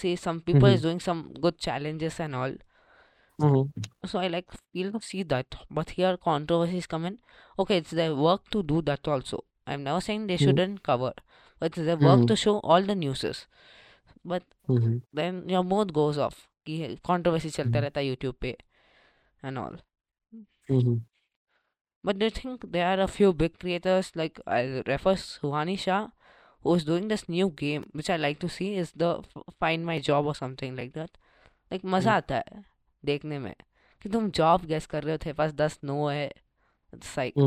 see 0.00 0.14
some 0.22 0.40
people 0.48 0.68
is 0.76 0.82
doing 0.86 1.00
some 1.08 1.20
good 1.44 1.58
challenges 1.66 2.18
and 2.26 2.34
all 2.40 2.54
so 4.12 4.18
i 4.18 4.26
like 4.28 4.50
feel 4.72 4.90
to 4.96 5.00
see 5.10 5.22
that 5.34 5.56
but 5.78 5.90
here 5.98 6.16
controversies 6.28 6.86
come 6.94 7.04
in 7.10 7.18
okay 7.58 7.76
it's 7.82 7.90
their 8.00 8.14
work 8.26 8.50
to 8.56 8.62
do 8.72 8.80
that 8.90 9.08
also 9.14 9.38
i'm 9.66 9.82
never 9.88 10.00
saying 10.08 10.26
they 10.26 10.36
shouldn't 10.46 10.82
cover 10.90 11.12
but 11.58 11.66
it's 11.76 11.86
their 11.90 11.96
work 12.08 12.26
to 12.32 12.36
show 12.44 12.56
all 12.58 12.82
the 12.92 12.94
newses 13.04 13.46
but 14.24 14.42
then 15.20 15.42
your 15.48 15.62
mood 15.74 15.92
goes 16.00 16.18
off 16.26 16.46
कि 16.68 16.76
controversy 17.10 17.50
चलता 17.56 17.78
रहता 17.86 18.00
है 18.00 18.06
YouTube 18.06 18.34
पे 18.40 18.56
and 19.48 19.58
all 19.64 19.76
But 22.03 22.17
do 22.19 22.25
you 22.25 22.31
think 22.31 22.65
there 22.71 22.87
are 22.87 23.01
a 23.03 23.07
few 23.07 23.33
big 23.33 23.57
creators 23.59 24.11
like 24.15 24.39
I 24.45 24.83
refer 24.87 25.13
Suhani 25.15 25.77
Shah 25.83 26.09
who's 26.63 26.83
doing 26.85 27.07
this 27.07 27.27
new 27.29 27.49
game 27.49 27.85
which 27.93 28.09
I 28.09 28.17
like 28.17 28.39
to 28.39 28.49
see 28.49 28.67
is 28.83 28.91
the 29.03 29.09
find 29.59 29.85
my 29.85 29.99
job 29.99 30.25
or 30.25 30.35
something 30.35 30.75
like 30.75 30.93
that 30.93 31.17
like 31.71 31.83
मज़ा 31.85 32.13
आता 32.17 32.35
है 32.35 32.63
देखने 33.05 33.39
में 33.39 33.53
कि 34.01 34.09
तुम 34.09 34.29
job 34.39 34.65
guess 34.65 34.85
कर 34.93 35.03
रहे 35.03 35.13
हो 35.13 35.17
थे 35.25 35.33
पास 35.41 35.53
दस 35.61 35.79
नो 35.83 36.07
है 36.07 36.29
it's 36.95 37.15
like 37.17 37.39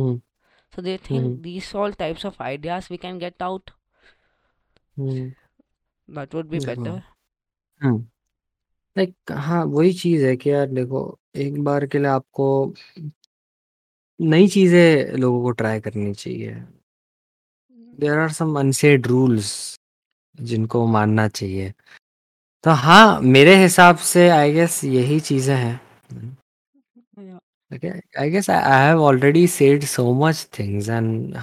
so 0.74 0.82
do 0.82 0.90
you 0.90 0.98
think 1.08 1.42
these 1.48 1.74
all 1.82 1.92
types 2.04 2.24
of 2.30 2.40
ideas 2.48 2.88
we 2.94 2.98
can 3.04 3.18
get 3.18 3.42
out 3.50 3.70
that 6.16 6.34
would 6.34 6.50
be 6.50 6.58
better 6.72 6.96
like 8.98 9.14
हाँ 9.46 9.64
वही 9.64 9.92
चीज़ 10.02 10.24
है 10.26 10.36
कि 10.36 10.50
यार 10.50 10.66
देखो 10.78 11.00
एक 11.38 11.58
बार 11.64 11.86
के 11.86 11.98
लिए 11.98 12.08
आपको 12.08 12.46
नई 14.20 14.48
चीज़ें 14.48 15.16
लोगों 15.18 15.42
को 15.42 15.50
ट्राई 15.60 15.80
करनी 15.80 16.12
चाहिए। 16.14 16.54
देर 18.00 18.18
आर 18.18 18.30
सम 18.32 18.58
रूल्स 19.06 19.50
जिनको 20.34 20.86
मानना 20.86 21.28
चाहिए। 21.28 21.72
तो 22.64 22.70
हाँ 22.82 23.20
मेरे 23.22 23.54
हिसाब 23.62 23.96
से 24.12 24.28
आई 24.30 24.52
गेस 24.52 24.82
यही 24.84 25.18
चीज़ें 25.20 25.56
हैं। 25.56 25.80
I 28.20 28.30
guess 28.30 28.50
I 28.50 28.86
have 28.86 29.02
already 29.02 29.46
said 29.48 29.84
so 29.84 30.12
much 30.24 30.48
things 30.58 30.88
and 30.88 31.36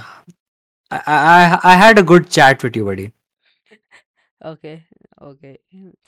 I 0.91 1.75
had 1.81 1.99
a 1.99 2.01
good 2.03 2.25
chat 2.25 2.63
with 2.65 2.77
you 2.77 2.85
buddy 2.85 3.05
okay 4.41 4.75
okay 5.27 5.53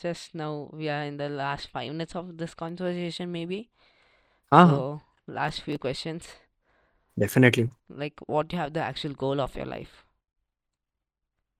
just 0.03 0.35
now 0.35 0.77
we 0.77 0.87
are 0.87 1.05
in 1.07 1.17
the 1.17 1.29
last 1.31 1.69
five 1.71 1.93
minutes 1.93 2.15
of 2.15 2.25
this 2.41 2.53
conversation 2.53 3.29
may 3.29 3.45
be 3.45 3.65
uh-huh. 4.52 4.76
so 4.76 5.00
last 5.28 5.62
few 5.62 5.78
questions 5.78 6.28
definitely 7.18 7.70
like 7.88 8.20
what 8.26 8.52
you 8.52 8.58
have 8.58 8.72
the 8.72 8.80
actual 8.80 9.14
goal 9.14 9.40
of 9.40 9.56
your 9.56 9.66
life 9.66 10.04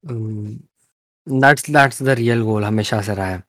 um, 0.08 0.62
that's 1.26 1.62
that's 1.62 1.98
the 1.98 2.14
real 2.16 2.44
goal 2.44 2.64
हमेशा 2.64 3.00
से 3.02 3.14
रहा 3.14 3.26
है 3.26 3.42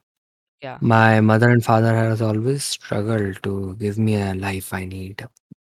yeah 0.64 0.78
my 0.82 1.20
mother 1.30 1.50
and 1.50 1.66
father 1.66 1.94
has 1.96 2.22
always 2.22 2.64
struggled 2.64 3.40
to 3.44 3.76
give 3.80 3.98
me 3.98 4.16
a 4.16 4.34
life 4.34 4.74
I 4.74 4.86
need. 4.86 5.26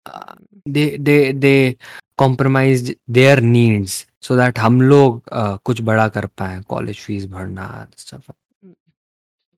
Uh, 0.06 0.34
they 0.66 0.96
they 1.08 1.32
they 1.32 1.76
compromised 2.16 2.94
their 3.18 3.40
needs 3.40 4.06
so 4.20 4.36
that 4.36 4.58
हम 4.58 4.80
लोग 4.82 5.22
uh, 5.32 5.58
कुछ 5.64 5.80
बड़ा 5.80 6.08
कर 6.08 6.26
पाए 6.26 6.60
कॉलेज 6.68 7.00
फीस 7.00 7.26
भरना 7.26 7.88
stuff. 7.96 8.30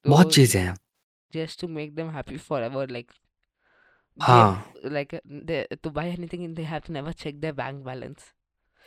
बहुत 0.06 0.26
so 0.26 0.32
चीजें 0.32 0.60
हैं 0.60 0.76
just 1.34 1.60
to 1.62 1.68
make 1.78 1.94
them 1.94 2.10
happy 2.16 2.38
forever 2.48 2.86
like 2.96 3.08
they 4.17 4.25
हाँ। 4.25 4.63
like 4.85 5.13
uh, 5.13 5.19
they 5.49 5.65
to 5.83 5.89
buy 5.91 6.07
anything 6.09 6.53
they 6.53 6.63
have 6.63 6.83
to 6.83 6.91
never 6.91 7.13
check 7.13 7.39
their 7.41 7.53
bank 7.53 7.83
balance. 7.83 8.31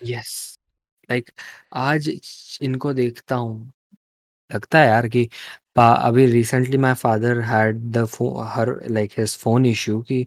Yes 0.01 0.59
like 1.11 1.31
आज 1.76 2.09
इनको 2.62 2.93
देखता 2.95 3.35
हूँ। 3.37 3.72
लगता 4.51 4.79
है 4.81 4.87
यार 4.89 5.09
कि 5.09 5.29
पा 5.76 5.89
अभी 6.09 6.26
recently 6.26 6.79
my 6.79 6.95
father 6.95 7.41
had 7.45 7.79
the 7.97 8.07
her 8.55 8.70
like 8.91 9.12
his 9.18 9.37
phone 9.39 9.66
issue 9.66 10.01
कि 10.11 10.26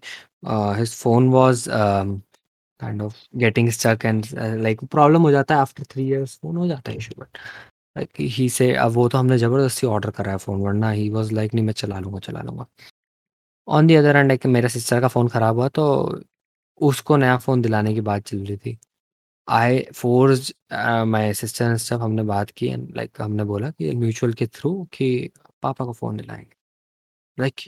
his 0.79 0.95
phone 0.95 1.29
was 1.29 1.65
kind 1.69 3.01
of 3.01 3.17
getting 3.39 3.69
stuck 3.71 4.05
and 4.05 4.25
like 4.61 4.83
problem 4.91 5.21
हो 5.21 5.31
जाता 5.31 5.55
है 5.55 5.61
आफ्टर 5.61 5.83
थ्री 5.91 6.07
इयर्स 6.07 6.37
फ़ोन 6.41 6.57
हो 6.57 6.67
जाता 6.67 6.91
है 6.91 6.97
इशू 6.97 7.21
बट 7.21 7.37
लाइक 7.97 8.09
ही 8.37 8.49
से 8.49 8.73
अब 8.75 8.91
वो 8.91 9.07
तो 9.09 9.17
हमने 9.17 9.37
ज़बरदस्ती 9.37 9.87
ऑर्डर 9.87 10.11
करा 10.19 10.31
है 10.31 10.37
फ़ोन 10.37 10.61
वरना 10.61 10.89
ही 10.91 11.09
वाज 11.09 11.31
लाइक 11.33 11.53
नहीं 11.53 11.65
मैं 11.65 11.73
चला 11.73 11.99
लूँगा 11.99 12.19
चला 12.19 12.41
लूँगा। 12.41 12.65
ऑन 13.67 13.87
दी 13.87 13.95
अदर 13.95 14.15
एंड 14.15 14.45
मेरे 14.47 14.69
सिस्टर 14.69 14.99
का 15.01 15.07
फ़ोन 15.07 15.27
ख़राब 15.29 15.55
हुआ 15.55 15.67
तो 15.69 15.83
उसको 16.81 17.17
नया 17.17 17.37
फ़ोन 17.37 17.61
दिलाने 17.61 17.93
की 17.93 18.01
बात 18.01 18.23
चल 18.27 18.37
रही 18.39 18.57
थी 18.57 18.77
I 19.47 19.81
force 19.95 20.53
my 21.07 21.33
sister 21.35 21.65
and 21.65 21.77
stuff 21.77 22.01
हमने 22.01 22.23
बात 22.25 22.51
की 22.57 22.67
एंड 22.67 22.95
लाइक 22.97 23.21
हमने 23.21 23.43
बोला 23.45 23.69
कि 23.71 23.95
म्यूचुअल 23.95 24.33
के 24.35 24.47
थ्रू 24.49 24.73
कि 24.93 25.09
पापा 25.63 25.85
को 25.85 25.93
फ़ोन 25.93 26.17
दिलाएँगे। 26.17 26.55
लाइक 27.37 27.61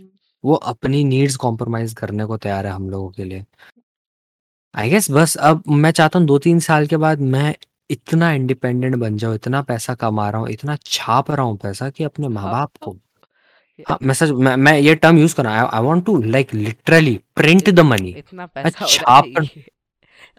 वो 0.43 0.55
अपनी 0.67 1.03
नीड्स 1.05 1.35
कॉम्प्रोमाइज़ 1.37 1.95
करने 1.95 2.25
को 2.27 2.37
तैयार 2.37 2.67
है 2.67 2.73
हम 2.73 2.89
लोगों 2.89 3.09
के 3.11 3.23
लिए। 3.25 3.45
आई 4.73 4.89
गेस 4.89 5.09
बस 5.11 5.35
अब 5.39 5.63
मैं 5.69 5.89
चाहता 5.91 6.19
हूँ 6.19 6.25
2-3 6.27 6.59
साल 6.59 6.85
के 6.87 6.97
बाद 6.97 7.19
मैं 7.23 7.53
इतना 7.89 8.31
इंडिपेंडेंट 8.33 8.95
बन 8.95 9.17
जाऊँ, 9.17 9.35
इतना 9.35 9.61
पैसा 9.63 9.95
कमा 9.95 10.29
रहा 10.29 10.41
हूँ, 10.41 10.49
इतना 10.49 10.75
छाप 10.85 11.31
रहा 11.31 11.45
हूँ 11.45 11.57
पैसा 11.57 11.89
कि 11.89 12.03
अपने 12.03 12.27
माँ-बाप 12.29 12.77
को 12.81 12.91
हाँ, 13.79 14.55
मैं 14.57 14.77
ये 14.79 14.95
टर्म 14.95 15.17
यूज़ 15.17 15.35
कर 15.35 15.47
I 15.47 15.65
I 15.73 15.81
want 15.83 16.05
to 16.05 16.21
like 16.21 16.53
literally 16.53 17.19
print 17.35 17.69
the 17.69 17.79
money. 17.79 18.09
इतना 18.17 18.45
पैसा 18.45 18.85
छाप 18.85 19.25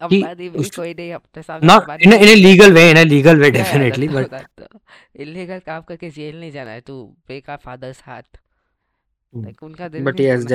in 0.03 2.13
in 2.13 2.37
legal 2.37 2.73
way 2.73 2.91
in 2.91 2.99
legal 3.09 3.41
way 3.41 3.51
definitely 3.51 4.09
but 4.09 4.45
illegal 5.17 5.59
काम 5.67 5.83
करके 5.89 6.11
जेल 6.11 6.39
नहीं 6.41 6.51
जाना 6.53 6.71
है 6.71 6.81
तू 6.87 7.03
बेकार 7.29 7.59
फादर्स 7.65 8.03
हाथ 8.07 8.39
उनका 9.63 9.89
दिल 9.89 10.05
बट 10.05 10.21
यस 10.21 10.47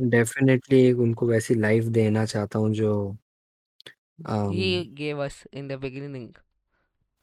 डेफिनेटली 0.00 0.90
उनको 0.92 1.26
वैसी 1.26 1.54
लाइफ 1.54 1.84
देना 2.00 2.24
चाहता 2.24 2.58
हूँ 2.58 2.72
जो 2.74 3.16
gave 4.98 5.18
us 5.22 5.34
in 5.52 5.66
the 5.70 5.76
beginning 5.80 6.28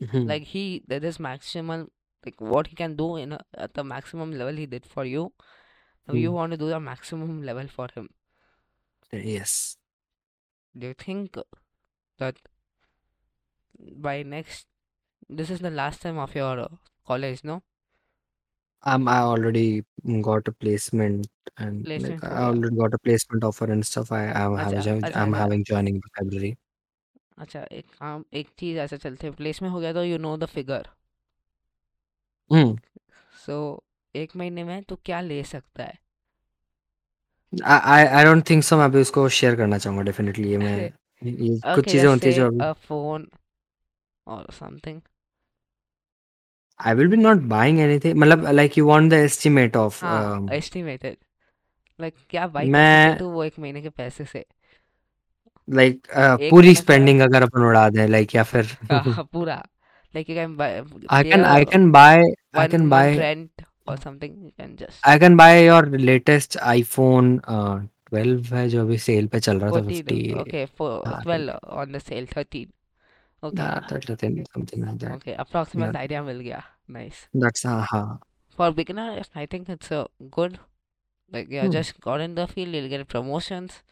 hmm, 0.02 0.28
like 0.28 0.44
he 0.50 0.64
that 0.92 1.06
is 1.12 1.16
maximum 1.26 1.86
like 2.25 2.41
what 2.41 2.69
he 2.69 2.77
can 2.77 2.97
do 2.97 3.17
in 3.17 3.33
a, 3.33 3.41
at 3.55 3.75
the 3.75 3.85
maximum 3.85 4.33
level 4.33 4.55
he 4.55 4.67
did 4.67 4.87
for 4.87 5.05
you 5.05 5.33
now 6.09 6.15
you 6.15 6.31
hmm, 6.31 6.33
want 6.33 6.53
to 6.53 6.59
do 6.59 6.69
the 6.69 6.81
maximum 6.81 7.43
level 7.43 7.69
for 7.69 7.89
him 7.97 8.09
yes 9.13 9.77
do 10.75 10.87
you 10.87 10.95
think 10.95 11.37
that 12.19 12.37
by 13.97 14.23
next 14.23 14.67
this 15.29 15.51
is 15.51 15.61
the 15.61 15.71
last 15.71 16.03
time 16.03 16.19
of 16.19 16.35
your 16.35 16.61
uh, 16.61 16.69
college 17.07 17.45
no 17.45 17.63
um, 18.83 19.09
I 19.09 19.19
already 19.21 19.85
got 20.23 20.49
a 20.49 20.53
placement 20.53 21.27
and 21.59 21.89
like 22.03 22.19
placement 22.19 22.25
हो 22.31 22.37
I 22.37 22.43
गया 22.45 22.49
already 22.49 22.77
got 22.77 22.95
a 22.95 22.99
placement 22.99 23.45
offer 23.45 23.71
and 23.71 23.85
stuff 23.87 24.13
I 24.13 24.25
am 24.25 24.57
अच्छा 24.63 24.83
having 24.83 24.87
अच्छा 24.87 25.09
I'm 25.15 25.33
अच्छा 25.33 25.45
having 25.45 25.65
joining 25.65 25.97
in 25.97 26.03
February 26.17 26.57
अच्छा 27.45 27.61
एक 27.73 27.87
काम 27.99 28.25
एक 28.41 28.49
चीज 28.59 28.77
ऐसा 28.79 28.97
चलते 29.05 29.27
हैं 29.27 29.35
प्लेसमेंट 29.37 29.73
हो 29.75 29.81
गया 29.81 29.93
तो 29.93 30.03
यू 30.05 30.19
नो 30.29 30.37
द 30.37 30.47
फिगर 30.57 30.89
हम्म। 32.52 32.78
सो 33.46 33.84
एक 34.16 34.36
महीने 34.36 34.64
में 34.64 34.84
तो 34.84 34.96
क्या 35.06 35.22
ले 35.22 35.44
सकता 35.44 35.84
है? 35.84 35.98
I 37.54 37.98
I 38.20 38.24
don't 38.26 38.46
think 38.50 38.64
so 38.64 38.78
मैं 38.78 38.86
अभी 38.86 39.02
उसको 39.02 39.30
शेयर 39.30 39.56
करना 39.56 39.78
चाहूँगा 39.78 40.04
डेफिनेटली 40.04 40.52
ये 40.52 40.58
मैं 40.58 40.78
ये 40.78 41.60
कुछ 41.60 41.80
okay 41.80 41.92
चीज़ें 41.92 42.04
just 42.04 42.14
होती 42.14 42.28
है 42.28 42.34
say 42.34 42.38
जो 42.38 42.48
अभी 42.48 42.60
a 42.60 42.74
phone 42.90 43.26
or 44.28 44.42
something. 44.62 45.02
I 46.80 46.94
will 46.94 47.10
be 47.12 47.18
not 47.18 47.44
buying 47.50 47.82
anything 47.82 48.18
मतलब 48.18 48.48
like 48.54 48.78
you 48.78 48.86
want 48.86 49.10
the 49.10 49.20
estimate 49.30 49.76
of 49.76 50.02
हाँ 50.02 50.40
um, 50.40 50.52
एस्टिमेटेड 50.52 51.18
लाइक 52.00 52.16
क्या 52.30 52.48
बाई 52.48 52.66
कर 52.66 52.72
सकते 52.72 52.72
मैं 52.72 53.18
तू 53.18 53.30
वो 53.30 53.44
एक 53.44 53.60
महीने 53.60 53.82
के 53.82 53.90
पैसे 53.90 54.26
से? 54.26 54.46
लाइक 55.68 56.08
uh, 56.08 56.42
एक 56.42 56.50
पूरी 56.52 56.68
महीने 56.68 56.74
का 56.74 56.82
स्पेंडिंग 56.82 57.22
अगर 57.22 57.44
अपन 57.44 57.62
उड़ा 57.62 57.90
दें 57.90 58.08
लाइक 58.08 58.36
या 58.36 58.44
फिर 58.44 58.66
हाँ, 58.92 59.24
पूरा 60.13 60.15
like 60.15 60.31
you 60.31 60.37
can 60.37 60.57
I 61.11 61.23
pay 61.23 61.31
can 61.31 61.45
I 61.45 61.65
can 61.65 61.93
buy 61.93 62.17
I 62.55 62.59
one 62.59 62.71
can 62.71 62.89
month 62.89 62.91
buy 62.91 63.19
rent 63.19 63.63
or 63.89 63.97
something 63.97 64.45
you 64.45 64.51
can 64.59 64.77
just 64.77 65.07
I 65.07 65.19
can 65.19 65.37
buy 65.37 65.53
your 65.65 65.83
latest 66.09 66.57
iPhone 66.63 67.41
uh, 67.57 67.77
12 68.11 68.53
है 68.53 68.69
जो 68.69 68.81
अभी 68.81 68.99
सेल 68.99 69.27
पे 69.27 69.41
चल 69.41 69.59
रहा 69.61 69.71
था 69.71 69.81
14 69.81 70.03
50 70.03 70.35
okay 70.41 70.67
for 70.81 71.03
हाँ 71.07 71.23
12 71.23 71.59
on 71.83 71.93
the 71.97 72.01
sale 72.01 72.27
13 72.35 72.67
okay 73.43 73.59
हाँ, 73.59 73.81
13 73.91 74.45
something 74.55 74.85
like 74.85 74.99
that 74.99 75.13
okay 75.13 75.37
approximate 75.45 75.95
yeah 75.95 76.01
idea 76.05 76.23
मिल 76.23 76.41
गया 76.41 76.63
nice 76.97 77.21
that's 77.45 77.67
हाँ 77.67 77.87
हाँ 77.91 78.21
for 78.59 78.73
beginner 78.73 79.23
I 79.35 79.47
think 79.47 79.69
it's 79.69 79.91
a 79.91 80.07
good 80.31 80.59
like 81.33 81.51
yeah 81.51 81.67
hmm. 81.67 81.73
just 81.73 82.01
got 82.01 82.21
in 82.21 82.35
the 82.35 82.47
field 82.47 82.75
you'll 82.75 82.89
get 82.89 83.09
promotions 83.09 83.83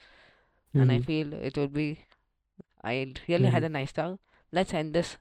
and 0.75 0.91
I 0.93 0.99
Mhm. 0.99 1.05
feel 1.05 1.33
it 1.33 1.57
would 1.57 1.73
be 1.73 2.01
I 2.85 3.15
really 3.29 3.49
had 3.49 3.63
Mhm. 3.63 3.67
a 3.67 3.69
nice 3.69 3.93
talk 3.93 4.19
let's 4.53 4.75
end 4.75 4.95
this 4.95 5.17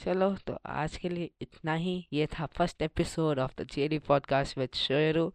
चलो 0.03 0.35
तो 0.35 0.59
आज 0.65 0.97
के 0.97 1.09
लिए 1.09 1.31
इतना 1.41 1.73
ही। 1.73 2.07
ये 2.13 2.27
था 2.27 2.45
first 2.45 2.81
episode 2.81 3.39
of 3.39 3.61
the 3.61 3.67
JD 3.71 3.99
podcast 3.99 4.57
with 4.57 4.69
Sheru 4.73 5.33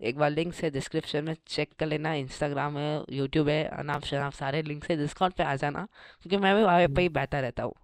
एक 0.00 0.18
बार 0.18 0.30
लिंक 0.30 0.54
से 0.54 0.70
डिस्क्रिप्शन 0.70 1.24
में 1.24 1.36
चेक 1.46 1.72
कर 1.78 1.86
लेना। 1.86 2.14
इंस्टाग्राम 2.14 2.78
है 2.78 3.04
यूट्यूब 3.10 3.48
है 3.48 3.64
अनाप 3.64 4.04
शनाप 4.04 4.32
सारे 4.32 4.62
लिंक 4.62 4.84
से 4.84 4.96
डिस्काउंट 4.96 5.34
पे 5.34 5.42
आ 5.42 5.56
जाना 5.56 5.88
क्योंकि 6.22 6.36
मैं 6.36 6.56
भी 6.56 6.62
वहाँ 6.62 6.88
पे 6.88 7.02
ही 7.02 7.08
बैठा 7.08 7.40
रहता 7.40 7.62
हूँ। 7.62 7.74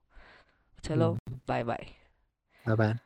चलो 0.85 1.19
बाय 1.49 1.65
बाय 1.65 1.87
बाय 2.67 2.77
बाय 2.77 2.99